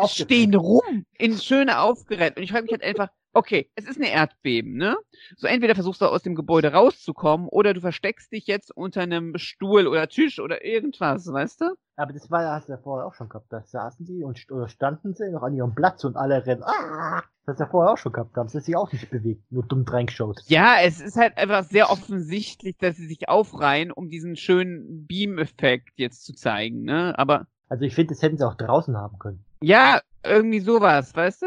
[0.09, 2.37] stehen rum in schöne aufgerennt.
[2.37, 4.97] Und ich frage mich halt einfach, okay, es ist eine Erdbeben, ne?
[5.37, 9.37] So entweder versuchst du aus dem Gebäude rauszukommen oder du versteckst dich jetzt unter einem
[9.39, 11.75] Stuhl oder Tisch oder irgendwas, weißt du?
[11.97, 13.53] Aber das war, hast du ja vorher auch schon gehabt.
[13.53, 16.63] Da saßen die und oder standen sie noch an ihrem Platz und alle rennen.
[16.65, 17.23] Ah!
[17.45, 18.37] Das hast du ja vorher auch schon gehabt.
[18.37, 20.41] Da haben sie sich auch nicht bewegt, nur dumm reingeschaut.
[20.47, 25.93] Ja, es ist halt einfach sehr offensichtlich, dass sie sich aufreihen, um diesen schönen Beam-Effekt
[25.97, 27.19] jetzt zu zeigen, ne?
[27.19, 27.47] Aber.
[27.69, 29.45] Also ich finde, das hätten sie auch draußen haben können.
[29.61, 31.47] Ja, irgendwie sowas, weißt du?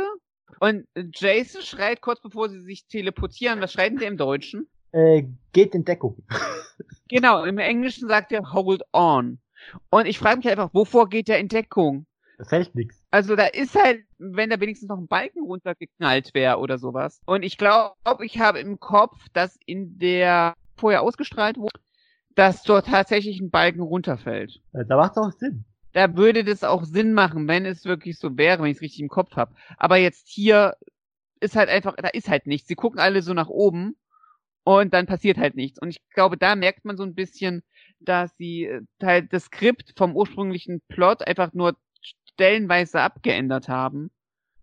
[0.59, 4.67] Und Jason schreit kurz bevor sie sich teleportieren, was schreit sie im Deutschen?
[4.91, 6.23] Äh, geht in Deckung.
[7.07, 9.39] genau, im Englischen sagt er hold on.
[9.89, 12.05] Und ich frage mich einfach, wovor geht der in Deckung?
[12.37, 13.01] Das hilft nichts.
[13.11, 17.21] Also da ist halt, wenn da wenigstens noch ein Balken runtergeknallt wäre oder sowas.
[17.25, 21.79] Und ich glaube, ich habe im Kopf, dass in der vorher ausgestrahlt wurde,
[22.35, 24.61] dass dort tatsächlich ein Balken runterfällt.
[24.73, 28.61] Da macht auch Sinn da würde das auch Sinn machen, wenn es wirklich so wäre,
[28.61, 29.55] wenn ich es richtig im Kopf habe.
[29.77, 30.75] Aber jetzt hier
[31.39, 32.67] ist halt einfach, da ist halt nichts.
[32.67, 33.95] Sie gucken alle so nach oben
[34.63, 35.79] und dann passiert halt nichts.
[35.79, 37.63] Und ich glaube, da merkt man so ein bisschen,
[37.99, 44.09] dass sie äh, halt das Skript vom ursprünglichen Plot einfach nur stellenweise abgeändert haben.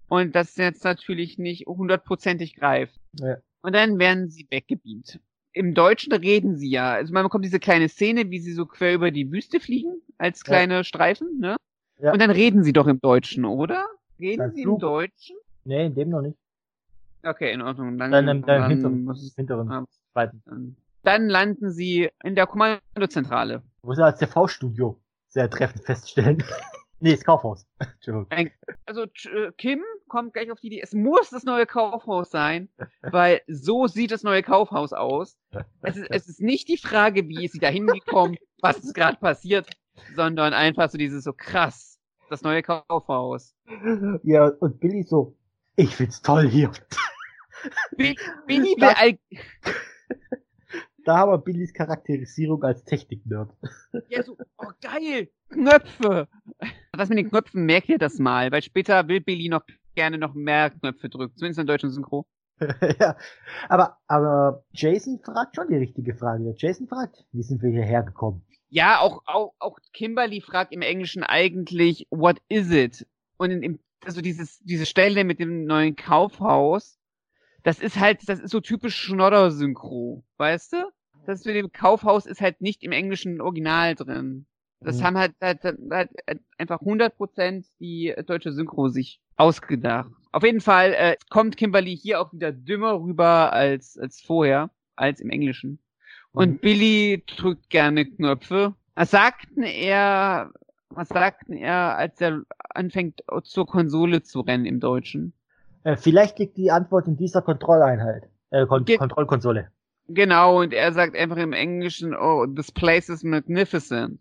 [0.08, 2.98] Und das jetzt natürlich nicht hundertprozentig greift.
[3.20, 3.36] Ja.
[3.62, 5.20] Und dann werden sie weggebeamt
[5.52, 6.92] im Deutschen reden sie ja.
[6.92, 10.44] Also man bekommt diese kleine Szene, wie sie so quer über die Wüste fliegen, als
[10.44, 10.84] kleine ja.
[10.84, 11.56] Streifen, ne?
[12.00, 12.12] Ja.
[12.12, 13.86] Und dann reden sie doch im Deutschen, oder?
[14.18, 15.36] Reden sie im Deutschen?
[15.64, 16.38] Nee, in dem noch nicht.
[17.22, 17.98] Okay, in Ordnung.
[17.98, 23.62] Dann, dann, dann, dann hinteren, hinteren ah, dann, dann landen sie in der Kommandozentrale.
[23.82, 24.98] Wo sie als TV-Studio
[25.28, 26.42] sehr treffend feststellen.
[27.02, 27.66] Nee, das Kaufhaus.
[28.84, 32.68] also äh, Kim kommt gleich auf die Idee, es muss das neue Kaufhaus sein,
[33.00, 35.38] weil so sieht das neue Kaufhaus aus.
[35.80, 39.16] Es ist, es ist nicht die Frage, wie ist sie da hingekommen, was ist gerade
[39.16, 39.70] passiert,
[40.14, 43.54] sondern einfach so dieses so krass, das neue Kaufhaus.
[44.22, 45.36] Ja, und Billy so,
[45.76, 46.70] ich find's toll hier.
[47.96, 48.16] Billy
[48.46, 49.18] will
[51.04, 53.50] da haben wir Billys Charakterisierung als Technik-Nerd.
[54.08, 56.28] Ja, so, oh geil, Knöpfe.
[56.92, 59.64] Was mit den Knöpfen merkt ihr das mal, weil später will Billy noch
[60.00, 62.26] gerne noch mehr Knöpfe drücken, zumindest in deutschen Synchro.
[62.98, 63.16] ja,
[63.68, 66.54] aber, aber Jason fragt schon die richtige Frage.
[66.56, 68.42] Jason fragt, wie sind wir hierher gekommen?
[68.70, 73.06] Ja, auch, auch, auch Kimberly fragt im Englischen eigentlich, what is it?
[73.36, 76.98] Und in, in, also dieses, diese Stelle mit dem neuen Kaufhaus,
[77.62, 80.90] das ist halt, das ist so typisch Schnodder-Synchro, weißt du?
[81.26, 84.46] Das mit dem Kaufhaus ist halt nicht im englischen Original drin.
[84.80, 85.04] Das mhm.
[85.04, 86.10] haben halt, halt, halt,
[86.56, 90.10] einfach 100% die deutsche Synchro sich ausgedacht.
[90.32, 95.20] Auf jeden Fall äh, kommt Kimberly hier auch wieder dümmer rüber als, als vorher, als
[95.20, 95.80] im Englischen.
[96.32, 96.58] Und mhm.
[96.58, 98.74] Billy drückt gerne Knöpfe.
[98.94, 100.52] Was sagten er,
[100.90, 102.42] was sagten er, als er
[102.74, 105.32] anfängt zur Konsole zu rennen im Deutschen?
[105.82, 109.68] Äh, vielleicht liegt die Antwort in dieser Kontrolleinheit, äh, Kon Ge Kontrollkonsole.
[110.08, 114.18] Genau, und er sagt einfach im Englischen, oh, this place is magnificent.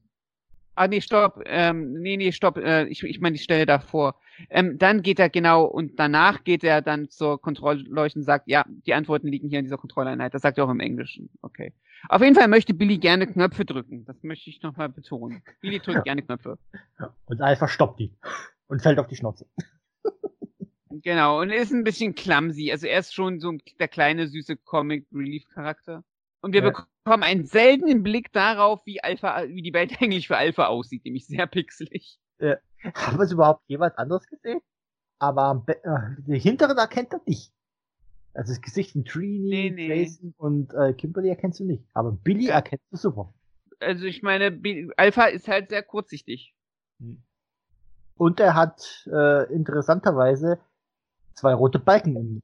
[0.75, 4.15] Ah, nee, stopp, ähm, nee, nee, stopp, äh, ich, ich meine die Stelle davor.
[4.49, 8.65] Ähm, dann geht er genau, und danach geht er dann zur Kontrollleuchte und sagt, ja,
[8.67, 10.33] die Antworten liegen hier in dieser Kontrolleinheit.
[10.33, 11.29] Das sagt er auch im Englischen.
[11.41, 11.73] Okay.
[12.07, 14.05] Auf jeden Fall möchte Billy gerne Knöpfe drücken.
[14.05, 15.41] Das möchte ich nochmal betonen.
[15.61, 16.57] Billy drückt gerne Knöpfe.
[17.25, 18.15] Und Alpha stoppt ihn.
[18.67, 19.45] Und fällt auf die Schnauze.
[20.89, 22.71] Genau, und ist ein bisschen clumsy.
[22.71, 26.03] Also er ist schon so der kleine, süße Comic-Relief-Charakter.
[26.41, 26.69] Und wir ja.
[26.69, 31.27] bekommen einen seltenen Blick darauf, wie Alpha, wie die Welt eigentlich für Alpha aussieht, nämlich
[31.27, 32.17] sehr pixelig.
[32.39, 32.57] Ja.
[32.95, 34.61] Haben wir es überhaupt jemals anderes gesehen?
[35.19, 37.51] Aber äh, den hinteren erkennt er nicht.
[38.33, 40.03] Also das Gesicht von Trini, nee, nee.
[40.03, 41.83] Jason und äh, Kimberly erkennst du nicht.
[41.93, 42.55] Aber Billy ja.
[42.55, 43.33] erkennst du super.
[43.79, 44.61] also ich meine,
[44.97, 46.55] Alpha ist halt sehr kurzsichtig.
[48.15, 50.59] Und er hat äh, interessanterweise
[51.33, 52.41] zwei rote Balken im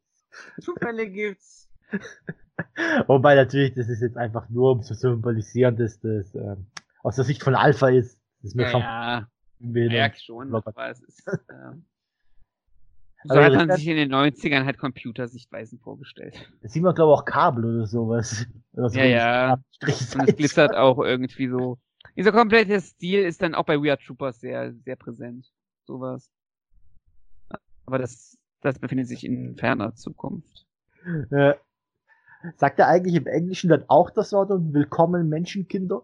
[0.59, 1.69] Zufälle gibt's.
[3.07, 6.55] Wobei natürlich, das ist jetzt einfach nur, um zu symbolisieren, dass das äh,
[7.03, 8.19] aus der Sicht von Alpha ist.
[8.41, 9.27] Das ist mir Ja, ja.
[9.59, 11.85] Merk schon, aber es ist, ähm,
[13.23, 16.51] so Also hat das man sich in den 90ern halt Computersichtweisen vorgestellt.
[16.61, 18.45] Da sieht man, glaube ich, auch Kabel oder sowas.
[18.73, 19.59] Oder so Ja, ja.
[19.71, 21.79] Strich- Und es glitzert auch irgendwie so.
[22.15, 25.51] Dieser komplette Stil ist dann auch bei We Are Troopers sehr, sehr präsent.
[25.85, 26.29] Sowas.
[27.87, 30.67] Aber das, das befindet sich in ferner Zukunft.
[31.31, 31.55] Äh,
[32.57, 36.03] sagt er eigentlich im Englischen dann auch das Wort und willkommen Menschenkinder?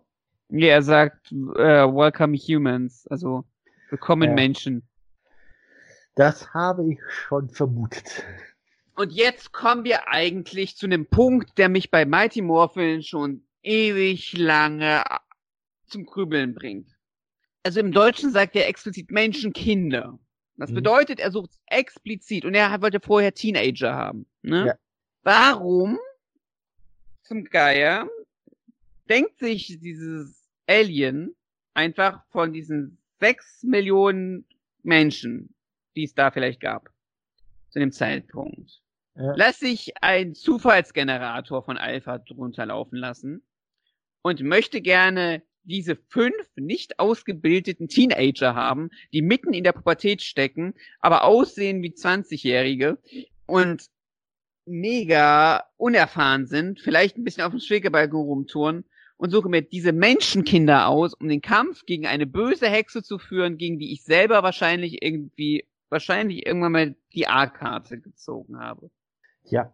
[0.54, 3.46] Ja, er sagt, äh, welcome humans, also
[3.90, 4.36] willkommen Ja.
[4.36, 4.84] Menschen.
[6.16, 8.26] Das habe ich schon vermutet.
[8.96, 14.34] Und jetzt kommen wir eigentlich zu einem Punkt, der mich bei Mighty Morphin schon ewig
[14.38, 15.02] lange
[15.88, 16.90] zum Grübeln bringt.
[17.64, 20.20] Also im Deutschen sagt er explizit Menschenkinder.
[20.58, 20.76] Das Mhm.
[20.76, 24.26] bedeutet, er sucht explizit und er wollte vorher Teenager haben.
[24.42, 24.66] Ne?
[24.68, 24.76] Ja.
[25.24, 25.98] Warum
[27.22, 28.10] zum Geier
[29.08, 30.41] denkt sich dieses
[30.72, 31.36] Alien
[31.74, 34.46] einfach von diesen sechs Millionen
[34.84, 35.54] Menschen,
[35.96, 36.90] die es da vielleicht gab,
[37.70, 38.82] zu dem Zeitpunkt,
[39.16, 39.34] Ja.
[39.36, 43.44] lass sich ein Zufallsgenerator von Alpha drunter laufen lassen
[44.22, 50.74] und möchte gerne diese fünf nicht ausgebildeten Teenager haben, die mitten in der Pubertät stecken,
[51.00, 52.98] aber aussehen wie 20-Jährige
[53.46, 53.86] und
[54.66, 58.86] mega unerfahren sind, vielleicht ein bisschen auf dem Schwegebalken rumtouren
[59.22, 63.58] und suche mir diese Menschenkinder aus, um den Kampf gegen eine böse Hexe zu führen,
[63.58, 68.90] gegen die ich selber wahrscheinlich irgendwie, wahrscheinlich irgendwann mal die A-Karte gezogen habe.
[69.44, 69.72] Ja,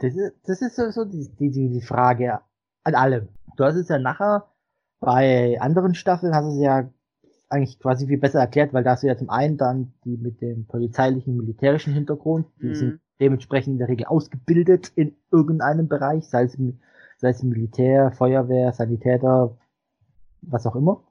[0.00, 2.40] das ist, das ist so, die, die, die Frage
[2.82, 3.28] an alle.
[3.56, 4.48] Du hast es ja nachher
[4.98, 6.90] bei anderen Staffeln hast es ja
[7.48, 10.40] eigentlich quasi viel besser erklärt, weil da hast du ja zum einen dann die mit
[10.40, 12.74] dem polizeilichen, militärischen Hintergrund, die Mhm.
[12.74, 16.76] sind dementsprechend in der Regel ausgebildet in irgendeinem Bereich, sei es, mi-
[17.18, 19.56] sei es Militär, Feuerwehr, Sanitäter,
[20.42, 21.02] was auch immer.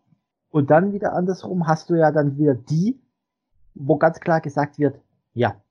[0.49, 2.99] Und dann wieder andersrum hast du ja dann wieder die,
[3.75, 4.99] wo ganz klar gesagt wird,
[5.33, 5.61] ja,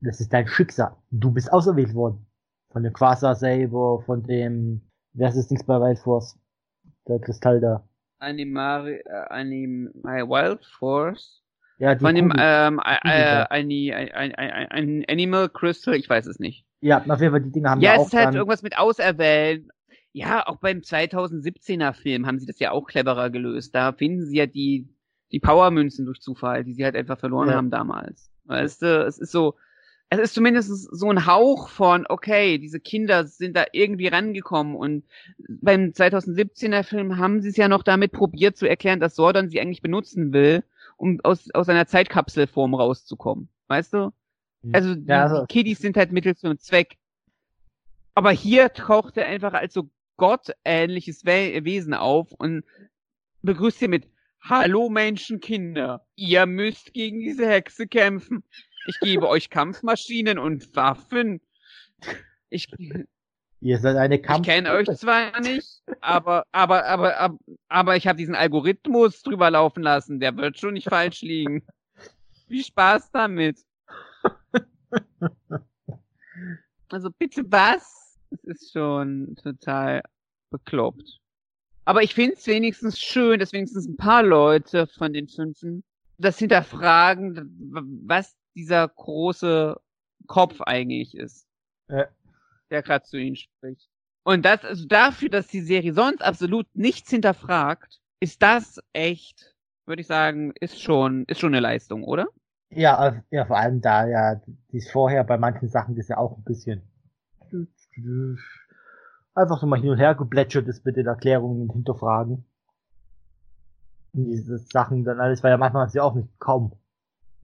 [0.00, 0.94] das ist dein Schicksal.
[1.10, 2.26] Du bist auserwählt worden.
[2.70, 4.82] Von dem Quasar selber, von dem,
[5.14, 6.38] wer ist das Dings bei Wild Force?
[7.08, 7.82] Der Kristall da.
[8.18, 11.42] Animari, äh, Anim, My Wild Force.
[11.78, 16.26] Ja, die Von dem, ähm, äh, äh, ein, ein, ein, ein Animal Crystal, ich weiß
[16.26, 16.66] es nicht.
[16.80, 18.78] Ja, auf jeden Fall, die Dinge haben Ja, ja es auch ist halt irgendwas mit
[18.78, 19.68] Auserwählen.
[20.12, 23.74] Ja, auch beim 2017er Film haben sie das ja auch cleverer gelöst.
[23.74, 24.88] Da finden sie ja die,
[25.30, 27.54] die Powermünzen durch Zufall, die sie halt einfach verloren Ja.
[27.54, 28.30] haben damals.
[28.44, 29.54] Weißt du, es ist so,
[30.08, 35.04] es ist zumindest so ein Hauch von, okay, diese Kinder sind da irgendwie rangekommen und
[35.48, 39.60] beim 2017er Film haben sie es ja noch damit probiert zu erklären, dass Sordon sie
[39.60, 40.64] eigentlich benutzen will,
[40.96, 43.48] um aus, aus einer Zeitkapselform rauszukommen.
[43.68, 44.10] Weißt du?
[44.72, 46.96] Also die, Ja, also- die Kiddies sind halt Mittel zum Zweck.
[48.14, 52.64] Aber hier taucht er einfach als so gottähnliches We Wesen auf und
[53.42, 54.08] begrüßt sie mit
[54.42, 58.42] Hallo Menschenkinder, ihr müsst gegen diese Hexe kämpfen.
[58.86, 61.40] Ich gebe euch Kampfmaschinen und Waffen.
[62.48, 62.66] Ich,
[63.60, 64.46] ihr seid eine ich Kampf.
[64.46, 67.38] kenne euch zwar nicht, aber aber aber aber,
[67.68, 70.20] aber ich habe diesen Algorithmus drüber laufen lassen.
[70.20, 71.62] Der wird schon nicht falsch liegen.
[72.48, 73.58] Viel Spaß damit.
[76.92, 78.18] Also bitte was?
[78.30, 80.02] Es ist schon total
[80.50, 81.18] bekloppt.
[81.84, 85.84] Aber ich finde es wenigstens schön, dass wenigstens ein paar Leute von den Fünfen
[86.18, 89.80] das hinterfragen, was dieser große
[90.26, 91.46] Kopf eigentlich ist,
[91.88, 92.08] Ja.
[92.70, 93.88] der gerade zu ihnen spricht.
[94.24, 99.54] Und das, also dafür, dass die Serie sonst absolut nichts hinterfragt, ist das echt,
[99.86, 102.28] würde ich sagen, ist schon, ist schon eine Leistung, oder?
[102.70, 104.40] Ja, ja, vor allem da ja,
[104.72, 106.82] dies vorher bei manchen Sachen das ja auch ein bisschen
[109.34, 112.44] einfach so mal hin und her geplätschert ist mit den Erklärungen und Hinterfragen.
[114.12, 116.72] Und diese Sachen dann alles, weil ja manchmal ist ja auch nicht kaum.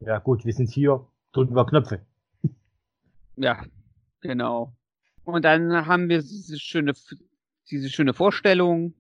[0.01, 2.01] Ja gut, wir sind hier, drücken wir Knöpfe.
[3.39, 3.63] Ja,
[4.23, 4.75] genau.
[5.25, 6.95] Und dann haben wir diese schöne,
[7.71, 8.95] diese schöne Vorstellung.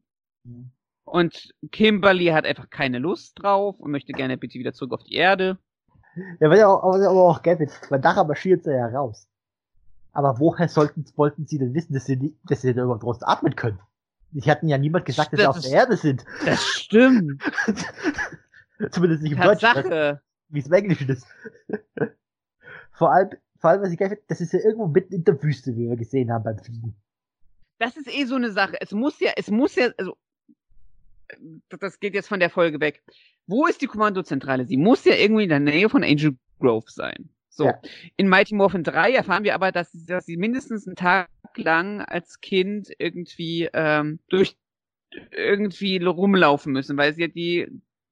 [1.04, 5.14] Und Kimberly hat einfach keine Lust drauf und möchte gerne bitte wieder zurück auf die
[5.14, 5.56] Erde.
[6.40, 9.28] Ja, weil ja auch, aber aber auch Gavin, weil nachher marschiert sie ja raus.
[10.12, 13.54] Aber woher sollten, wollten sie denn wissen, dass sie, dass sie da überhaupt draußen atmen
[13.54, 13.78] können?
[14.30, 16.24] Die hatten ja niemand gesagt, dass sie auf der Erde sind.
[16.44, 17.42] Das stimmt.
[18.90, 19.68] Zumindest nicht im Deutschen.
[19.68, 20.22] Tatsache.
[20.48, 21.26] wie es im Englischen ist.
[22.92, 25.42] vor allem, vor allem, was ich geil finde, das ist ja irgendwo mitten in der
[25.42, 26.96] Wüste, wie wir gesehen haben beim Fliegen.
[27.78, 28.80] Das ist eh so eine Sache.
[28.80, 30.16] Es muss ja, es muss ja, also
[31.68, 33.02] das geht jetzt von der Folge weg.
[33.46, 34.66] Wo ist die Kommandozentrale?
[34.66, 37.30] Sie muss ja irgendwie in der Nähe von Angel Grove sein.
[37.48, 37.66] So.
[37.66, 37.80] Ja.
[38.16, 42.40] In Mighty Morphin 3 erfahren wir aber, dass, dass sie mindestens einen Tag lang als
[42.40, 44.56] Kind irgendwie ähm, durch
[45.30, 47.68] irgendwie rumlaufen müssen, weil sie ja die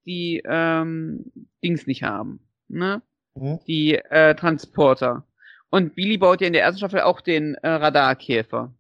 [0.06, 1.31] die ähm,
[1.62, 3.02] Dings nicht haben, ne?
[3.35, 3.59] Mhm.
[3.66, 5.27] Die äh, Transporter.
[5.70, 8.73] Und Billy baut ja in der ersten Staffel auch den äh, Radarkäfer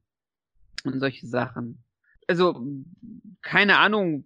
[0.84, 1.82] und solche Sachen.
[2.28, 2.64] Also
[3.42, 4.24] keine Ahnung,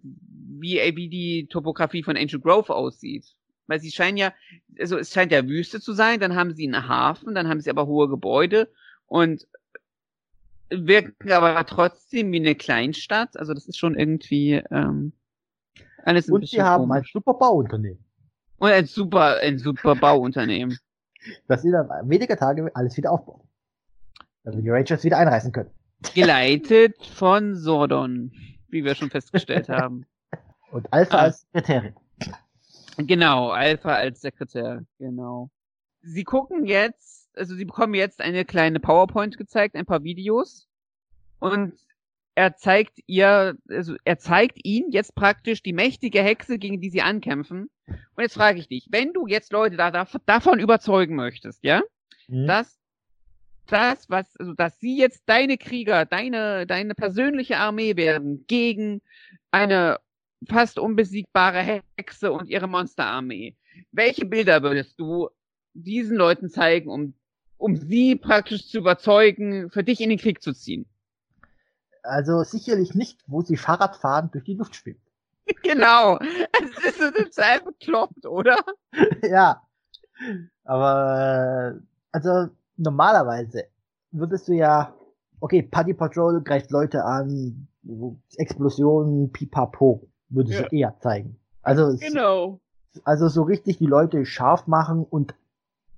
[0.49, 3.35] wie wie die Topografie von Angel Grove aussieht.
[3.67, 4.33] Weil sie scheinen ja,
[4.79, 7.69] also es scheint ja Wüste zu sein, dann haben sie einen Hafen, dann haben sie
[7.69, 8.71] aber hohe Gebäude
[9.05, 9.47] und
[10.71, 13.37] wirken aber trotzdem wie eine Kleinstadt.
[13.37, 15.13] Also das ist schon irgendwie ähm,
[16.03, 16.97] alles ein Und sie haben komisch.
[16.97, 18.03] ein super Bauunternehmen.
[18.57, 20.77] Und ein super, ein super Bauunternehmen.
[21.47, 23.41] das sie dann weniger Tage alles wieder aufbauen.
[24.43, 25.69] Damit die Rangers wieder einreißen können.
[26.13, 28.31] Geleitet von Sordon,
[28.69, 30.05] wie wir schon festgestellt haben.
[30.71, 31.21] Und Alpha ah.
[31.21, 31.95] als Sekretärin.
[33.07, 35.49] Genau, Alpha als Sekretär, genau.
[36.01, 40.67] Sie gucken jetzt, also sie bekommen jetzt eine kleine PowerPoint gezeigt, ein paar Videos.
[41.39, 41.73] Und
[42.35, 47.01] er zeigt ihr, also er zeigt ihnen jetzt praktisch die mächtige Hexe, gegen die sie
[47.01, 47.69] ankämpfen.
[47.87, 51.81] Und jetzt frage ich dich, wenn du jetzt Leute da, da davon überzeugen möchtest, ja,
[52.27, 52.47] mhm.
[52.47, 52.79] dass
[53.67, 59.01] das, was, also dass sie jetzt deine Krieger, deine, deine persönliche Armee werden gegen
[59.51, 59.99] eine
[60.47, 63.55] fast unbesiegbare Hexe und ihre Monsterarmee.
[63.91, 65.29] Welche Bilder würdest du
[65.73, 67.13] diesen Leuten zeigen, um,
[67.57, 70.85] um sie praktisch zu überzeugen, für dich in den Krieg zu ziehen?
[72.03, 75.01] Also sicherlich nicht, wo sie Fahrrad fahren durch die Luft schwimmt.
[75.63, 76.17] genau.
[76.17, 78.57] Es ist so total bekloppt, oder?
[79.23, 79.61] ja.
[80.63, 81.79] Aber,
[82.11, 83.65] also, normalerweise
[84.11, 84.93] würdest du ja,
[85.39, 87.67] okay, Paddy Patrol greift Leute an,
[88.37, 90.67] Explosionen, pipapo würde ja.
[90.69, 91.37] sie eher zeigen.
[91.61, 92.59] Also, genau.
[93.03, 95.33] also so richtig die Leute scharf machen und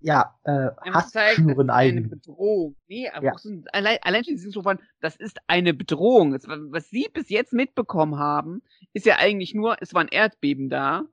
[0.03, 2.05] ja, äh, Hass schüren eigentlich.
[2.05, 2.75] Eine Bedrohung.
[2.87, 3.37] Nee, aber ja.
[3.37, 6.31] so, allein, allein schon so von, das ist eine Bedrohung.
[6.31, 8.63] Das, was sie bis jetzt mitbekommen haben,
[8.93, 11.03] ist ja eigentlich nur, es war ein Erdbeben da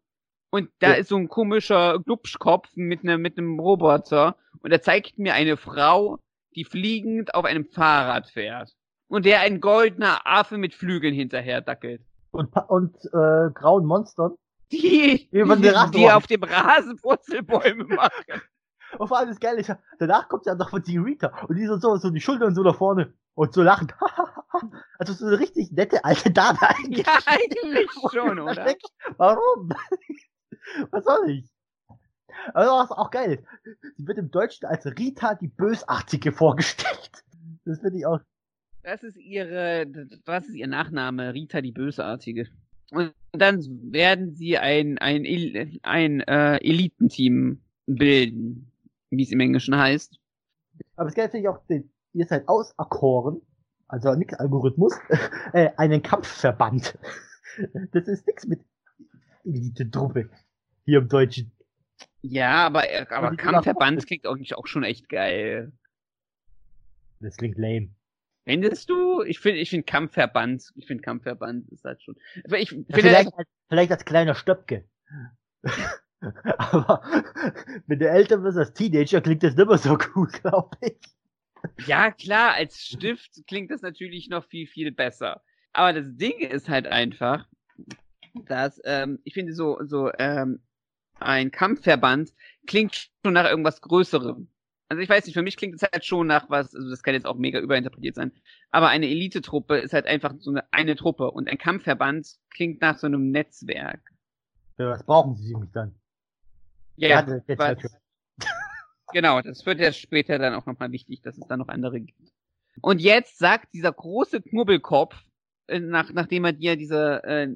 [0.51, 0.95] und da ja.
[0.95, 5.59] ist so ein komischer Glubschkopf mit einem mit einem Roboter und er zeigt mir eine
[5.59, 6.19] Frau,
[6.57, 8.74] die fliegend auf einem Fahrrad fährt
[9.09, 12.01] und der ein goldener Affe mit Flügeln hinterher dackelt
[12.31, 14.37] und, und äh, grauen Monstern.
[14.71, 18.43] Die, die, die, auf dem Rasen Wurzelbäume machen.
[18.99, 21.67] Und vor allem das Geile ist danach kommt ja noch von die Rita und die
[21.67, 23.93] so, so, so die Schultern so nach vorne und so lachen.
[24.99, 27.07] also so eine richtig nette alte Dame eigentlich.
[27.07, 28.65] Ja, eigentlich schon, oder?
[28.65, 28.81] Denk,
[29.19, 29.71] warum?
[30.91, 31.51] Was soll ich?
[32.55, 33.45] Also was auch geil.
[33.97, 37.25] Sie wird im Deutschen als Rita die Bösartige vorgestellt.
[37.65, 38.21] Das finde ich auch
[38.83, 39.87] das ist ihre,
[40.25, 41.35] was ist ihr Nachname?
[41.35, 42.49] Rita die Bösartige.
[42.91, 45.25] Und dann werden sie ein, ein,
[45.83, 48.71] ein äh, Elitenteam bilden,
[49.11, 50.19] wie es im Englischen heißt.
[50.97, 51.61] Aber das Geile finde ich auch,
[52.15, 53.43] ihr seid auserkoren,
[53.89, 54.95] also nix Algorithmus,
[55.53, 56.99] äh, einen Kampfverband.
[57.91, 58.61] Das ist nix mit
[59.45, 60.31] Elite-Truppe
[60.85, 61.51] hier im Deutschen.
[62.23, 65.73] Ja, aber, aber Kampfverband klingt auch, auch schon echt geil.
[67.19, 67.91] Das klingt lame.
[68.49, 69.23] Findest du?
[69.25, 72.16] Ich finde, ich finde Kampfverband, ich finde Kampfverband ist halt schon.
[72.57, 74.89] Ich finde vielleicht, als, vielleicht als kleiner Stöpke.
[76.20, 77.03] Aber
[77.87, 80.97] wenn du älter bist als Teenager, klingt das nicht mehr so cool, glaube ich.
[81.87, 85.43] Ja, klar, als Stift klingt das natürlich noch viel, viel besser.
[85.75, 87.47] Aber das Ding ist halt einfach,
[88.47, 90.62] dass ähm, ich finde so so ähm,
[91.20, 92.33] ein Kampfverband
[92.66, 94.49] klingt schon nach irgendwas Größerem.
[94.89, 97.15] Also ich weiß nicht, für mich klingt es halt schon nach was, also das kann
[97.15, 98.32] jetzt auch mega überinterpretiert sein,
[98.70, 102.97] aber eine Elitetruppe ist halt einfach so eine, eine Truppe und ein Kampfverband klingt nach
[102.97, 104.01] so einem Netzwerk.
[104.78, 105.94] Ja, was brauchen sie mich dann?
[106.97, 107.98] Ja, ja das, was,
[109.12, 112.32] genau, das wird ja später dann auch nochmal wichtig, dass es da noch andere gibt.
[112.81, 115.15] Und jetzt sagt dieser große Knubbelkopf,
[115.66, 117.48] äh, nach, nachdem er dir diese äh,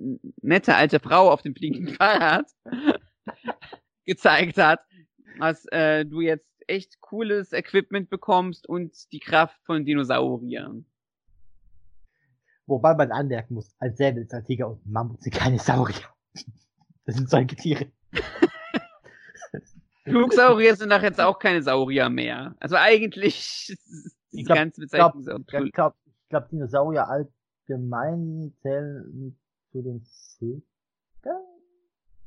[0.42, 2.46] nette alte Frau auf dem fliegenden Fahrrad
[4.04, 4.80] gezeigt hat,
[5.38, 10.84] was äh, du jetzt echt cooles Equipment bekommst und die Kraft von Dinosauriern.
[12.66, 16.08] Wobei man anmerken muss, als Säbelzahntiger und Mammut sind keine Saurier.
[17.04, 17.86] Das sind solche Tiere.
[20.04, 22.54] Flugsaurier sind nach jetzt auch keine Saurier mehr.
[22.60, 25.36] Also eigentlich ist die glaub, ganze Bezeichnung so.
[25.36, 25.96] Ich glaube,
[26.28, 29.36] glaub, Dinosaurier allgemein zählen
[29.72, 30.06] zu den
[30.38, 30.62] Vögeln.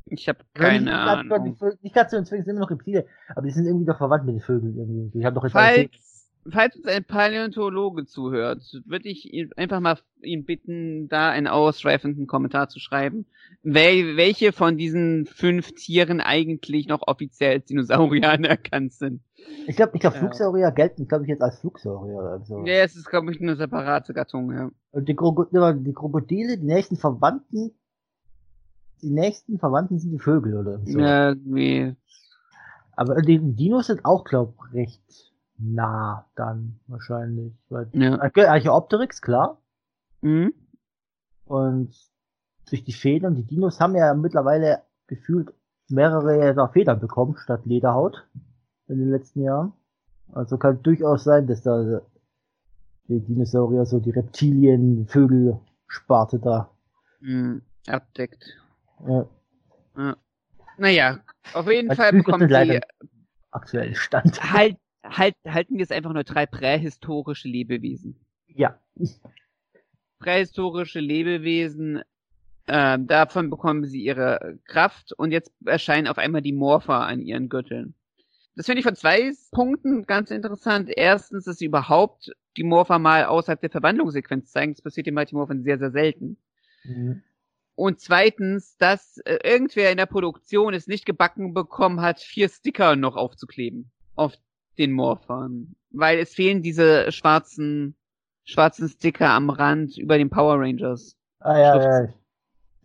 [0.08, 1.56] Ich habe keine ja, Ahnung.
[1.60, 3.06] Die, die Katze und Zwillinge sind immer noch Reptile,
[3.36, 5.18] aber die sind irgendwie doch verwandt mit den Vögeln irgendwie.
[5.18, 5.90] Die haben doch falls,
[6.50, 12.28] falls uns ein Paläontologe zuhört, würde ich ihn einfach mal ihn bitten, da einen ausschweifenden
[12.28, 13.26] Kommentar zu schreiben,
[13.64, 19.22] wel welche von diesen fünf Tieren eigentlich noch offiziell als Dinosaurier anerkannt sind.
[19.68, 22.66] Ich glaube, ich glaube, Flugsaurier gelten, glaube ich, jetzt als Flugsaurier oder so.
[22.66, 24.70] Ja, es ist, glaube ich, eine separate Gattung, ja.
[24.92, 27.72] Und die, Krokodile, die Krokodile, die nächsten Verwandten,
[29.02, 31.00] die nächsten Verwandten sind die Vögel oder so.
[31.00, 31.96] Ja, nee.
[32.96, 37.54] Aber die Dinos sind auch, glaube ich, recht nah dann wahrscheinlich.
[37.70, 38.20] Weil, Ja.
[38.20, 39.62] Archaeopteryx, klar.
[40.22, 40.54] Mhm.
[41.46, 41.94] Und
[42.70, 45.54] durch die Federn, die Dinos haben ja mittlerweile gefühlt
[45.88, 48.26] mehrere Federn bekommen statt Lederhaut
[48.88, 49.74] in den letzten Jahren.
[50.32, 52.02] Also kann durchaus sein, dass da
[53.08, 56.72] die Dinosaurier so die Reptilien, Vögel, Sparte da.
[57.20, 57.62] Mhm.
[57.88, 58.58] Abdeckt.
[59.04, 60.14] Äh,
[60.78, 61.20] Naja,
[61.54, 62.80] auf jeden Als Fall bekommen sie
[63.52, 64.42] aktuell Stand.
[64.54, 68.20] halt, halt, halten wir es einfach neutral prähistorische Lebewesen.
[68.48, 68.80] Ja.
[70.20, 72.02] Prähistorische Lebewesen,
[72.68, 77.50] äh, davon bekommen sie ihre Kraft und jetzt erscheinen auf einmal die Morpher an ihren
[77.50, 77.94] Gürteln.
[78.56, 80.90] Das finde ich von zwei Punkten ganz interessant.
[80.96, 84.74] Erstens, dass sie überhaupt die Morpher mal außerhalb der Verwandlungssequenz zeigen.
[84.74, 86.38] Das passiert den Mighty Morphin sehr, sehr selten.
[86.86, 87.22] Mhm.
[87.76, 92.96] Und zweitens, dass äh, irgendwer in der Produktion es nicht gebacken bekommen hat, vier Sticker
[92.96, 94.34] noch aufzukleben auf
[94.78, 95.76] den Morphern.
[95.92, 97.96] Weil es fehlen diese schwarzen,
[98.46, 101.18] schwarzen Sticker am Rand über den Power Rangers.
[101.40, 102.14] Ah ja, Schrift- ja.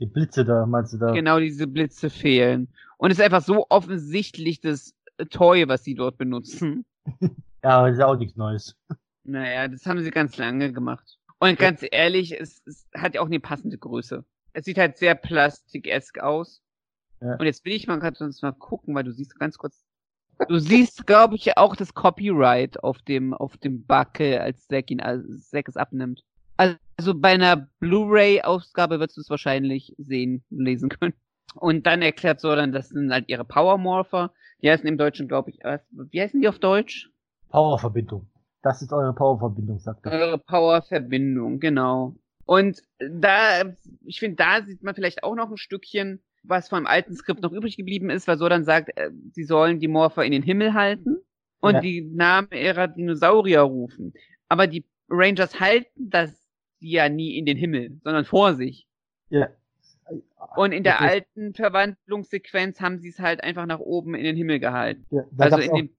[0.00, 1.12] Die Blitze da, meinst du da?
[1.12, 2.68] Genau diese Blitze fehlen.
[2.96, 4.94] Und es ist einfach so offensichtlich das
[5.30, 6.84] Toy, was sie dort benutzen.
[7.62, 8.74] Ja, aber das ist auch nichts Neues.
[9.24, 11.18] Naja, das haben sie ganz lange gemacht.
[11.40, 14.24] Und ganz ehrlich, es, es hat ja auch eine passende Größe.
[14.52, 16.62] Es sieht halt sehr plastikesk aus.
[17.20, 17.34] Ja.
[17.34, 19.84] Und jetzt will ich mal gerade sonst mal gucken, weil du siehst ganz kurz.
[20.48, 25.00] Du siehst, glaube ich, auch das Copyright auf dem, auf dem Buckel, als Zack ihn,
[25.00, 26.24] als Zack es abnimmt.
[26.56, 31.14] Also bei einer Blu-ray-Ausgabe wirst du es wahrscheinlich sehen, lesen können.
[31.54, 34.32] Und dann erklärt Sordan, das sind halt ihre Power Morpher.
[34.62, 37.10] Die heißen im Deutschen, glaube ich, wie heißen die auf Deutsch?
[37.48, 38.28] Powerverbindung.
[38.62, 40.12] Das ist eure Powerverbindung, sagt er.
[40.12, 42.14] Eure Power-Verbindung, genau.
[42.50, 43.62] Und da,
[44.04, 47.52] ich finde, da sieht man vielleicht auch noch ein Stückchen, was vom alten Skript noch
[47.52, 50.74] übrig geblieben ist, weil so dann sagt, äh, sie sollen die Morpher in den Himmel
[50.74, 51.18] halten
[51.60, 51.80] und Ja.
[51.80, 54.14] die Namen ihrer Dinosaurier rufen.
[54.48, 56.32] Aber die Rangers halten das
[56.80, 58.84] ja nie in den Himmel, sondern vor sich.
[59.28, 59.48] Ja.
[60.56, 64.34] Und in der ist- alten Verwandlungssequenz haben sie es halt einfach nach oben in den
[64.34, 65.06] Himmel gehalten.
[65.10, 65.90] ja Also in auch, dem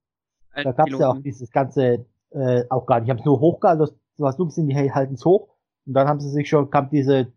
[0.53, 3.05] da alten gab's ja auch dieses ganze, äh, auch gar nicht.
[3.07, 3.87] Ich habe es nur hochgehalten,
[4.17, 5.47] du hast nur gesehen, die halten's hoch.
[5.85, 7.31] Und dann haben sie sich schon, kam diese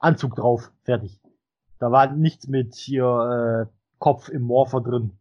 [0.00, 0.70] Anzug drauf.
[0.84, 1.20] Fertig.
[1.78, 5.12] Da war nichts mit hier, äh, Kopf im Morpher drin.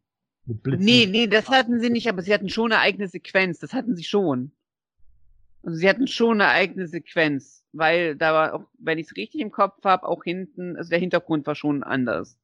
[0.45, 0.85] Mit Blitzen.
[0.85, 3.59] Nee, nee, das hatten sie nicht, aber sie hatten schon eine eigene Sequenz.
[3.59, 4.51] Das hatten sie schon.
[5.63, 9.41] Also sie hatten schon eine eigene Sequenz, weil da war auch, wenn ich es richtig
[9.41, 12.37] im Kopf habe, auch hinten, also der Hintergrund war schon anders.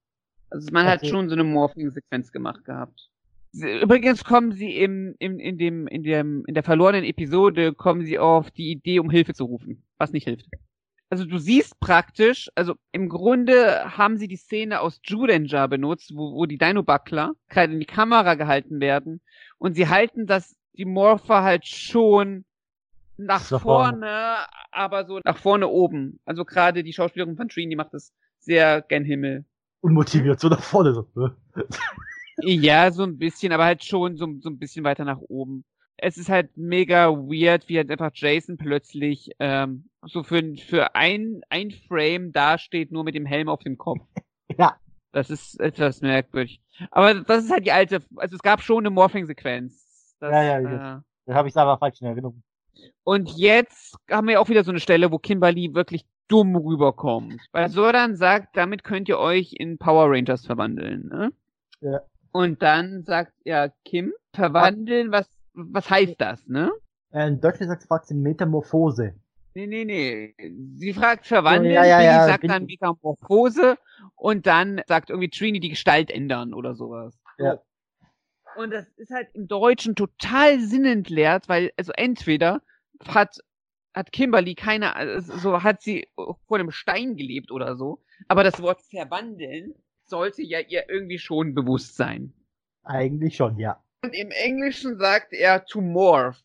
[0.50, 1.10] Also man hat Okay.
[1.10, 3.10] schon so eine Morphing-Sequenz gemacht gehabt.
[3.54, 8.18] Übrigens kommen sie im, im, in dem, in dem, in der verlorenen Episode kommen sie
[8.18, 10.48] auf die Idee, um Hilfe zu rufen, was nicht hilft.
[11.10, 16.34] Also du siehst praktisch, also im Grunde haben sie die Szene aus Judanger benutzt, wo,
[16.34, 19.22] wo die Dino-Buckler gerade in die Kamera gehalten werden
[19.60, 22.46] und sie halten das, die Morpher halt schon
[23.18, 24.08] nach Nach vorne.
[24.08, 24.36] vorne,
[24.72, 26.20] aber so nach vorne oben.
[26.26, 29.46] Also gerade die Schauspielerin von Trini macht das sehr gen Himmel.
[29.82, 30.94] Unmotiviert, so nach vorne.
[31.14, 31.30] So.
[32.42, 35.64] Ja, so ein bisschen, aber halt schon so, so ein bisschen weiter nach oben.
[35.98, 41.42] Es ist halt mega weird, wie halt einfach Jason plötzlich ähm, so für, für ein,
[41.50, 44.02] ein Frame dasteht, nur mit dem Helm auf dem Kopf.
[44.58, 44.76] Ja.
[45.14, 46.60] Das ist etwas merkwürdig.
[46.92, 50.16] Aber das ist halt die alte, also es gab schon eine Morphing-Sequenz.
[50.20, 52.44] Das, Ja, ja, äh, Das habe ich aber falsch in Erinnerung.
[53.04, 57.42] und jetzt haben wir auch wieder so eine Stelle, wo Kimberly wirklich dumm rüberkommt.
[57.52, 61.08] Weil Sordan sagt, damit könnt ihr euch in Power Rangers verwandeln.
[61.08, 61.32] Ne?
[61.82, 62.02] Ja.
[62.34, 66.72] Und dann sagt ja Kim, verwandeln, was, was heißt das, ne?
[67.12, 69.14] Äh, in Deutschland sagt fragt sie Metamorphose.
[69.54, 70.36] Nee, nee, nee.
[70.74, 73.78] Sie fragt verwandeln, Ja, ja, ja, sagt dann Metamorphose
[74.16, 77.20] und dann sagt irgendwie Trini die Gestalt ändern oder sowas.
[77.38, 77.62] Ja.
[78.56, 82.64] Und das ist halt im Deutschen total sinnentleert, weil, also entweder
[83.08, 83.38] hat,
[83.94, 86.08] hat Kimberly keine, also so hat sie
[86.48, 89.76] vor dem Stein gelebt oder so, aber das Wort verwandeln
[90.06, 92.34] sollte ja ihr irgendwie schon bewusst sein.
[92.84, 93.82] Eigentlich schon, ja.
[94.04, 96.44] Und im Englischen sagt er to morph.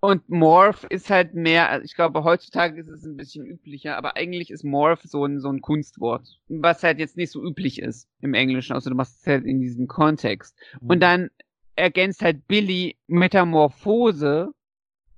[0.00, 4.16] Und morph ist halt mehr, also ich glaube, heutzutage ist es ein bisschen üblicher, aber
[4.16, 8.08] eigentlich ist morph so ein, so ein Kunstwort, was halt jetzt nicht so üblich ist
[8.20, 10.56] im Englischen, außer du machst es halt in diesem Kontext.
[10.80, 11.30] Und dann
[11.76, 14.52] ergänzt halt Billy Metamorphose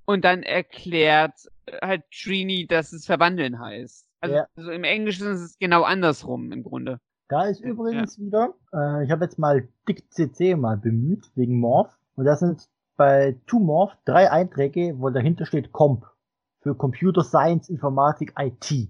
[0.05, 1.35] Und dann erklärt
[1.67, 4.05] äh, halt Trini, dass es verwandeln heißt.
[4.21, 4.47] Also, Ja.
[4.55, 6.99] also im Englischen ist es genau andersrum im Grunde.
[7.29, 11.95] Da ist übrigens wieder, äh, ich habe jetzt mal Dick CC mal bemüht, wegen Morph.
[12.15, 16.05] Und da sind bei To Morph drei Einträge, wo dahinter steht Comp.
[16.61, 18.89] Für Computer Science, Informatik, IT.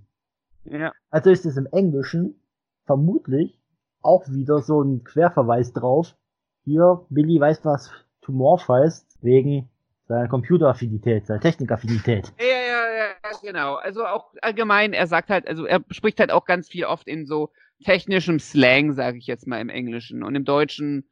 [0.64, 0.94] Ja.
[1.10, 2.42] Also ist es im Englischen
[2.86, 3.60] vermutlich
[4.02, 6.16] auch wieder so ein Querverweis drauf.
[6.64, 7.92] Hier, Billy weiß, was
[8.22, 9.70] To Morph heißt, wegen
[10.08, 12.34] seiner Computeraffinität, seiner Technikaffinität.
[12.40, 13.76] Ja, ja, ja, ja, genau.
[13.76, 17.26] Also auch allgemein, er sagt halt, also er spricht halt auch ganz viel oft in
[17.26, 17.52] so
[17.84, 20.24] technischem Slang, sage ich jetzt mal im Englischen.
[20.24, 21.06] Und im Deutschen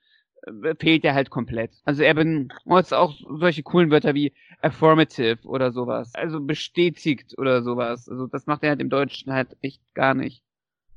[0.44, 1.72] äh, fehlt er halt komplett.
[1.86, 6.14] Also er benutzt auch solche coolen Wörter wie affirmative oder sowas.
[6.16, 8.10] Also bestätigt oder sowas.
[8.10, 10.44] Also das macht er halt im Deutschen halt echt gar nicht.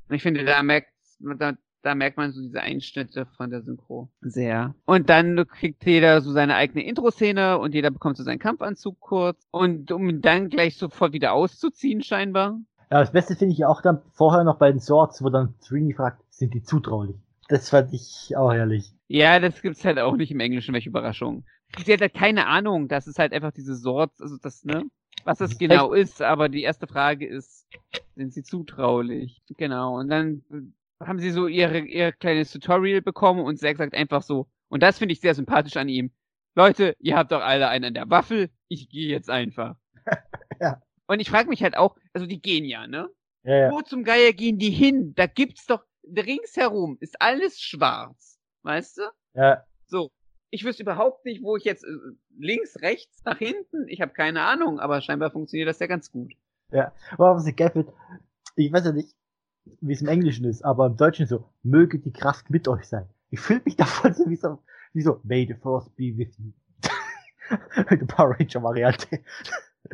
[0.08, 0.88] Und ich finde, da merkt,
[1.20, 4.74] da, da merkt man so diese Einschnitte von der Synchro sehr.
[4.84, 9.46] Und dann kriegt jeder so seine eigene Intro-Szene und jeder bekommt so seinen Kampfanzug kurz.
[9.50, 12.58] Und um ihn dann gleich sofort wieder auszuziehen, scheinbar.
[12.92, 15.94] Ja, das Beste finde ich auch dann vorher noch bei den Swords, wo dann Trini
[15.94, 17.16] fragt, sind die zutraulich?
[17.48, 18.92] Das fand ich auch herrlich.
[19.06, 21.44] Ja, das gibt's halt auch nicht im Englischen, welche Überraschung.
[21.84, 24.84] Sie hat halt keine Ahnung, das ist halt einfach diese Sorts, also das, ne?
[25.24, 27.66] Was das genau ist, aber die erste Frage ist,
[28.16, 29.42] sind sie zutraulich?
[29.56, 30.42] Genau, und dann
[31.00, 34.98] haben sie so ihre, ihr kleines Tutorial bekommen und Zack sagt einfach so, und das
[34.98, 36.10] finde ich sehr sympathisch an ihm.
[36.56, 39.76] Leute, ihr habt doch alle einen an der Waffel, ich gehe jetzt einfach.
[40.60, 40.82] Ja.
[41.10, 43.10] Und ich frage mich halt auch, also die gehen ja, ne?
[43.42, 43.70] Ja, ja.
[43.72, 45.12] Wo zum Geier gehen die hin?
[45.16, 48.38] Da gibt's doch, ringsherum ist alles schwarz.
[48.62, 49.02] Weißt du?
[49.34, 49.64] ja.
[49.88, 50.12] So.
[50.50, 51.88] Ich wüsste überhaupt nicht, wo ich jetzt äh,
[52.38, 53.88] links, rechts, nach hinten.
[53.88, 56.32] Ich habe keine Ahnung, aber scheinbar funktioniert das ja ganz gut.
[56.70, 57.92] Aber was ich geil finde,
[58.54, 59.16] ich weiß ja nicht,
[59.80, 63.08] wie es im Englischen ist, aber im Deutschen so, möge die Kraft mit euch sein.
[63.30, 64.62] Ich fühle mich davon so wie so,
[64.92, 66.52] wie so, may the force be with you.
[67.90, 69.18] die Power Ranger Variante.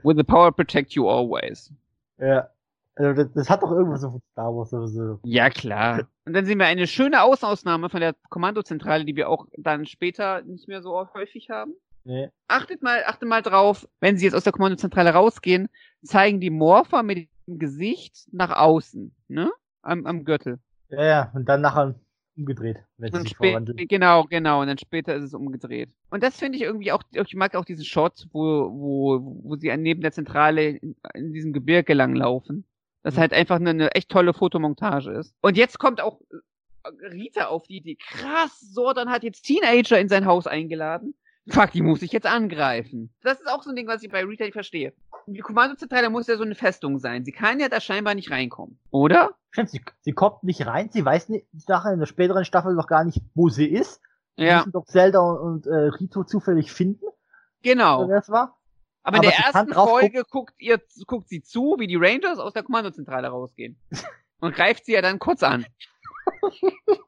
[0.02, 1.72] With the power protect you always.
[2.18, 2.48] Ja.
[2.96, 5.20] Also das, das hat doch irgendwas so von Star Wars oder so.
[5.22, 6.08] Ja, klar.
[6.24, 10.40] Und dann sehen wir eine schöne Außenausnahme von der Kommandozentrale, die wir auch dann später
[10.42, 11.74] nicht mehr so häufig haben.
[12.04, 12.30] Nee.
[12.48, 15.68] Achtet mal, achtet mal drauf, wenn sie jetzt aus der Kommandozentrale rausgehen,
[16.02, 19.50] zeigen die Morpher mit dem Gesicht nach außen, ne?
[19.82, 20.58] Am, am Gürtel.
[20.88, 21.96] Ja, ja, und dann nachher
[22.36, 23.88] umgedreht, wenn sie Und sich verwandeln.
[23.88, 24.60] genau, genau.
[24.60, 25.90] Und dann später ist es umgedreht.
[26.10, 28.40] Und das finde ich irgendwie auch, ich mag auch diesen Shot, wo,
[28.72, 32.64] wo, wo sie neben der Zentrale in, in diesem Gebirge langlaufen.
[33.02, 33.20] Das Mhm.
[33.20, 35.34] halt einfach eine, eine echt tolle Fotomontage ist.
[35.40, 40.08] Und jetzt kommt auch äh, Rita auf die Idee, krass, Sordan hat jetzt Teenager in
[40.08, 41.14] sein Haus eingeladen.
[41.48, 43.14] Fuck, die muss ich jetzt angreifen.
[43.22, 44.92] Das ist auch so ein Ding, was ich bei Rita nicht verstehe.
[45.26, 47.24] Die Kommandozentrale muss ja so eine Festung sein.
[47.24, 48.78] Sie kann ja da scheinbar nicht reinkommen.
[48.90, 49.30] Oder?
[49.50, 52.86] Stimmt, sie, sie kommt nicht rein, sie weiß nicht, nachher in der späteren Staffel noch
[52.86, 54.00] gar nicht, wo sie ist.
[54.36, 57.04] Sie Ja, müssen doch Zelda und, und äh, Rito zufällig finden,
[57.62, 58.08] genau.
[58.10, 58.56] es war.
[59.02, 61.96] Aber in Aber der sie kann ersten Folge guckt ihr, guckt sie zu, wie die
[61.96, 63.78] Rangers aus der Kommandozentrale rausgehen.
[64.40, 65.66] Und greift sie ja dann kurz an.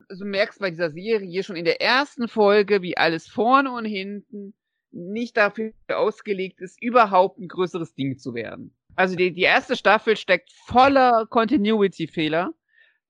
[0.08, 3.84] Also du merkst bei dieser Serie schon in der ersten Folge, wie alles vorne und
[3.84, 4.54] hinten
[4.90, 8.74] nicht dafür ausgelegt ist, überhaupt ein größeres Ding zu werden.
[8.96, 12.52] Also die, die erste Staffel steckt voller Continuity-Fehler.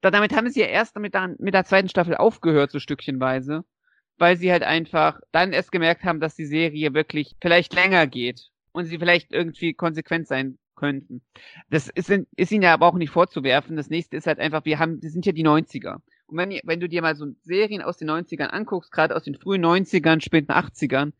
[0.00, 3.64] Da, damit haben sie ja erst mit der, mit der zweiten Staffel aufgehört, so stückchenweise.
[4.18, 8.50] Weil sie halt einfach dann erst gemerkt haben, dass die Serie wirklich vielleicht länger geht
[8.72, 11.22] und sie vielleicht irgendwie konsequent sein könnten.
[11.70, 13.76] Das ist, ist ihnen ja aber auch nicht vorzuwerfen.
[13.76, 16.00] Das nächste ist halt einfach, wir haben, das sind ja die 90er.
[16.26, 19.34] Und wenn, wenn du dir mal so Serien aus den 90ern anguckst, gerade aus den
[19.36, 21.12] frühen 90ern, späten 80ern,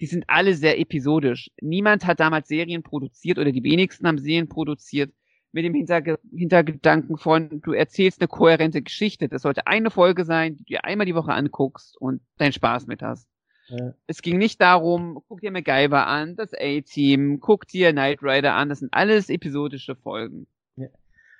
[0.00, 1.50] die sind alle sehr episodisch.
[1.60, 5.12] Niemand hat damals Serien produziert oder die wenigsten haben Serien produziert
[5.52, 9.28] mit dem Hinterge Hintergedanken von, du erzählst eine kohärente Geschichte.
[9.28, 12.86] Das sollte eine Folge sein, die du dir einmal die Woche anguckst und deinen Spaß
[12.86, 13.28] mit hast.
[13.68, 13.94] Ja.
[14.06, 18.68] Es ging nicht darum, guck dir MacGyver an, das A-Team, guck dir Knight Rider an,
[18.68, 20.46] das sind alles episodische Folgen.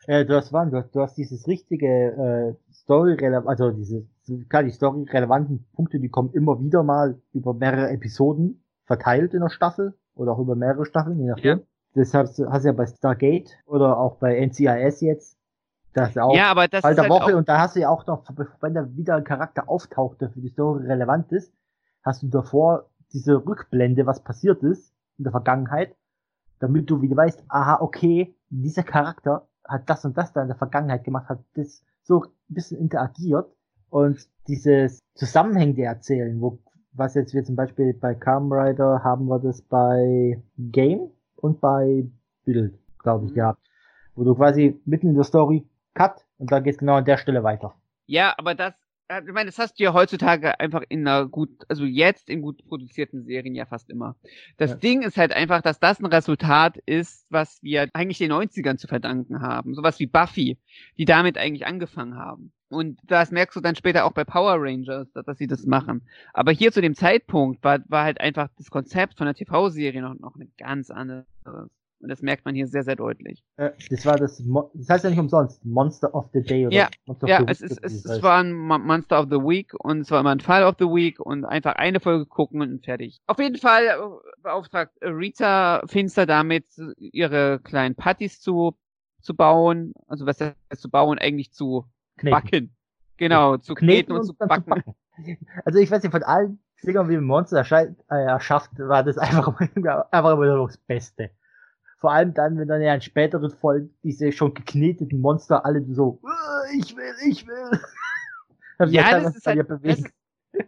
[0.07, 3.17] Äh, du hast, wann, du hast, du hast dieses richtige äh, Story
[3.47, 4.07] also diese
[4.49, 9.41] klar, die Story relevanten Punkte, die kommen immer wieder mal über mehrere Episoden verteilt in
[9.41, 11.63] der Staffel oder auch über mehrere Staffeln, je nachdem.
[11.95, 15.39] Hast du hast du ja bei Stargate oder auch bei NCIS jetzt.
[15.93, 17.81] Das ist auch ja, aber das Fall ist der halt Woche und da hast du
[17.81, 18.25] ja auch noch,
[18.61, 21.53] wenn da wieder ein Charakter auftaucht, der für die Story relevant ist,
[22.03, 25.95] hast du davor diese Rückblende, was passiert ist in der Vergangenheit,
[26.61, 30.57] damit du wieder weißt, aha, okay, dieser Charakter hat das und das da in der
[30.57, 33.55] Vergangenheit gemacht, hat das so ein bisschen interagiert
[33.93, 36.59] und dieses zusammenhängende Erzählen, wo,
[36.93, 42.07] was jetzt wir zum Beispiel bei Kamen Rider haben wir das bei Game und bei
[42.45, 43.35] Bild, glaube ich, Mhm.
[43.35, 43.61] gehabt,
[44.15, 47.43] wo du quasi mitten in der Story cut und dann geht's genau an der Stelle
[47.45, 47.75] weiter.
[48.07, 48.75] ja, aber das,
[49.27, 52.65] ich meine, das hast du ja heutzutage einfach in einer gut, also jetzt in gut
[52.67, 54.17] produzierten Serien ja fast immer.
[54.57, 54.77] Das ja.
[54.77, 58.87] Ding ist halt einfach, dass das ein Resultat ist, was wir eigentlich den 90ern zu
[58.87, 59.75] verdanken haben.
[59.75, 60.59] Sowas wie Buffy,
[60.97, 62.53] die damit eigentlich angefangen haben.
[62.73, 66.03] Und das merkst du dann später auch bei Power Rangers, dass, dass sie das machen.
[66.33, 70.15] Aber hier zu dem Zeitpunkt war, war halt einfach das Konzept von der TV-Serie noch,
[70.19, 71.27] noch ein ganz anderes.
[72.03, 73.45] Und das merkt man hier sehr, sehr deutlich.
[73.57, 76.75] Äh, das war das, Mo das heißt ja nicht umsonst, Monster of the Day oder
[76.75, 80.11] ja, Monster ja, es, ist, es, es war ein Monster of the Week und es
[80.11, 83.21] war immer ein Fall of the Week und einfach eine Folge gucken und fertig.
[83.29, 86.65] Auf jeden Fall äh, beauftragt Rita Finster damit,
[86.99, 88.75] ihre kleinen Partys zu,
[89.21, 91.87] zu bauen, also was heißt zu bauen, eigentlich zu
[92.23, 92.31] kneten.
[92.31, 92.77] backen.
[93.17, 94.65] Genau, zu kneten, kneten und, zu backen.
[94.65, 94.95] zu backen.
[95.65, 100.57] Also ich weiß nicht, von allen Dingern, wie Monster erschafft, war das einfach, einfach immer
[100.57, 101.31] noch das Beste.
[101.99, 106.21] Vor allem dann, wenn dann ja in späteren Folgen diese schon gekneteten Monster alle so,
[106.25, 107.81] äh, ich will, ich will.
[108.93, 110.11] ja, das ist, halt, das, ist,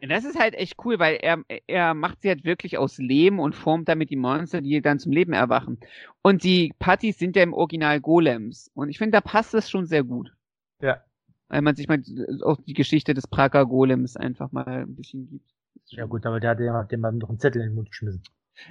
[0.09, 3.57] das ist halt echt cool, weil er, er macht sie halt wirklich aus Lehm und
[3.57, 5.81] formt damit die Monster, die dann zum Leben erwachen.
[6.23, 8.71] Und die Partys sind ja im Original Golems.
[8.75, 10.33] Und ich finde, da passt das schon sehr gut.
[10.81, 11.03] Ja.
[11.55, 12.03] Weil man sich mal
[12.43, 15.49] auch die Geschichte des Prager Golems einfach mal ein bisschen gibt.
[15.87, 18.25] Ja gut, aber der hat ja dem noch einen Zettel in den Mund geschmissen.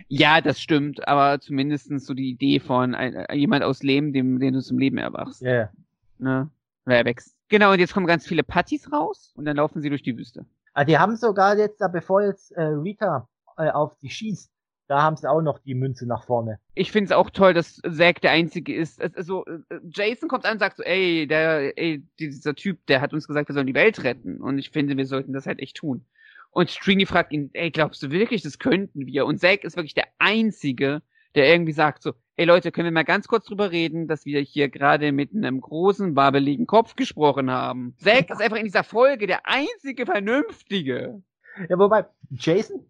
[0.09, 4.37] Ja, das stimmt, aber zumindestens so die Idee von ein, äh, jemand aus Leben, dem,
[4.37, 5.41] den du zum Leben erwachst.
[5.41, 5.49] Ja.
[5.49, 5.71] Yeah.
[6.17, 6.49] Ne?
[6.85, 7.37] Oder er wächst.
[7.47, 10.45] Genau, und jetzt kommen ganz viele Patties raus und dann laufen sie durch die Wüste.
[10.73, 14.51] Ah, die haben sogar jetzt, bevor jetzt äh, Rita äh, auf sie schießt,
[14.87, 16.59] da haben sie auch noch die Münze nach vorne.
[16.75, 19.01] Ich finde es auch toll, dass Zack der Einzige ist.
[19.01, 19.45] Also,
[19.89, 23.49] Jason kommt an und sagt so, ey, der, ey, dieser Typ, der hat uns gesagt,
[23.49, 24.41] wir sollen die Welt retten.
[24.41, 26.05] Und ich finde, wir sollten das halt echt tun.
[26.51, 29.25] Und Stringy fragt ihn, ey, glaubst du wirklich, das könnten wir?
[29.25, 31.01] Und Zack ist wirklich der Einzige,
[31.35, 34.39] der irgendwie sagt so, ey Leute, können wir mal ganz kurz drüber reden, dass wir
[34.41, 37.95] hier gerade mit einem großen, wabbeligen Kopf gesprochen haben.
[37.97, 41.23] Zack ist einfach in dieser Folge der einzige Vernünftige.
[41.69, 42.85] Ja, wobei, Jason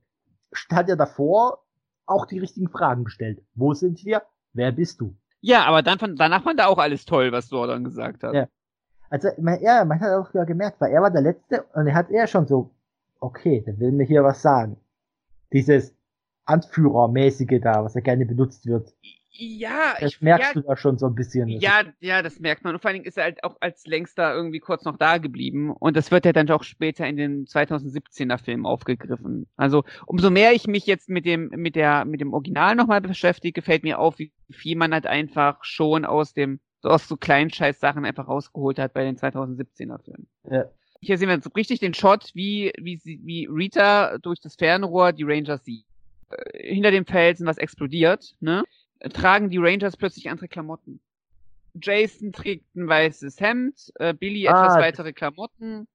[0.72, 1.63] hat ja davor
[2.06, 3.42] auch die richtigen Fragen gestellt.
[3.56, 4.24] Wo sind wir?
[4.54, 5.16] Wer bist du?
[5.42, 8.34] Ja, aber dann fand, danach fand er auch alles toll, was Jordan gesagt hat.
[8.34, 8.48] Ja.
[9.10, 11.94] Also, man, ja, man hat auch ja gemerkt, weil er war der Letzte und er
[11.94, 12.72] hat eher schon so
[13.24, 14.78] okay, der will mir hier was sagen.
[15.52, 15.96] Dieses
[16.46, 18.94] Anführermäßige da, was ja gerne benutzt wird.
[19.36, 21.48] Ja, das ich, merkst ja, du da schon so ein bisschen.
[21.48, 22.76] Ja, ja, das merkt man.
[22.76, 25.72] Und vor allen Dingen ist er halt auch als längster irgendwie kurz noch da geblieben.
[25.72, 29.48] Und das wird ja dann auch später in den 2017er Film aufgegriffen.
[29.58, 33.64] Also, umso mehr ich mich jetzt mit dem, mit der, mit dem Original nochmal beschäftige,
[33.64, 38.06] fällt mir auf, wie viel man halt einfach schon aus dem, aus so kleinen Scheiß-Sachen
[38.06, 40.28] einfach rausgeholt hat bei den 2017er Filmen.
[40.50, 40.66] Ja.
[41.02, 45.12] Hier sehen wir so richtig den Shot, wie, wie, sie, wie Rita durch das Fernrohr
[45.12, 45.86] die Rangers sieht.
[46.30, 48.64] Äh, hinter dem Felsen was explodiert, ne?
[49.12, 51.00] Tragen die Rangers plötzlich andere Klamotten.
[51.82, 55.88] Jason trägt ein weißes Hemd, äh, Billy ah, etwas weitere Klamotten.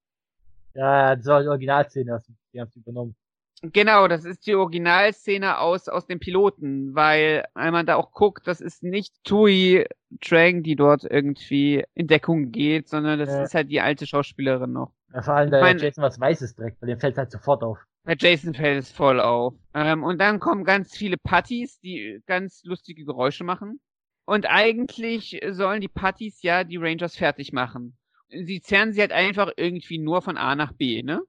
[0.74, 2.22] Ja, das war die Originalszene,
[2.52, 3.14] die haben sie übernommen.
[3.62, 8.46] Genau, das ist die Originalszene aus, aus dem Piloten, weil wenn man da auch guckt,
[8.46, 9.84] das ist nicht Tui
[10.20, 13.42] Trang, die dort irgendwie in Deckung geht, sondern das ja.
[13.42, 14.92] ist halt die alte Schauspielerin noch.
[15.12, 17.78] Ja, vor allem, da mein, Jason was Weißes trägt, weil dem fällt halt sofort auf.
[18.08, 19.52] Bei Jason fällt es voll auf.
[19.74, 23.80] Ähm, und dann kommen ganz viele Putties, die ganz lustige Geräusche machen.
[24.24, 27.98] Und eigentlich sollen die Putties ja die Rangers fertig machen.
[28.30, 31.20] Sie zerren sie halt einfach irgendwie nur von A nach B, ne?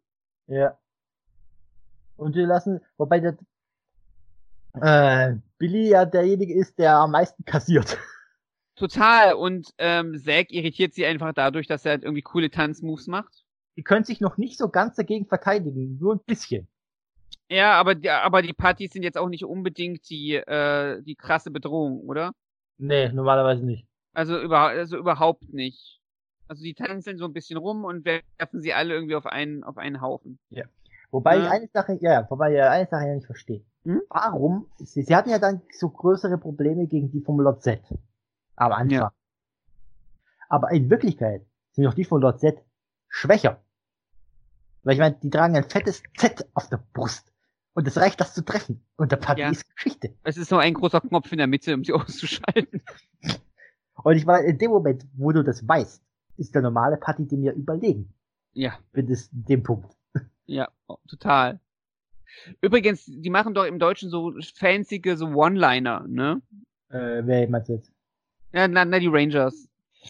[0.48, 0.78] Ja.
[2.16, 3.38] Und wir lassen, wobei der,
[4.76, 7.98] äh, Billy ja derjenige ist, der am meisten kassiert.
[8.78, 9.34] Total.
[9.34, 13.44] Und ähm, Zack irritiert sie einfach dadurch, dass er halt irgendwie coole Tanzmoves macht
[13.80, 16.68] die können sich noch nicht so ganz dagegen verteidigen, nur ein bisschen.
[17.50, 21.50] Ja, aber die, aber die Partys sind jetzt auch nicht unbedingt die, äh, die krasse
[21.50, 22.34] Bedrohung, oder?
[22.78, 23.88] Nee, normalerweise nicht.
[24.12, 26.02] Also, über, also überhaupt nicht.
[26.50, 29.78] Also die tanzen so ein bisschen rum und werfen sie alle irgendwie auf einen, auf
[29.78, 30.40] einen Haufen.
[30.50, 30.66] Ja.
[31.10, 31.46] Wobei ja.
[31.46, 33.64] ich eine Sache, ja, wobei ich eine Sache ja nicht verstehe.
[33.86, 34.02] Hm?
[34.10, 34.66] Warum?
[34.76, 37.82] Sie, sie hatten ja dann so größere Probleme gegen die vom Lot Z.
[38.58, 38.90] Am Anfang.
[38.90, 39.14] Ja.
[40.50, 42.62] Aber in Wirklichkeit sind doch die von Lot Z
[43.08, 43.62] schwächer.
[44.84, 47.32] Weil ich meine, die tragen ein fettes Z auf der Brust.
[47.74, 48.84] Und es reicht, das zu treffen.
[48.98, 49.50] Und der Party ja.
[49.50, 50.14] ist Geschichte.
[50.24, 52.82] Es ist nur ein großer Knopf in der Mitte, um sie auszuschalten.
[54.04, 56.02] Und ich meine, in dem Moment, wo du das weißt,
[56.38, 58.14] ist der normale Party dem ja überlegen.
[58.54, 58.80] Ja.
[58.92, 59.96] Bin es dem Punkt.
[60.46, 60.70] Ja,
[61.08, 61.60] total.
[62.62, 66.42] Übrigens, die machen doch im Deutschen so fancy so One-Liner, ne?
[66.90, 67.92] Äh, wer meinst du jetzt?
[68.52, 69.68] Ja, na, na, die Rangers.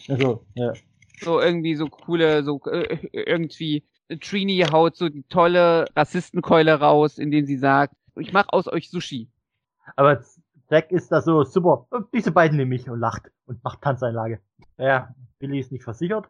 [0.07, 0.73] Also, ja.
[1.19, 3.83] So irgendwie so coole, so äh, irgendwie
[4.17, 9.29] Trini haut so die tolle Rassistenkeule raus, indem sie sagt, ich mach aus euch Sushi.
[9.95, 10.21] Aber
[10.67, 11.87] Zack ist da so super.
[12.13, 14.39] Diese beiden nehme ich und lacht und macht Tanzeinlage.
[14.77, 16.27] Ja, Billy ist nicht versichert.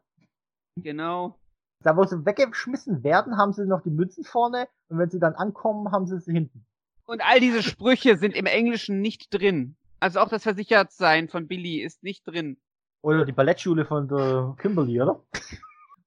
[0.78, 1.38] Genau.
[1.84, 5.36] Da, wo sie weggeschmissen werden, haben sie noch die Münzen vorne und wenn sie dann
[5.36, 6.66] ankommen, haben sie sie hinten.
[7.06, 9.76] Und all diese Sprüche sind im Englischen nicht drin.
[10.00, 12.58] Also auch das Versichertsein von Billy ist nicht drin.
[13.02, 15.22] Oder die Ballettschule von der Kimberly, oder?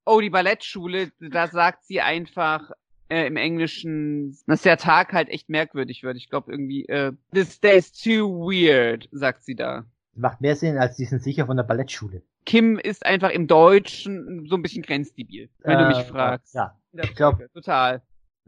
[0.05, 2.71] Oh, die Ballettschule, da sagt sie einfach
[3.09, 6.17] äh, im Englischen, dass der Tag halt echt merkwürdig wird.
[6.17, 9.85] Ich glaube irgendwie, äh, this day is too weird, sagt sie da.
[10.15, 12.23] Macht mehr Sinn, als die sind sicher von der Ballettschule.
[12.45, 16.55] Kim ist einfach im Deutschen so ein bisschen grenzdebil, wenn äh, du mich fragst.
[16.55, 18.03] Ja, ich glaube, total.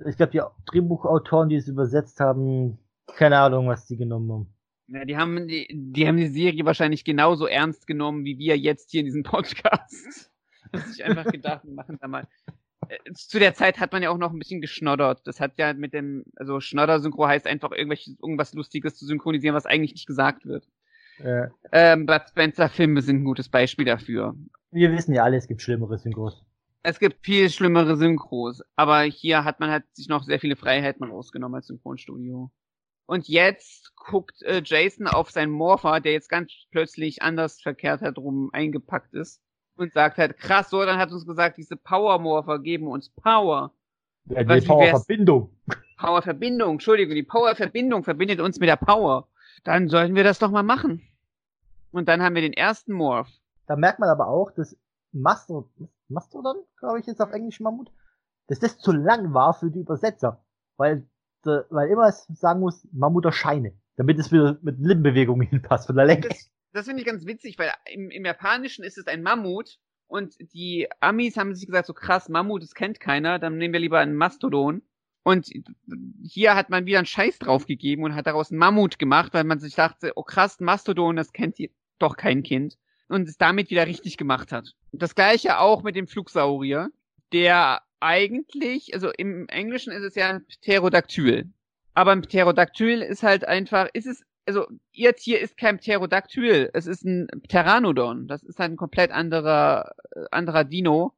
[0.04, 4.54] Ich glaube, die Drehbuchautoren, die es übersetzt haben, keine Ahnung, was die genommen haben.
[4.88, 8.90] Ja, die haben die, die haben die Serie wahrscheinlich genauso ernst genommen wie wir jetzt
[8.90, 10.30] hier in diesem Podcast.
[10.72, 12.26] Dass ich einfach gedacht, wir machen da mal.
[12.88, 15.26] Äh, zu der Zeit hat man ja auch noch ein bisschen geschnoddert.
[15.26, 19.66] Das hat ja mit dem, also Schnodder-Synchro heißt einfach irgendwelches, irgendwas Lustiges zu synchronisieren, was
[19.66, 20.68] eigentlich nicht gesagt wird.
[21.22, 21.48] Ja.
[21.72, 24.34] Ähm, Bud Spencer-Filme sind ein gutes Beispiel dafür.
[24.70, 26.44] Wir wissen ja alle, es gibt schlimmere Synchros.
[26.82, 31.04] Es gibt viel schlimmere Synchros, aber hier hat man halt sich noch sehr viele Freiheiten
[31.04, 32.50] rausgenommen als Synchronstudio.
[33.06, 38.50] Und jetzt guckt äh, Jason auf seinen Morpher, der jetzt ganz plötzlich anders verkehrt herum
[38.52, 39.43] eingepackt ist
[39.76, 43.72] und sagt halt, krass, so, dann hat uns gesagt, diese Power Morpher geben uns Power.
[44.26, 45.50] Ja, die Power-Verbindung.
[45.98, 49.28] Power-Verbindung, Entschuldigung, die Power-Verbindung verbindet uns mit der Power.
[49.64, 51.02] Dann sollten wir das doch mal machen.
[51.92, 53.30] Und dann haben wir den ersten Morph.
[53.66, 54.76] Da merkt man aber auch, dass
[55.12, 57.90] Mastodon, Mastodon, glaube ich, jetzt auf Englisch Mammut,
[58.48, 60.44] dass das zu lang war für die Übersetzer.
[60.76, 61.06] Weil
[61.44, 66.28] weil immer sagen muss, Mammut Scheine, damit es wieder mit Lippenbewegungen hinpasst von der Länge.
[66.28, 69.78] Das, das finde ich ganz witzig, weil im, im Japanischen ist es ein Mammut
[70.08, 73.80] und die Amis haben sich gesagt, so krass, Mammut, das kennt keiner, dann nehmen wir
[73.80, 74.82] lieber einen Mastodon.
[75.22, 75.48] Und
[76.22, 79.58] hier hat man wieder einen Scheiß draufgegeben und hat daraus einen Mammut gemacht, weil man
[79.58, 81.56] sich dachte, oh krass, Mastodon, das kennt
[81.98, 82.76] doch kein Kind.
[83.08, 84.74] Und es damit wieder richtig gemacht hat.
[84.92, 86.90] Das gleiche auch mit dem Flugsaurier,
[87.32, 91.50] der eigentlich, also im Englischen ist es ja ein Pterodactyl.
[91.94, 96.86] Aber ein Pterodactyl ist halt einfach, ist es, also ihr Tier ist kein Pterodactyl, es
[96.86, 98.28] ist ein Pteranodon.
[98.28, 101.14] Das ist ein komplett anderer, äh, anderer Dino.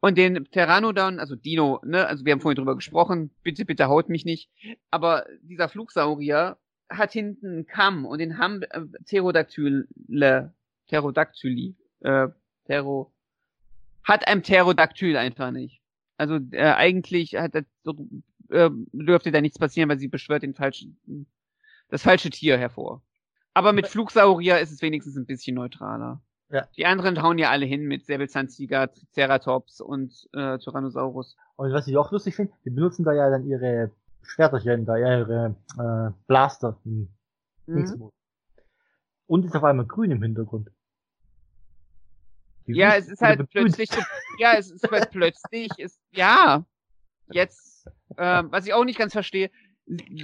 [0.00, 4.08] Und den Pteranodon, also Dino, ne, also wir haben vorhin drüber gesprochen, bitte, bitte haut
[4.08, 4.50] mich nicht.
[4.90, 6.56] Aber dieser Flugsaurier
[6.88, 10.54] hat hinten einen Kamm und den haben äh, Pterodactyle,
[10.88, 12.28] Pterodactyli, äh,
[12.64, 13.12] Ptero,
[14.04, 15.82] hat ein Pterodactyl einfach nicht.
[16.16, 17.64] Also äh, eigentlich hat das
[18.50, 20.98] äh, dürfte da nichts passieren, weil sie beschwört den falschen,
[21.90, 23.02] das falsche Tier hervor.
[23.54, 26.20] Aber mit Flugsaurier ist es wenigstens ein bisschen neutraler.
[26.50, 26.66] Ja.
[26.76, 31.36] Die anderen hauen ja alle hin mit Säbelzahntiger, Triceratops und äh, Tyrannosaurus.
[31.56, 33.90] Und was ich auch lustig finde, die benutzen da ja dann ihre
[34.22, 36.78] Schwerterchen, da ihre äh, Blaster.
[36.84, 37.08] Hm.
[37.66, 38.10] Mhm.
[39.26, 40.70] Und ist auf einmal grün im Hintergrund.
[42.66, 43.90] Ja, es ist halt plötzlich,
[44.38, 46.64] ja, es ist halt plötzlich, ist, ja,
[47.30, 47.86] jetzt,
[48.16, 49.50] äh, was ich auch nicht ganz verstehe,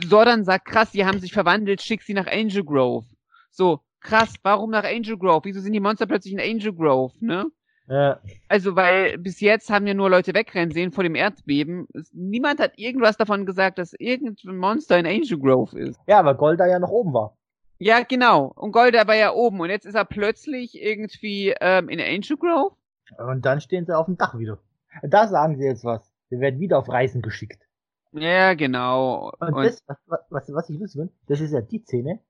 [0.09, 3.07] Sordan sagt, krass, die haben sich verwandelt, schick sie nach Angel Grove.
[3.51, 5.45] So, krass, warum nach Angel Grove?
[5.45, 7.47] Wieso sind die Monster plötzlich in Angel Grove, ne?
[7.89, 8.21] Ja.
[8.49, 11.87] Also, weil bis jetzt haben ja nur Leute wegrennen sehen vor dem Erdbeben.
[12.13, 16.01] Niemand hat irgendwas davon gesagt, dass irgendein Monster in Angel Grove ist.
[16.07, 17.37] Ja, weil Golda ja noch oben war.
[17.79, 18.53] Ja, genau.
[18.57, 22.75] Und Golda war ja oben und jetzt ist er plötzlich irgendwie ähm, in Angel Grove.
[23.19, 24.59] Und dann stehen sie auf dem Dach wieder.
[25.03, 26.11] Da sagen sie jetzt was.
[26.29, 27.66] Wir werden wieder auf Reisen geschickt.
[28.17, 29.31] Ja, genau.
[29.39, 32.21] Und, und das, was, was, was ich lustig finde, das ist ja die Szene,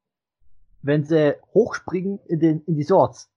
[0.83, 3.31] wenn sie hochspringen in, den, in die Swords.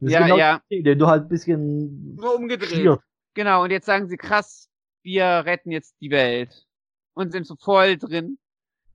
[0.00, 0.62] Das ja, genau ja.
[0.66, 2.70] Szene, du halt ein bisschen so umgedreht.
[2.70, 3.00] Schliert.
[3.34, 4.68] Genau, und jetzt sagen sie, krass,
[5.02, 6.66] wir retten jetzt die Welt.
[7.14, 8.38] Und sind so voll drin.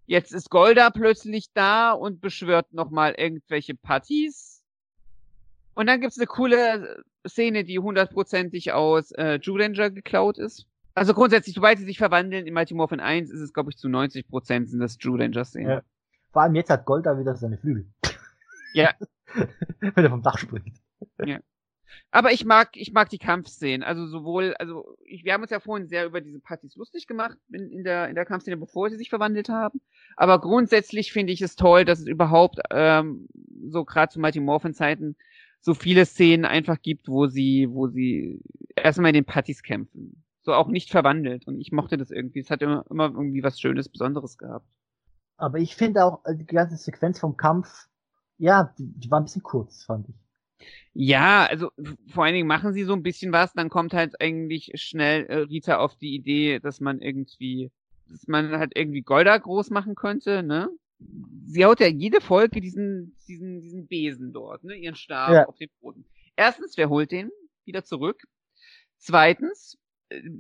[0.06, 4.64] Jetzt ist Golda plötzlich da und beschwört nochmal irgendwelche Partys.
[5.74, 10.68] Und dann gibt's eine coole Szene, die hundertprozentig aus äh, Judanger geklaut ist.
[10.96, 13.90] Also grundsätzlich, sobald sie sich verwandeln in Mighty Morphin 1, ist es, glaube ich, zu
[13.90, 15.70] 90 Prozent sind das Judanger-Szenen.
[15.70, 15.82] Ja.
[16.32, 17.88] Vor allem jetzt hat Golda wieder seine Flügel.
[18.74, 18.94] Ja.
[19.80, 20.82] Wenn er vom Dach springt.
[21.24, 21.40] Ja.
[22.12, 23.84] Aber ich mag, ich mag die Kampfszenen.
[23.84, 27.38] Also sowohl, also ich, wir haben uns ja vorhin sehr über diese Partys lustig gemacht
[27.52, 29.82] in, in der in der Kampfszene, bevor sie sich verwandelt haben.
[30.16, 33.28] Aber grundsätzlich finde ich es toll, dass es überhaupt ähm,
[33.70, 35.16] so gerade zu Mighty Morphin Zeiten
[35.60, 38.40] so viele Szenen einfach gibt, wo sie, wo sie
[38.76, 40.24] erstmal in den Partys kämpfen.
[40.46, 41.48] So auch nicht verwandelt.
[41.48, 42.40] Und ich mochte das irgendwie.
[42.40, 44.68] Es hat immer, immer irgendwie was Schönes, Besonderes gehabt.
[45.38, 47.88] Aber ich finde auch äh, die ganze Sequenz vom Kampf,
[48.38, 50.16] ja, die, die war ein bisschen kurz, fand ich.
[50.94, 51.72] Ja, also
[52.08, 55.40] vor allen Dingen machen sie so ein bisschen was, dann kommt halt eigentlich schnell äh,
[55.40, 57.72] Rita auf die Idee, dass man irgendwie,
[58.08, 60.70] dass man halt irgendwie Golda groß machen könnte, ne?
[61.46, 64.76] Sie haut ja jede Folge diesen, diesen, diesen Besen dort, ne?
[64.76, 65.46] Ihren Stab ja.
[65.46, 66.06] auf den Boden.
[66.38, 67.30] Erstens, wer holt den
[67.66, 68.24] wieder zurück?
[68.98, 69.78] Zweitens,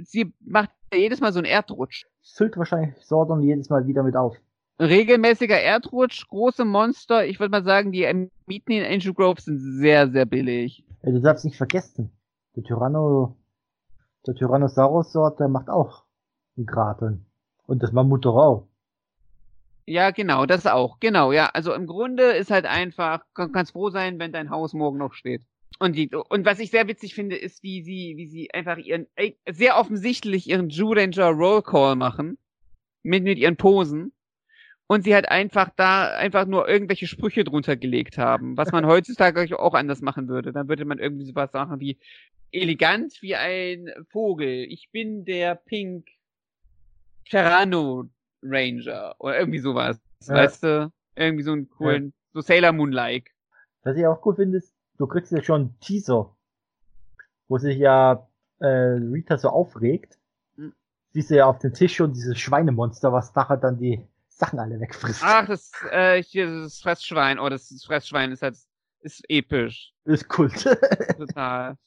[0.04, 2.06] sie macht jedes Mal so einen Erdrutsch.
[2.22, 4.36] Füllt wahrscheinlich Sordon jedes Mal wieder mit auf.
[4.80, 7.26] Regelmäßiger Erdrutsch, große Monster.
[7.26, 10.84] Ich würde mal sagen, die Mieten in Angel Grove sind sehr, sehr billig.
[11.04, 12.12] Ja, du darfst nicht vergessen,
[12.56, 13.38] der Tyranno,
[14.28, 16.04] der Tyrannosaurus-Sort, der macht auch
[16.58, 17.26] einen Graten.
[17.68, 18.68] Und das Mammut doch auch.
[19.86, 21.00] Ja, genau, das auch.
[21.00, 21.50] Genau, ja.
[21.54, 25.14] Also im Grunde ist halt einfach, kann, kannst froh sein, wenn dein Haus morgen noch
[25.14, 25.44] steht.
[25.80, 29.08] Und die, und was ich sehr witzig finde, ist, wie sie, wie sie einfach ihren,
[29.50, 32.38] sehr offensichtlich ihren Jew Ranger Roll Call machen.
[33.04, 34.14] Mit, mit ihren Posen.
[34.88, 39.60] Und sie halt einfach da einfach nur irgendwelche Sprüche drunter gelegt haben, was man heutzutage
[39.60, 40.54] auch anders machen würde.
[40.54, 41.98] Dann würde man irgendwie sowas sagen wie
[42.52, 44.66] elegant wie ein Vogel.
[44.70, 46.08] Ich bin der Pink
[47.30, 48.10] Terrano
[48.44, 50.00] Ranger oder irgendwie sowas.
[50.28, 50.36] Ja.
[50.36, 50.92] Weißt du?
[51.16, 52.12] Irgendwie so einen coolen, ja.
[52.34, 53.32] so Sailor Moon-like.
[53.84, 56.36] Was ich auch cool finde, ist, du kriegst ja schon einen Teaser,
[57.48, 58.28] wo sich ja
[58.60, 60.18] äh, Rita so aufregt.
[60.56, 60.74] Hm.
[61.12, 64.06] Siehst du ja auf dem Tisch schon dieses Schweinemonster, was nachher dann die
[64.36, 65.22] Sachen alle wegfrisst.
[65.24, 67.40] Ach, das, äh, hier, das Fressschwein.
[67.40, 68.58] Oh, das, das Fressschwein ist halt,
[69.00, 69.94] ist episch.
[70.04, 70.64] Ist Kult.
[71.18, 71.78] Total.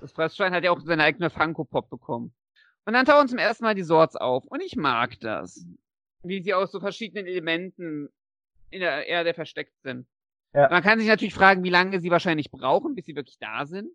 [0.00, 2.34] Das Fressschwein hat ja auch seine eigene Funko-Pop bekommen.
[2.84, 4.44] Und dann tauchen zum ersten Mal die Swords auf.
[4.46, 5.64] Und ich mag das.
[6.24, 8.08] Wie sie aus so verschiedenen Elementen
[8.70, 10.06] in der Erde versteckt sind.
[10.54, 10.68] Ja.
[10.68, 13.90] Man kann sich natürlich fragen, wie lange sie wahrscheinlich brauchen, bis sie wirklich da sind.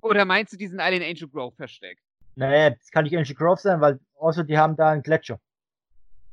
[0.00, 2.02] Oder meinst du, die sind alle in Angel Grove versteckt?
[2.36, 5.40] Naja, das kann nicht Angel Grove sein, weil außer die haben da einen Gletscher.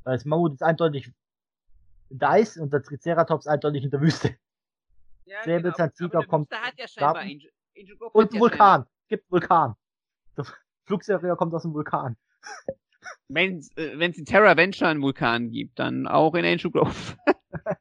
[0.04, 1.12] Weil das Mammut ist eindeutig
[2.10, 4.36] in der Eis und der Triceratops eindeutig in der Wüste.
[5.26, 6.24] Ja, Säbelzahntiger genau.
[6.24, 6.52] kommt.
[6.52, 8.86] Hat ja scheinbar Angel, Angel Grove und Vulkan.
[9.04, 9.76] Es gibt Vulkan.
[10.38, 10.46] Der
[10.86, 12.18] Flugserie kommt aus dem Vulkan.
[13.28, 16.96] Wenn es äh, in Terra Venture einen Vulkan gibt, dann auch in Angel Grove.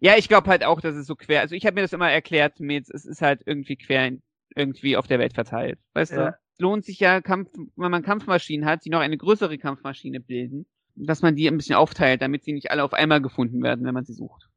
[0.00, 1.40] ja, ich glaube halt auch, dass es so quer.
[1.40, 4.12] Also ich habe mir das immer erklärt mit, es ist halt irgendwie quer
[4.54, 5.78] irgendwie auf der Welt verteilt.
[5.94, 6.30] Weißt ja.
[6.30, 6.38] du?
[6.52, 10.66] Es lohnt sich ja, Kampf, wenn man Kampfmaschinen hat, die noch eine größere Kampfmaschine bilden,
[10.94, 13.94] dass man die ein bisschen aufteilt, damit sie nicht alle auf einmal gefunden werden, wenn
[13.94, 14.48] man sie sucht.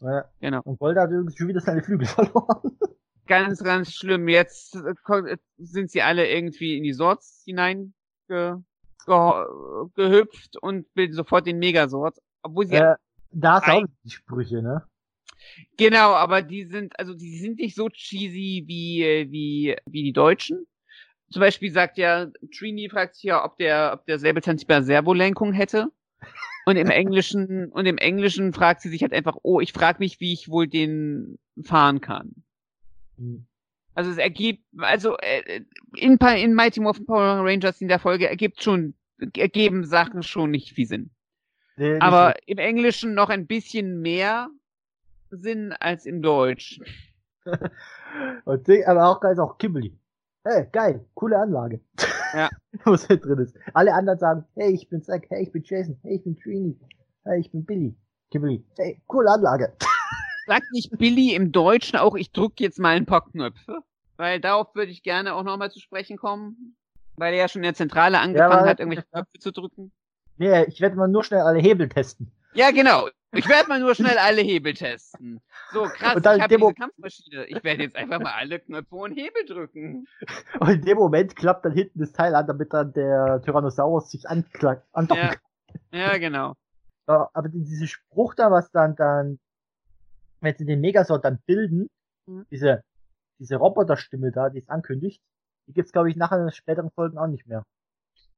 [0.00, 0.24] Ja.
[0.40, 0.60] Genau.
[0.62, 2.78] Und Golda hat irgendwie schon wieder seine Flügel verloren.
[3.26, 4.28] Ganz, ganz schlimm.
[4.28, 7.92] Jetzt äh, sind sie alle irgendwie in die Sorts hinein
[8.28, 8.54] ge,
[9.04, 9.44] ge,
[9.94, 12.18] gehüpft und bilden sofort den Megasort.
[12.42, 12.76] Obwohl sie.
[12.76, 12.94] Äh,
[13.36, 14.82] da ist auch die Sprüche, ne?
[15.76, 20.66] Genau, aber die sind, also die sind nicht so cheesy wie, wie, wie die Deutschen.
[21.30, 25.90] Zum Beispiel sagt ja, Trini fragt sich ja, ob der, ob der Säbelzahntiger Servolenkung hätte.
[26.64, 30.20] Und im Englischen, und im Englischen fragt sie sich halt einfach, oh, ich frage mich,
[30.20, 32.42] wie ich wohl den fahren kann.
[33.18, 33.46] Hm.
[33.94, 35.62] Also es ergibt, also äh,
[35.96, 38.94] in, in Mighty Morphin Power Rangers in der Folge ergibt schon,
[39.36, 41.10] ergeben Sachen schon nicht viel Sinn.
[41.76, 42.48] Nee, aber nicht.
[42.48, 44.48] im Englischen noch ein bisschen mehr
[45.30, 46.80] Sinn als im Deutsch.
[48.44, 49.96] Und aber auch geil ist auch Kimberly.
[50.44, 51.80] Hey, geil, coole Anlage.
[52.32, 52.48] Ja.
[52.84, 53.56] Was halt drin ist.
[53.74, 56.78] Alle anderen sagen, hey, ich bin Zack, hey, ich bin Jason, hey, ich bin Trini,
[57.24, 57.96] hey, ich bin Billy.
[58.30, 59.72] Kimberly, hey, coole Anlage.
[60.46, 63.80] Sagt nicht Billy im Deutschen auch, ich drück jetzt mal ein paar Knöpfe?
[64.16, 66.76] Weil darauf würde ich gerne auch nochmal zu sprechen kommen.
[67.16, 69.92] Weil er ja schon in der Zentrale angefangen ja, hat, irgendwelche Knöpfe zu drücken.
[70.38, 72.30] Nee, ich werde mal nur schnell alle Hebel testen.
[72.54, 73.08] Ja, genau.
[73.32, 75.40] Ich werde mal nur schnell alle Hebel testen.
[75.72, 77.44] So, krass, ich habe diese Kampfmaschine.
[77.46, 80.06] Ich werde jetzt einfach mal alle Knöpfe und Hebel drücken.
[80.60, 84.28] Und in dem Moment klappt dann hinten das Teil an, damit dann der Tyrannosaurus sich
[84.28, 84.86] anklackt.
[85.10, 85.34] Ja.
[85.92, 86.54] ja, genau.
[87.06, 89.38] Aber dieser Spruch da, was dann, dann,
[90.40, 91.88] wenn sie den Megasort dann bilden,
[92.26, 92.46] mhm.
[92.50, 92.82] diese,
[93.38, 95.20] diese Roboterstimme da, die es ankündigt,
[95.66, 97.64] die gibt's, glaube ich, nachher in den späteren Folgen auch nicht mehr.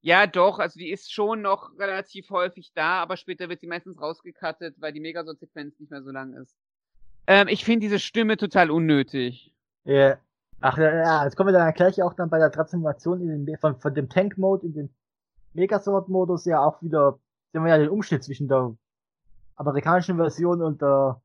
[0.01, 4.01] Ja, doch, also die ist schon noch relativ häufig da, aber später wird sie meistens
[4.01, 6.57] rausgekattet, weil die Megasort-Sequenz nicht mehr so lang ist.
[7.27, 9.53] Ähm, ich finde diese Stimme total unnötig.
[9.85, 9.95] Ja.
[9.95, 10.19] Yeah.
[10.61, 13.79] Ach ja, jetzt kommen wir dann gleich auch dann bei der Transformation in den, von,
[13.79, 14.95] von dem Tank-Mode in den
[15.55, 17.19] Megasort-Modus ja auch wieder,
[17.53, 18.77] sehen wir ja den Umschnitt zwischen der
[19.55, 21.21] amerikanischen Version und der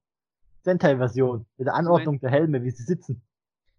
[0.62, 3.24] Sentai-Version, mit der Anordnung der Helme, wie sie sitzen.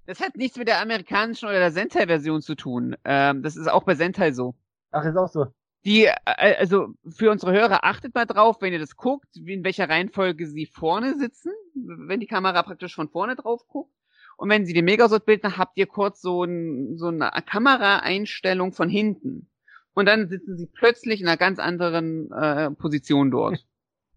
[0.07, 2.97] Das hat nichts mit der amerikanischen oder der Sentai-Version zu tun.
[3.05, 4.55] Ähm, das ist auch bei Sentai so.
[4.95, 5.47] Ach, ist auch so.
[5.85, 9.89] Die, äh, also für unsere Hörer, achtet mal drauf, wenn ihr das guckt, in welcher
[9.89, 13.93] Reihenfolge sie vorne sitzen, wenn die Kamera praktisch von vorne drauf guckt.
[14.37, 18.89] Und wenn sie den Megasort bilden, habt ihr kurz so, ein, so eine Kameraeinstellung von
[18.89, 19.49] hinten.
[19.95, 23.65] Und dann sitzen sie plötzlich in einer ganz anderen äh, Position dort.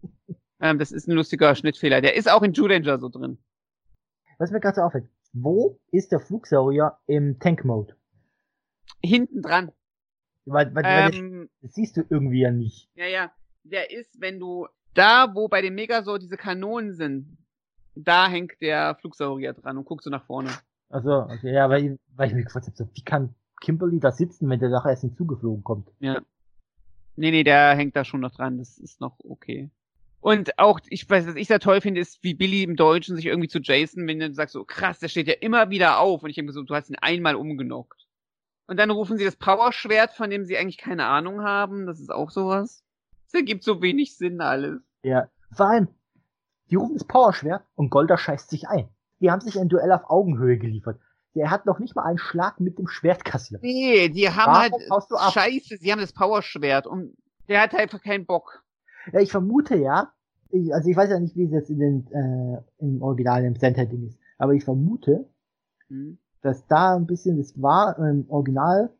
[0.60, 2.00] ähm, das ist ein lustiger Schnittfehler.
[2.00, 3.38] Der ist auch in Judanger so drin.
[4.38, 7.96] Was mir gerade so auffällt, wo ist der Flugsaurier im Tank-Mode?
[9.02, 9.72] Hinten dran.
[10.48, 12.88] Weil, weil, ähm, das, siehst du irgendwie ja nicht.
[12.94, 13.30] Ja, ja.
[13.64, 17.36] Der ist, wenn du da, wo bei dem Megasaur diese Kanonen sind,
[17.94, 20.50] da hängt der Flugsaurier dran und guckst du nach vorne.
[20.88, 24.48] Also, okay, ja, weil, weil ich mir gefragt habe, so, wie kann Kimberly da sitzen,
[24.48, 25.88] wenn der nachher erst hinzugeflogen kommt.
[26.00, 26.20] Ja.
[27.16, 28.58] Nee, nee, der hängt da schon noch dran.
[28.58, 29.70] Das ist noch okay.
[30.20, 33.26] Und auch, ich weiß, was ich sehr toll finde, ist, wie Billy im Deutschen sich
[33.26, 36.22] irgendwie zu Jason, wenn du sagst so, krass, der steht ja immer wieder auf.
[36.22, 38.07] Und ich denke so, du hast ihn einmal umgenockt.
[38.68, 41.86] Und dann rufen sie das Powerschwert, von dem sie eigentlich keine Ahnung haben.
[41.86, 42.84] Das ist auch sowas.
[43.24, 44.82] Das ergibt so wenig Sinn alles.
[45.02, 45.28] Ja.
[45.52, 45.88] Vor allem,
[46.70, 48.88] die rufen das Powerschwert und Golda scheißt sich ein.
[49.20, 51.00] Die haben sich ein Duell auf Augenhöhe geliefert.
[51.34, 53.62] Der hat noch nicht mal einen Schlag mit dem Schwert kassiert.
[53.62, 57.16] Nee, die haben Warum halt, scheiße, sie haben das Powerschwert und
[57.48, 58.62] der hat einfach keinen Bock.
[59.12, 60.12] Ja, ich vermute ja,
[60.50, 63.58] ich, also ich weiß ja nicht, wie es jetzt in den, äh, im Original im
[63.58, 65.26] Center-Ding ist, aber ich vermute,
[65.88, 66.18] mhm.
[66.42, 68.90] Dass da ein bisschen, das war im Original,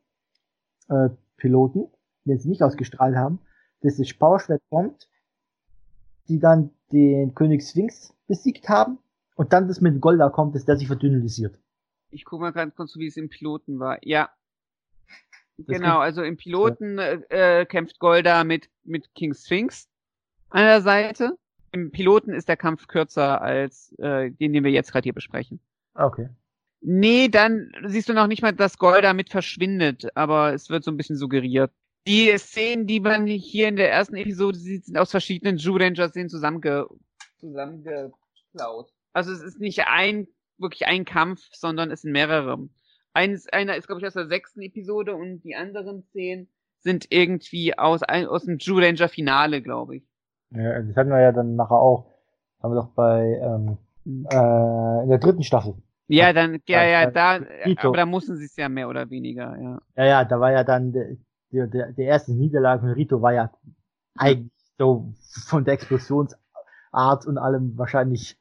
[0.89, 1.89] äh, Piloten,
[2.25, 3.39] die jetzt nicht ausgestrahlt haben,
[3.81, 5.09] dass das Powerschwert kommt,
[6.29, 8.99] die dann den König Sphinx besiegt haben
[9.37, 11.59] und dann das mit Golda kommt, dass der sich verdünnelisiert.
[12.11, 13.99] Ich guck mal ganz kurz, wie es im Piloten war.
[14.03, 14.31] Ja.
[15.59, 19.89] Das genau, also im Piloten äh, kämpft Golda mit, mit King Sphinx
[20.51, 21.37] an der Seite.
[21.73, 25.61] Im Piloten ist der Kampf kürzer als äh, den, den wir jetzt gerade hier besprechen.
[25.95, 26.31] Ah, okay.
[26.81, 30.91] Nee, dann siehst du noch nicht mal, dass Golda mit verschwindet, aber es wird so
[30.91, 31.73] ein bisschen suggeriert.
[32.07, 36.29] Die Szenen, die man hier in der ersten Episode sieht, sind aus verschiedenen Jew Ranger-Szenen
[36.29, 36.87] zusammenge
[37.39, 38.93] zusammengeklaut.
[39.13, 40.29] Also es ist nicht ein,
[40.59, 42.69] wirklich ein Kampf, sondern es sind mehrere.
[43.13, 46.49] Eines, einer ist, glaube ich, aus der sechsten Episode und die anderen zehn
[46.81, 50.03] sind irgendwie aus, aus dem Jew Ranger Finale, glaube ich.
[50.51, 52.07] Ja, das hatten wir ja dann nachher auch.
[52.63, 54.27] Haben wir doch bei ähm, hm.
[54.31, 55.75] äh, in der dritten Staffel.
[56.09, 57.41] Ja, dann, ja, ja, da,
[57.77, 59.79] aber da mussten sie es ja mehr oder weniger, ja.
[59.95, 61.17] Ja, ja, da war ja dann der,
[61.51, 63.53] der, der erste Niederlage von Rito war ja
[64.17, 65.13] eigentlich so
[65.47, 68.39] von der Explosionsart und allem wahrscheinlich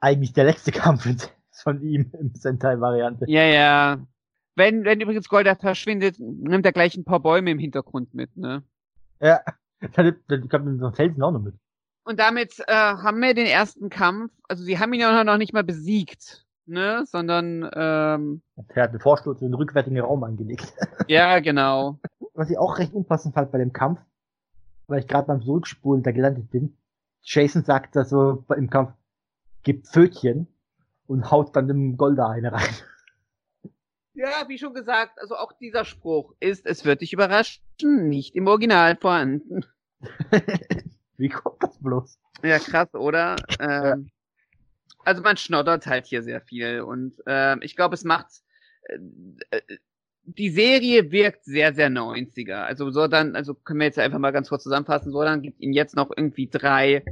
[0.00, 1.06] eigentlich der letzte Kampf
[1.62, 3.26] von ihm im Sentai-Variante.
[3.28, 4.06] Ja, ja.
[4.54, 8.62] Wenn, wenn übrigens Golda verschwindet, nimmt er gleich ein paar Bäume im Hintergrund mit, ne?
[9.20, 9.40] Ja.
[9.78, 11.54] Ich glaube, mit so einem Felsen auch noch mit.
[12.04, 14.32] Und damit äh, haben wir den ersten Kampf.
[14.48, 17.04] Also sie haben ihn ja noch nicht mal besiegt, ne?
[17.06, 20.72] Sondern ähm, er hat den Vorsturz in den rückwärtigen Raum angelegt.
[21.08, 21.98] ja, genau.
[22.34, 24.00] Was ich auch recht unpassend fand bei dem Kampf,
[24.86, 26.76] weil ich gerade beim Zurückspulen da gelandet bin.
[27.22, 28.92] Jason sagt da so im Kampf,
[29.62, 30.46] gibt Pfötchen
[31.06, 32.62] und haut dann dem Golda eine rein.
[34.18, 38.46] Ja, wie schon gesagt, also auch dieser Spruch ist, es wird dich überraschen, nicht im
[38.46, 39.66] Original vorhanden.
[41.18, 42.18] wie kommt das bloß?
[42.42, 43.36] Ja, krass, oder?
[43.60, 44.08] Ähm,
[45.04, 48.42] also man schnoddert halt hier sehr viel und ähm, ich glaube, es macht
[48.84, 48.98] äh,
[49.50, 49.78] äh,
[50.26, 52.64] die Serie wirkt sehr, sehr 90er.
[52.64, 55.60] Also so dann, also können wir jetzt einfach mal ganz kurz zusammenfassen, so dann gibt
[55.60, 57.04] ihm jetzt noch irgendwie drei,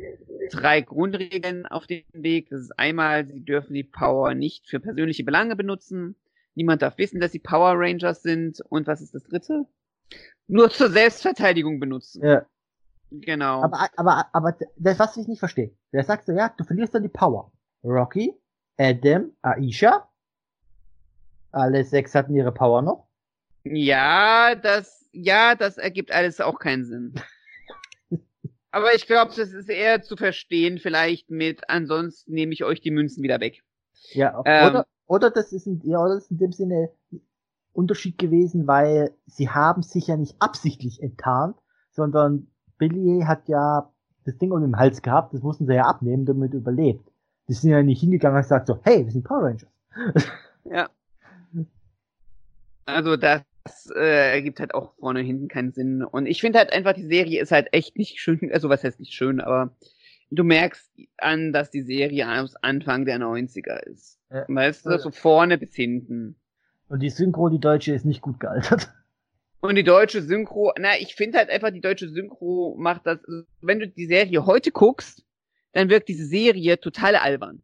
[0.50, 2.48] drei Grundregeln auf den Weg.
[2.50, 6.16] Das ist einmal, sie dürfen die Power nicht für persönliche Belange benutzen.
[6.56, 8.60] Niemand darf wissen, dass sie Power Rangers sind.
[8.68, 9.66] Und was ist das dritte?
[10.48, 12.24] Nur zur Selbstverteidigung benutzen.
[12.24, 12.46] Ja.
[13.10, 13.62] Genau.
[13.62, 15.70] Aber, aber, aber das, was ich nicht verstehe.
[15.92, 17.52] Der sagt so, ja, du verlierst dann die Power.
[17.84, 18.34] Rocky,
[18.78, 20.08] Adam, Aisha.
[21.52, 23.06] Alle sechs hatten ihre Power noch.
[23.64, 27.14] Ja, das, ja, das ergibt alles auch keinen Sinn.
[28.70, 32.90] aber ich glaube, das ist eher zu verstehen, vielleicht mit, ansonsten nehme ich euch die
[32.90, 33.62] Münzen wieder weg.
[34.12, 36.90] Ja, ähm, oder, oder das ist in, ja, oder das ist in dem Sinne
[37.72, 41.56] Unterschied gewesen, weil sie haben sich ja nicht absichtlich enttarnt,
[41.90, 42.48] sondern
[42.78, 43.92] Billy hat ja
[44.24, 47.10] das Ding um den Hals gehabt, das mussten sie ja abnehmen, damit er überlebt.
[47.48, 49.66] Die sind ja nicht hingegangen und gesagt so, hey, wir sind Power Rangers.
[50.64, 50.88] Ja.
[52.86, 53.42] Also das
[53.94, 56.02] äh, ergibt halt auch vorne und hinten keinen Sinn.
[56.02, 59.00] Und ich finde halt einfach, die Serie ist halt echt nicht schön, also was heißt
[59.00, 59.74] nicht schön, aber
[60.30, 64.18] du merkst an, dass die Serie aus Anfang der 90er ist.
[64.30, 64.44] Ja.
[64.48, 66.36] Weißt du, so vorne bis hinten.
[66.88, 68.92] Und die Synchro, die deutsche, ist nicht gut gealtert.
[69.60, 73.18] Und die deutsche Synchro, na, ich finde halt einfach, die deutsche Synchro macht das,
[73.62, 75.24] wenn du die Serie heute guckst,
[75.74, 77.62] dann wirkt diese Serie total albern.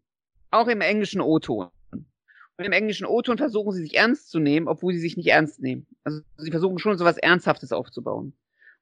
[0.51, 1.69] Auch im englischen O-Ton.
[1.93, 5.63] Und im englischen O-Ton versuchen sie sich ernst zu nehmen, obwohl sie sich nicht ernst
[5.63, 5.87] nehmen.
[6.05, 8.35] Also sie versuchen schon so was Ernsthaftes aufzubauen.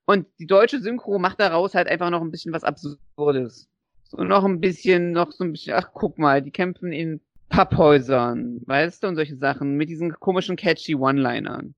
[0.05, 3.69] Und die deutsche Synchro macht daraus halt einfach noch ein bisschen was Absurdes.
[4.05, 8.63] So noch ein bisschen, noch so ein bisschen, ach guck mal, die kämpfen in Papphäusern,
[8.65, 11.75] weißt du, und solche Sachen, mit diesen komischen catchy One-Linern.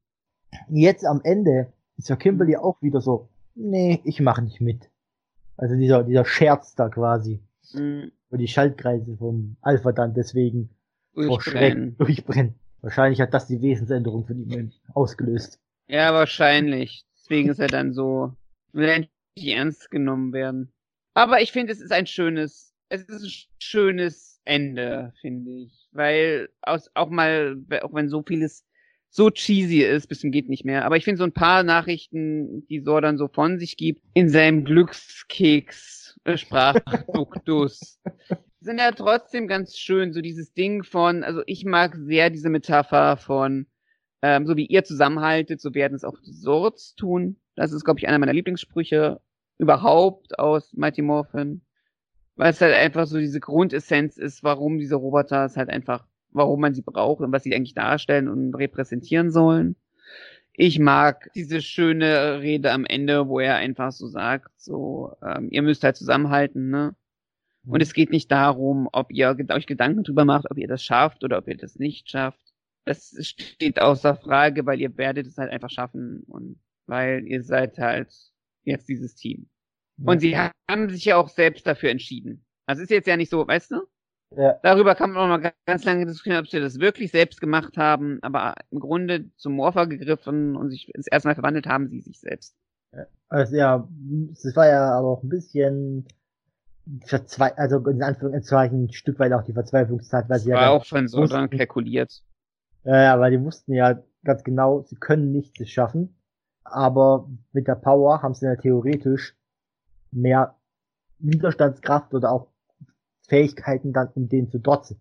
[0.68, 4.89] Jetzt am Ende ist ja Kimberly auch wieder so, nee, ich mache nicht mit.
[5.61, 7.39] Also dieser, dieser Scherz da quasi.
[7.74, 8.12] Mhm.
[8.31, 10.70] Wo die Schaltkreise vom Alpha dann deswegen
[11.15, 11.97] durchbrennen.
[11.99, 12.55] durchbrennen.
[12.81, 15.61] Wahrscheinlich hat das die Wesensänderung von ihm ausgelöst.
[15.87, 17.05] Ja, wahrscheinlich.
[17.15, 18.32] Deswegen ist er dann so,
[18.73, 20.73] will endlich ernst genommen werden.
[21.12, 25.89] Aber ich finde, es ist ein schönes, es ist ein schönes Ende, finde ich.
[25.93, 28.65] Weil aus, auch mal, auch wenn so vieles
[29.11, 30.85] so cheesy ist, bis zum geht nicht mehr.
[30.85, 34.65] Aber ich finde so ein paar Nachrichten, die Sordan so von sich gibt, in seinem
[34.65, 38.01] Glückskeks äh, Sprachduktus,
[38.61, 40.12] sind ja trotzdem ganz schön.
[40.12, 43.66] So dieses Ding von, also ich mag sehr diese Metapher von,
[44.23, 47.37] ähm, so wie ihr zusammenhaltet, so werden es auch die Sorts tun.
[47.57, 49.20] Das ist, glaube ich, einer meiner Lieblingssprüche
[49.59, 51.62] überhaupt aus Mighty Morphin.
[52.37, 56.61] Weil es halt einfach so diese Grundessenz ist, warum diese Roboter es halt einfach warum
[56.61, 59.77] man sie braucht und was sie eigentlich darstellen und repräsentieren sollen.
[60.52, 65.62] Ich mag diese schöne Rede am Ende, wo er einfach so sagt, so, ähm, ihr
[65.62, 66.94] müsst halt zusammenhalten, ne?
[67.65, 67.82] Und mhm.
[67.82, 71.39] es geht nicht darum, ob ihr euch Gedanken drüber macht, ob ihr das schafft oder
[71.39, 72.55] ob ihr das nicht schafft.
[72.85, 77.78] Das steht außer Frage, weil ihr werdet es halt einfach schaffen und weil ihr seid
[77.78, 78.12] halt
[78.65, 79.48] jetzt dieses Team.
[80.02, 82.44] Und sie haben sich ja auch selbst dafür entschieden.
[82.66, 83.82] Also ist jetzt ja nicht so, weißt du?
[84.36, 84.59] Ja.
[84.62, 88.20] Darüber kann man auch mal ganz lange diskutieren, ob sie das wirklich selbst gemacht haben,
[88.23, 92.20] aber im Grunde zum Morpher gegriffen und sich das erste Mal verwandelt haben sie sich
[92.20, 92.55] selbst.
[92.93, 93.89] Ja, also ja,
[94.32, 96.07] es war ja aber auch ein bisschen
[97.05, 100.86] verzwe also in Anführungszeichen ein Stück weit auch die Verzweiflungszeit, weil sie war ja auch
[100.86, 102.23] von so dann kalkuliert.
[102.85, 106.16] Ja, ja, weil die wussten ja ganz genau, sie können nichts schaffen,
[106.65, 109.36] aber mit der Power haben sie ja theoretisch
[110.11, 110.57] mehr
[111.19, 112.48] Widerstandskraft oder auch
[113.31, 115.01] Fähigkeiten dann, um den zu dotzen.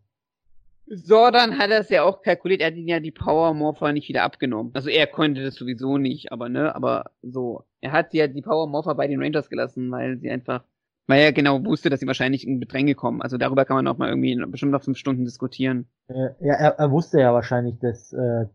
[0.85, 4.23] Sordan hat das ja auch kalkuliert, er hat ihn ja die Power Morpher nicht wieder
[4.23, 4.71] abgenommen.
[4.73, 7.63] Also er konnte das sowieso nicht, aber ne, aber so.
[7.81, 10.63] Er hat ja die Power Morpher bei den Rangers gelassen, weil sie einfach,
[11.07, 13.21] weil er genau wusste, dass sie wahrscheinlich in Bedränge kommen.
[13.21, 15.87] Also darüber kann man auch mal irgendwie bestimmt noch fünf Stunden diskutieren.
[16.07, 18.45] Äh, ja, er, er wusste ja wahrscheinlich, dass äh,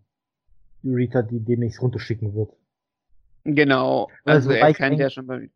[0.85, 2.51] Rita die demnächst runterschicken wird.
[3.45, 4.09] Genau.
[4.25, 5.49] Also, also er kann ja schon mal.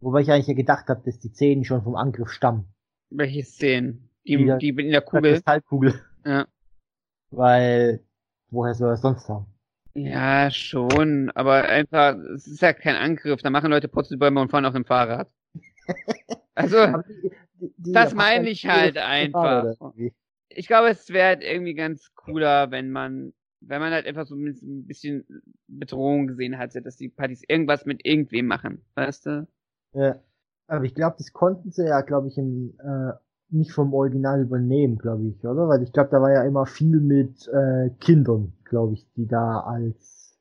[0.00, 2.72] Wobei ich eigentlich ja gedacht habe, dass die Zähne schon vom Angriff stammen.
[3.14, 4.08] Welche Szenen?
[4.26, 5.32] Die, die, die in der Kugel.
[5.32, 5.94] Kristallkugel.
[6.24, 6.46] Ja.
[7.30, 8.00] Weil,
[8.50, 9.46] woher soll er sonst haben?
[9.94, 14.64] Ja, schon, aber einfach, es ist ja kein Angriff, da machen Leute Putzelbäume und fahren
[14.64, 15.30] auf dem Fahrrad.
[16.54, 16.76] Also,
[17.56, 19.74] die, die, das meine ich halt einfach.
[20.50, 24.34] Ich glaube, es wäre halt irgendwie ganz cooler, wenn man, wenn man halt einfach so
[24.34, 25.24] ein bisschen
[25.66, 29.48] Bedrohung gesehen hatte, dass die Partys irgendwas mit irgendwem machen, weißt du?
[29.94, 30.20] Ja.
[30.66, 33.12] Aber ich glaube, das konnten sie ja, glaube ich, im, äh,
[33.50, 35.68] nicht vom Original übernehmen, glaube ich, oder?
[35.68, 39.60] Weil ich glaube, da war ja immer viel mit äh, Kindern, glaube ich, die da
[39.60, 40.38] als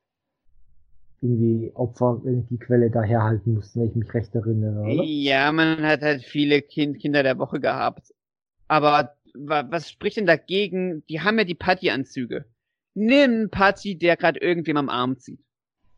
[1.22, 5.03] irgendwie Opfer, wenn ich die Quelle da herhalten mussten, wenn ich mich recht erinnere, oder?
[5.03, 8.14] Ja, man hat halt viele kind Kinder der Woche gehabt.
[8.68, 11.06] Aber was spricht denn dagegen?
[11.07, 12.45] Die haben ja die Patty-Anzüge.
[12.93, 15.39] Nimm Patty, der gerade irgendwem am Arm zieht.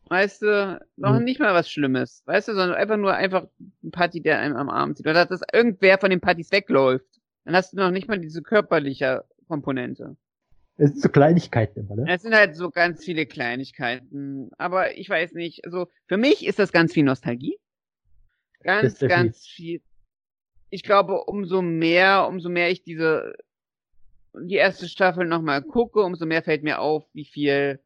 [0.08, 1.24] Weißt du, noch hm.
[1.24, 2.22] nicht mal was Schlimmes.
[2.26, 3.46] Weißt du, sondern einfach nur einfach
[3.82, 5.06] ein Party, der einem am Arm zieht.
[5.06, 7.06] Oder dass irgendwer von den Partys wegläuft.
[7.44, 10.16] Dann hast du noch nicht mal diese körperliche Komponente.
[10.76, 12.06] Es sind so Kleinigkeiten immer, ne?
[12.08, 14.50] Es sind halt so ganz viele Kleinigkeiten.
[14.58, 17.58] Aber ich weiß nicht, also für mich ist das ganz viel Nostalgie.
[18.62, 19.82] Ganz, ganz viel.
[20.70, 23.34] Ich glaube, umso mehr, umso mehr ich diese,
[24.34, 27.83] die erste Staffel nochmal gucke, umso mehr fällt mir auf, wie viel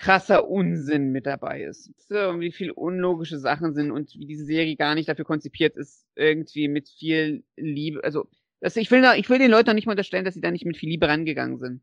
[0.00, 1.90] krasser Unsinn mit dabei ist.
[2.10, 6.06] Und wie viel unlogische Sachen sind und wie diese Serie gar nicht dafür konzipiert ist,
[6.14, 8.28] irgendwie mit viel Liebe, also
[8.60, 10.76] das, ich will ich will den Leuten nicht mal unterstellen, dass sie da nicht mit
[10.76, 11.82] viel Liebe rangegangen sind.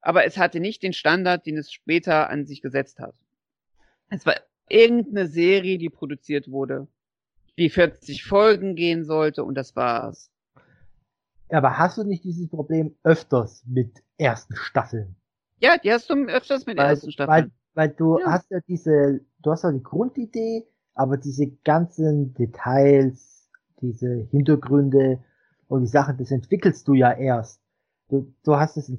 [0.00, 3.14] Aber es hatte nicht den Standard, den es später an sich gesetzt hat.
[4.10, 4.34] Es war
[4.68, 6.86] irgendeine Serie, die produziert wurde,
[7.58, 10.30] die 40 Folgen gehen sollte und das war's.
[11.50, 15.16] Aber hast du nicht dieses Problem öfters mit ersten Staffeln?
[15.64, 17.52] Ja, die hast du öfters mit weil, ersten Staffeln.
[17.74, 18.32] Weil, weil du ja.
[18.32, 23.48] hast ja diese, du hast ja die Grundidee, aber diese ganzen Details,
[23.80, 25.20] diese Hintergründe
[25.68, 27.62] und die Sachen, das entwickelst du ja erst.
[28.10, 28.98] Du, du hast es in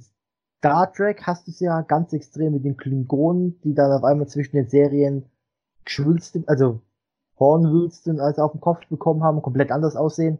[0.58, 4.28] Star Trek, hast du es ja ganz extrem mit den Klingonen, die dann auf einmal
[4.28, 5.26] zwischen den Serien
[5.84, 6.82] geschwülst, also
[7.38, 10.40] Hornwülsten als auf dem Kopf bekommen haben, komplett anders aussehen.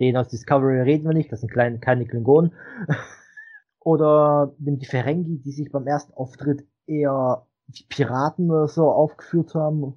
[0.00, 2.54] Den aus Discovery reden wir nicht, das sind kleine, keine Klingonen.
[3.80, 9.54] Oder nimm die Ferengi, die sich beim ersten Auftritt eher wie Piraten oder so aufgeführt
[9.54, 9.94] haben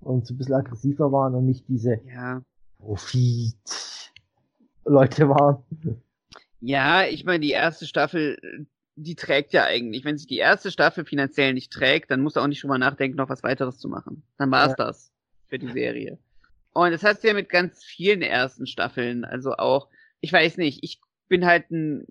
[0.00, 2.42] und so ein bisschen aggressiver waren und nicht diese ja.
[2.78, 5.64] Profit-Leute waren.
[6.60, 8.66] Ja, ich meine, die erste Staffel,
[8.96, 10.04] die trägt ja eigentlich.
[10.04, 12.78] Wenn sich die erste Staffel finanziell nicht trägt, dann muss er auch nicht schon mal
[12.78, 14.22] nachdenken, noch was weiteres zu machen.
[14.38, 14.84] Dann war's ja.
[14.84, 15.12] das
[15.48, 16.18] für die Serie.
[16.72, 19.24] Und das heißt ja mit ganz vielen ersten Staffeln.
[19.24, 19.88] Also auch,
[20.20, 22.06] ich weiß nicht, ich bin halt ein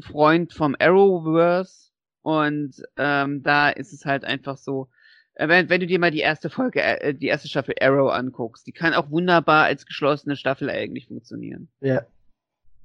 [0.00, 1.90] Freund vom Arrowverse
[2.22, 4.88] und ähm, da ist es halt einfach so,
[5.34, 8.66] äh, wenn, wenn du dir mal die erste Folge, äh, die erste Staffel Arrow anguckst,
[8.66, 11.68] die kann auch wunderbar als geschlossene Staffel eigentlich funktionieren.
[11.80, 12.06] Ja.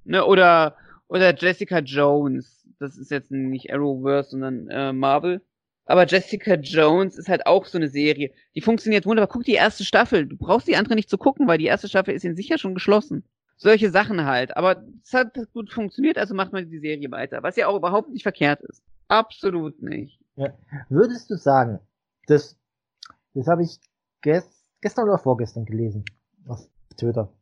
[0.05, 0.75] Ne, oder
[1.09, 2.67] Oder Jessica Jones.
[2.79, 5.41] Das ist jetzt nicht Arrowverse, sondern äh, Marvel.
[5.85, 8.31] Aber Jessica Jones ist halt auch so eine Serie.
[8.53, 9.27] Die funktioniert wunderbar.
[9.27, 10.27] Guck die erste Staffel.
[10.27, 12.75] Du brauchst die andere nicht zu gucken, weil die erste Staffel ist in sicher schon
[12.75, 13.23] geschlossen.
[13.61, 14.55] Solche Sachen halt.
[14.55, 17.43] Aber es hat gut funktioniert, also macht man die Serie weiter.
[17.43, 18.81] Was ja auch überhaupt nicht verkehrt ist.
[19.09, 20.19] Absolut nicht.
[20.37, 20.53] Ja.
[20.87, 21.79] Würdest du sagen,
[22.27, 22.57] das,
[23.33, 23.79] das habe ich
[24.21, 26.05] gest, gestern oder vorgestern gelesen
[26.47, 26.65] auf
[26.95, 27.33] Twitter,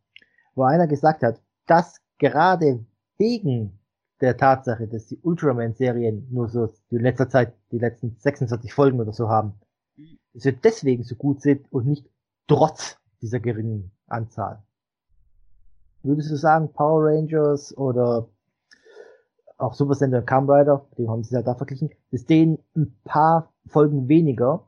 [0.56, 2.84] wo einer gesagt hat, dass gerade
[3.20, 3.80] wegen
[4.20, 9.14] der Tatsache, dass die Ultraman-Serien nur so in letzter Zeit die letzten 46 Folgen oder
[9.14, 9.54] so haben,
[10.34, 12.10] dass wir deswegen so gut sind und nicht
[12.48, 14.64] trotz dieser geringen Anzahl.
[16.04, 18.28] Würdest du sagen, Power Rangers oder
[19.58, 23.52] auch Super Sentai Kamen Rider, dem haben sie ja da verglichen, dass denen ein paar
[23.68, 24.68] Folgen weniger,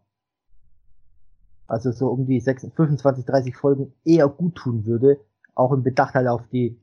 [1.67, 5.19] also so um die 26, 25, 30 Folgen eher gut tun würde,
[5.53, 6.79] auch im Bedacht halt auf die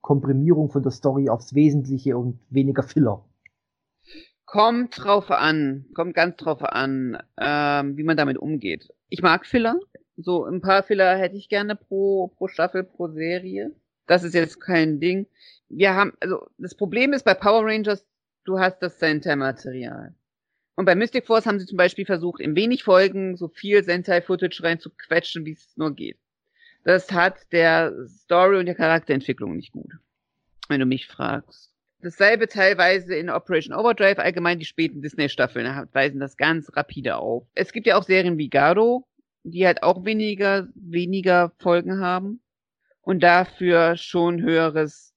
[0.00, 3.24] Komprimierung von der Story aufs Wesentliche und weniger Filler.
[4.46, 8.88] Kommt drauf an, kommt ganz drauf an, ähm, wie man damit umgeht.
[9.08, 9.78] Ich mag Filler.
[10.16, 13.72] So ein paar Filler hätte ich gerne pro, pro Staffel, pro Serie.
[14.08, 15.28] Das ist jetzt kein Ding.
[15.68, 18.04] Wir haben, also das Problem ist bei Power Rangers,
[18.44, 20.14] du hast das Sentai-Material.
[20.76, 24.62] Und bei Mystic Force haben sie zum Beispiel versucht, in wenig Folgen so viel Sentai-Footage
[24.62, 26.18] reinzuquetschen, wie es nur geht.
[26.84, 29.92] Das hat der Story und der Charakterentwicklung nicht gut.
[30.68, 31.74] Wenn du mich fragst.
[32.00, 37.46] Dasselbe teilweise in Operation Overdrive, allgemein die späten Disney-Staffeln weisen das ganz rapide auf.
[37.54, 39.06] Es gibt ja auch Serien wie Garo,
[39.42, 42.40] die halt auch weniger, weniger Folgen haben
[43.08, 45.14] und dafür schon höheres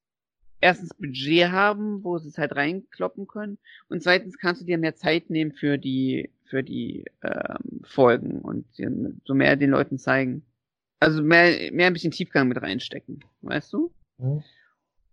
[0.61, 3.57] erstens Budget haben, wo sie es halt reinkloppen können
[3.89, 8.65] und zweitens kannst du dir mehr Zeit nehmen für die für die ähm, Folgen und
[9.25, 10.45] so mehr den Leuten zeigen.
[11.01, 13.91] Also mehr, mehr ein bisschen Tiefgang mit reinstecken, weißt du?
[14.19, 14.41] Mhm.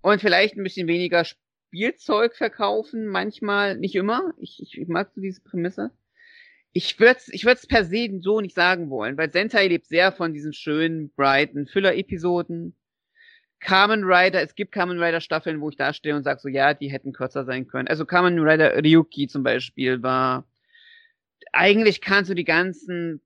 [0.00, 4.34] Und vielleicht ein bisschen weniger Spielzeug verkaufen, manchmal, nicht immer.
[4.36, 5.90] Ich, ich, ich mag so diese Prämisse.
[6.78, 10.12] Ich würde es ich würd's per se so nicht sagen wollen, weil Sentai lebt sehr
[10.12, 12.76] von diesen schönen, brighten Füller-Episoden.
[13.58, 16.74] Kamen Rider, es gibt Kamen Rider Staffeln, wo ich da stehe und sage so, ja,
[16.74, 17.88] die hätten kürzer sein können.
[17.88, 20.46] Also Kamen Rider Ryuki zum Beispiel war,
[21.52, 23.22] eigentlich kannst du die ganzen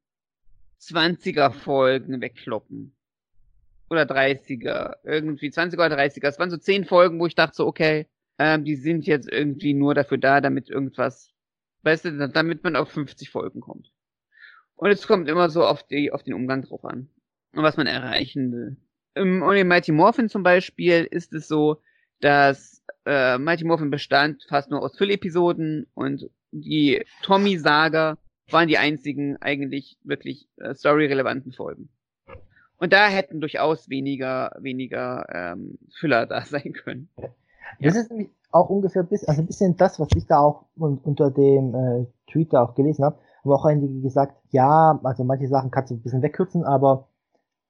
[0.81, 2.97] 20er Folgen wegkloppen.
[3.91, 4.95] Oder 30er.
[5.05, 6.27] Irgendwie 20er oder 30er.
[6.27, 8.07] Es waren so 10 Folgen, wo ich dachte so, okay,
[8.39, 11.35] ähm, die sind jetzt irgendwie nur dafür da, damit irgendwas,
[11.83, 13.93] weißt du, damit man auf 50 Folgen kommt.
[14.77, 17.09] Und es kommt immer so auf die, auf den Umgang drauf an.
[17.53, 18.77] Und was man erreichen will.
[19.15, 21.83] Im, und in Mighty Morphin zum Beispiel ist es so,
[22.21, 28.19] dass äh, Mighty Morphin bestand fast nur aus Füllepisoden und die Tommy-Saga
[28.51, 31.89] waren die einzigen eigentlich wirklich äh, story-relevanten Folgen.
[32.77, 37.09] Und da hätten durchaus weniger, weniger ähm, Füller da sein können.
[37.81, 41.31] Das ist nämlich auch ungefähr bis, also ein bisschen das, was ich da auch unter
[41.31, 45.71] dem äh, Tweet da auch gelesen habe, haben auch einige gesagt, ja, also manche Sachen
[45.71, 47.09] kannst du ein bisschen wegkürzen, aber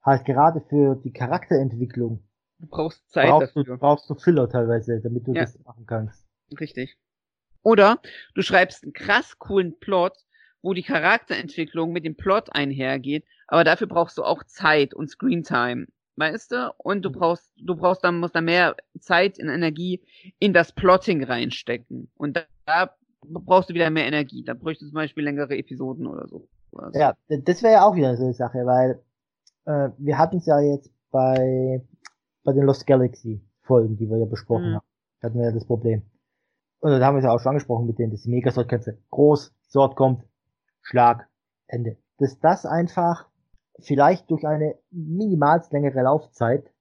[0.03, 2.19] halt gerade für die Charakterentwicklung
[2.63, 3.63] du brauchst Zeit brauchst dafür.
[3.63, 5.41] Du, brauchst du Filler teilweise, damit du ja.
[5.41, 6.25] das machen kannst.
[6.59, 6.97] Richtig.
[7.61, 7.99] Oder
[8.35, 10.13] du schreibst einen krass coolen Plot,
[10.61, 15.87] wo die Charakterentwicklung mit dem Plot einhergeht, aber dafür brauchst du auch Zeit und Screentime,
[16.15, 16.73] weißt du?
[16.77, 17.13] Und du mhm.
[17.13, 20.01] brauchst, du brauchst dann, musst dann mehr Zeit und Energie
[20.39, 22.11] in das Plotting reinstecken.
[22.15, 24.43] Und da, da brauchst du wieder mehr Energie.
[24.43, 26.47] Da bräuchte du zum Beispiel längere Episoden oder so.
[26.93, 29.01] Ja, das wäre ja auch wieder so eine Sache, weil
[29.65, 31.85] äh, wir hatten es ja jetzt bei,
[32.43, 34.75] bei den Lost Galaxy Folgen, die wir ja besprochen mhm.
[34.75, 34.85] haben.
[35.21, 36.01] Da hatten wir ja das Problem.
[36.79, 39.53] Und da haben wir es ja auch schon angesprochen mit denen, dass die Megasword-Kämpfe groß,
[39.69, 40.23] Sword kommt,
[40.81, 41.29] Schlag,
[41.67, 41.97] Ende.
[42.17, 43.29] Dass das einfach
[43.85, 46.71] vielleicht durch eine minimalst längere Laufzeit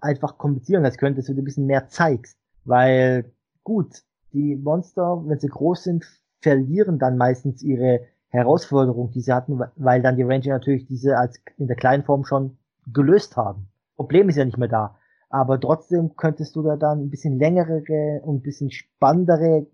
[0.00, 2.36] einfach kompensieren lässt können, dass du dir ein bisschen mehr zeigst.
[2.64, 4.02] Weil, gut,
[4.32, 6.04] die Monster, wenn sie groß sind,
[6.40, 11.40] verlieren dann meistens ihre Herausforderung, die sie hatten, weil dann die Ranger natürlich diese als
[11.56, 12.58] in der kleinen Form schon
[12.92, 13.68] gelöst haben.
[13.96, 14.98] Problem ist ja nicht mehr da.
[15.30, 19.66] Aber trotzdem könntest du da dann ein bisschen längere und ein bisschen spannendere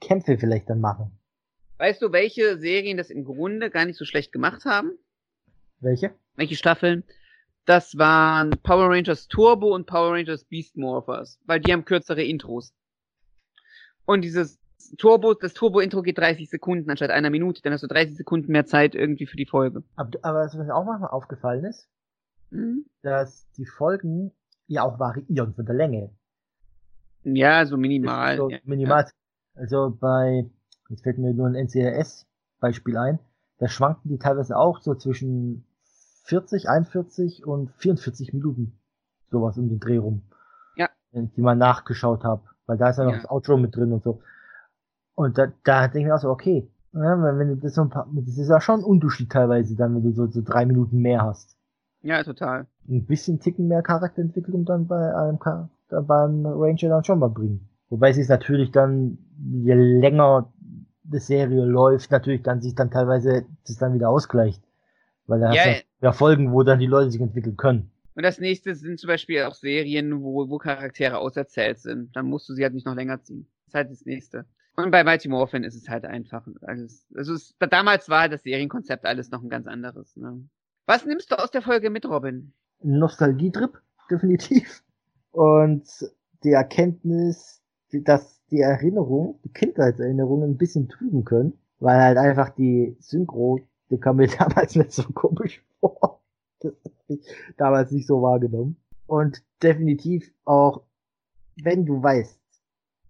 [0.00, 1.10] Kämpfe vielleicht dann machen.
[1.78, 4.92] Weißt du, welche Serien das im Grunde gar nicht so schlecht gemacht haben?
[5.80, 6.14] Welche?
[6.36, 7.04] Welche Staffeln?
[7.66, 12.72] Das waren Power Rangers Turbo und Power Rangers Beast Morphers, weil die haben kürzere Intros.
[14.06, 14.58] Und dieses
[14.98, 18.66] Turbo, das Turbo-Intro geht 30 Sekunden anstatt einer Minute, dann hast du 30 Sekunden mehr
[18.66, 19.84] Zeit irgendwie für die Folge.
[19.94, 21.88] Aber, aber was mir auch manchmal aufgefallen ist,
[22.50, 22.86] mhm.
[23.02, 24.32] dass die Folgen
[24.66, 26.10] ja auch variieren von der Länge.
[27.22, 28.36] Ja, so minimal.
[28.36, 28.58] So ja.
[28.64, 29.06] Minimal.
[29.54, 30.50] Also bei
[30.90, 33.20] Jetzt fällt mir nur ein NCRS-Beispiel ein.
[33.58, 35.64] Da schwanken die teilweise auch so zwischen
[36.24, 38.78] 40, 41 und 44 Minuten.
[39.30, 40.22] Sowas um den Dreh rum.
[40.76, 40.88] Ja.
[41.12, 42.42] Die mal nachgeschaut habe.
[42.66, 43.18] weil da ist ja noch Ja.
[43.18, 44.20] das Outro mit drin und so.
[45.14, 47.82] Und da, da denke ich mir auch so, okay, ja, wenn, wenn du das so
[47.82, 50.66] ein paar, das ist ja schon ein Unterschied teilweise dann, wenn du so, so drei
[50.66, 51.56] Minuten mehr hast.
[52.02, 52.66] Ja, total.
[52.88, 55.38] Ein bisschen Ticken mehr Charakterentwicklung dann bei einem,
[56.06, 57.68] beim Ranger dann schon mal bringen.
[57.88, 59.18] Wobei sie es natürlich dann,
[59.52, 60.52] je länger
[61.02, 64.62] die Serie läuft, natürlich dann sich dann teilweise das dann wieder ausgleicht.
[65.26, 67.90] Weil da Ja, hast du ja Folgen, wo dann die Leute sich entwickeln können.
[68.14, 72.14] Und das nächste sind zum Beispiel auch Serien, wo, wo Charaktere auserzählt sind.
[72.16, 73.46] Dann musst du sie halt nicht noch länger ziehen.
[73.64, 74.46] Das ist halt das nächste.
[74.76, 77.06] Und bei Mighty Morphin ist es halt einfach alles.
[77.14, 80.16] Also es, damals war das Serienkonzept alles noch ein ganz anderes.
[80.16, 80.44] Ne?
[80.86, 82.52] Was nimmst du aus der Folge mit, Robin?
[82.82, 84.82] Ein Nostalgietrip, definitiv.
[85.32, 85.84] Und
[86.42, 87.62] die Erkenntnis,
[87.92, 93.60] dass die Erinnerung, die Kindheitserinnerungen ein bisschen trügen können, weil halt einfach die Synchro,
[93.90, 95.62] die kam mir damals nicht so komisch.
[96.62, 97.26] Das hab ich
[97.56, 98.76] damals nicht so wahrgenommen.
[99.06, 100.82] Und definitiv auch,
[101.62, 102.38] wenn du weißt,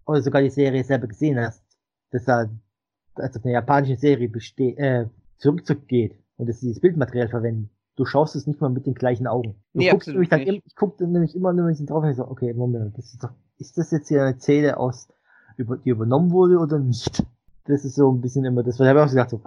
[0.07, 1.63] oder sogar die Serie selber gesehen hast,
[2.11, 2.49] dass da,
[3.15, 5.05] als auf eine japanische Serie besteht, äh,
[5.37, 9.27] zurückzugeht und dass sie dieses Bildmaterial verwenden, du schaust es nicht mal mit den gleichen
[9.27, 9.55] Augen.
[9.73, 10.63] Du Nee, guckst absolut dann, nicht.
[10.65, 13.23] ich guckte nämlich immer nur ein bisschen drauf und ich so, okay, Moment, das ist
[13.23, 15.07] doch, ist das jetzt hier eine Szene aus,
[15.57, 17.23] über, die übernommen wurde oder nicht?
[17.65, 19.41] Das ist so ein bisschen immer das, weil ich habe auch gedacht, so,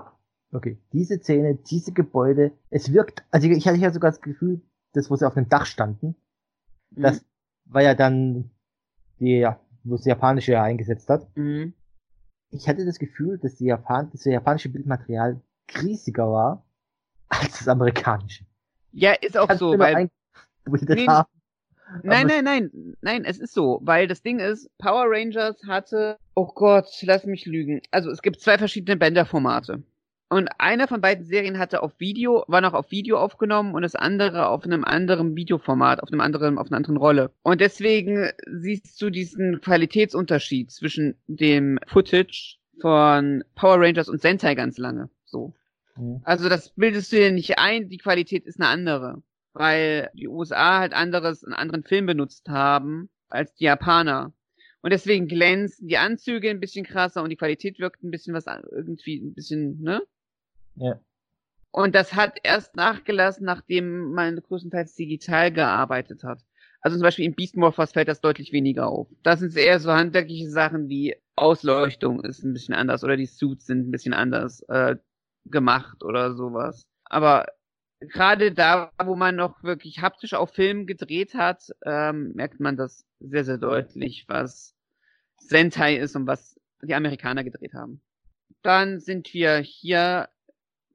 [0.54, 4.60] okay, diese Szene, diese Gebäude, es wirkt, also ich hatte ja sogar das Gefühl,
[4.92, 6.14] das, wo sie auf dem Dach standen,
[6.90, 7.24] das
[7.64, 8.50] war ja dann
[9.18, 11.26] die, ja, wo das Japanische ja eingesetzt hat.
[11.36, 11.74] Mhm.
[12.50, 15.40] Ich hatte das Gefühl, dass die Japan das japanische Bildmaterial
[15.82, 16.64] riesiger war
[17.28, 18.44] als das amerikanische.
[18.92, 20.08] Ja, ist auch so, weil
[20.66, 21.28] Nee, haben.
[22.02, 26.46] Nein, nein, nein, nein, es ist so, weil das Ding ist, Power Rangers hatte, oh
[26.46, 27.82] Gott, lass mich lügen.
[27.90, 29.82] Also es gibt zwei verschiedene Bänderformate.
[30.34, 33.94] Und einer von beiden Serien hatte auf Video, war noch auf Video aufgenommen und das
[33.94, 37.30] andere auf einem anderen Videoformat, auf einem anderen, auf einer anderen Rolle.
[37.44, 44.76] Und deswegen siehst du diesen Qualitätsunterschied zwischen dem Footage von Power Rangers und Sentai ganz
[44.76, 45.08] lange.
[45.24, 45.54] So.
[45.96, 46.20] Mhm.
[46.24, 49.22] Also das bildest du dir nicht ein, die Qualität ist eine andere.
[49.52, 54.32] Weil die USA halt anderes, einen anderen Film benutzt haben als die Japaner.
[54.82, 58.48] Und deswegen glänzen die Anzüge ein bisschen krasser und die Qualität wirkt ein bisschen was
[58.48, 60.02] an- irgendwie ein bisschen, ne?
[60.76, 61.00] Ja.
[61.70, 66.40] Und das hat erst nachgelassen, nachdem man größtenteils digital gearbeitet hat.
[66.80, 69.08] Also zum Beispiel in Beast Morphers fällt das deutlich weniger auf.
[69.22, 73.66] Das sind eher so handwerkliche Sachen wie Ausleuchtung ist ein bisschen anders oder die Suits
[73.66, 74.96] sind ein bisschen anders äh,
[75.46, 76.86] gemacht oder sowas.
[77.04, 77.46] Aber
[78.00, 83.04] gerade da, wo man noch wirklich haptisch auf Film gedreht hat, ähm, merkt man das
[83.18, 84.76] sehr, sehr deutlich, was
[85.38, 88.00] Sentai ist und was die Amerikaner gedreht haben.
[88.62, 90.28] Dann sind wir hier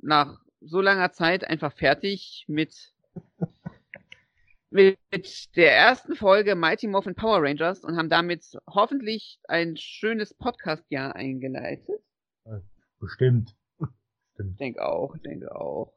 [0.01, 2.93] nach so langer Zeit einfach fertig mit
[4.71, 11.15] mit der ersten Folge Mighty Morphin Power Rangers und haben damit hoffentlich ein schönes Podcast-Jahr
[11.15, 12.01] eingeleitet.
[12.99, 13.55] Bestimmt.
[14.34, 14.59] Stimmt.
[14.59, 15.93] Denke auch, denke auch.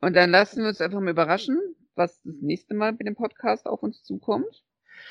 [0.00, 1.58] Und dann lassen wir uns einfach mal überraschen,
[1.94, 4.64] was das nächste Mal mit dem Podcast auf uns zukommt.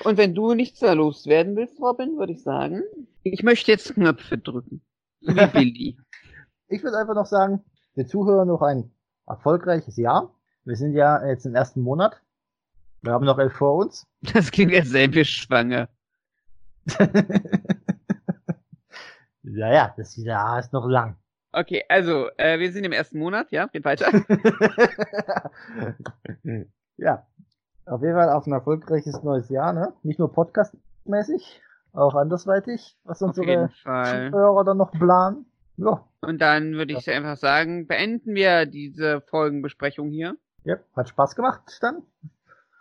[0.03, 2.83] Und wenn du nichts da loswerden willst, Robin, würde ich sagen,
[3.23, 4.81] ich möchte jetzt Knöpfe drücken.
[5.21, 5.97] So Wie Billy.
[6.67, 7.63] Ich würde einfach noch sagen,
[7.99, 8.91] wir Zuhörer noch ein
[9.27, 10.33] erfolgreiches Jahr.
[10.63, 12.21] Wir sind ja jetzt im ersten Monat.
[13.01, 14.07] Wir haben noch elf vor uns.
[14.33, 15.89] Das klingt, seien wir schwanger.
[19.43, 21.17] ja, ja, das Jahr ist noch lang.
[21.51, 24.11] Okay, also, äh, wir sind im ersten Monat, ja, geht weiter.
[26.97, 27.25] ja,
[27.85, 29.93] auf jeden Fall auf ein erfolgreiches neues Jahr, ne?
[30.03, 31.61] Nicht nur podcastmäßig,
[31.93, 33.69] auch andersweitig, was unsere.
[33.83, 35.48] Zuhörer dann noch planen.
[35.79, 40.35] Ja, Und dann würde ich einfach sagen, beenden wir diese Folgenbesprechung hier.
[40.65, 42.03] ja, hat Spaß gemacht dann.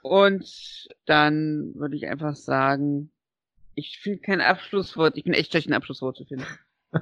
[0.03, 3.11] Und dann würde ich einfach sagen,
[3.75, 6.47] ich finde kein Abschlusswort, ich bin echt schlecht, ein Abschlusswort zu finden.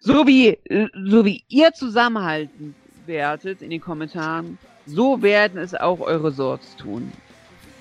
[0.00, 0.58] so wie,
[1.06, 2.74] so wie ihr zusammenhalten
[3.06, 7.12] werdet in den Kommentaren, so werden es auch eure Sorts tun.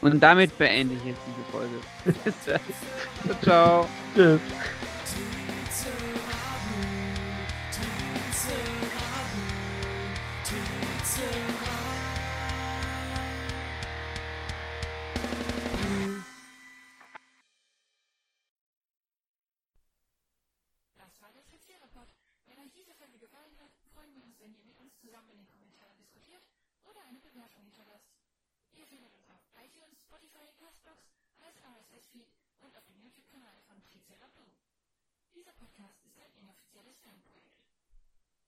[0.01, 2.19] Und damit beende ich jetzt diese Folge.
[2.23, 3.41] Bis dann.
[3.41, 3.87] Ciao.
[4.15, 4.39] Tschüss.
[35.61, 36.00] podcast.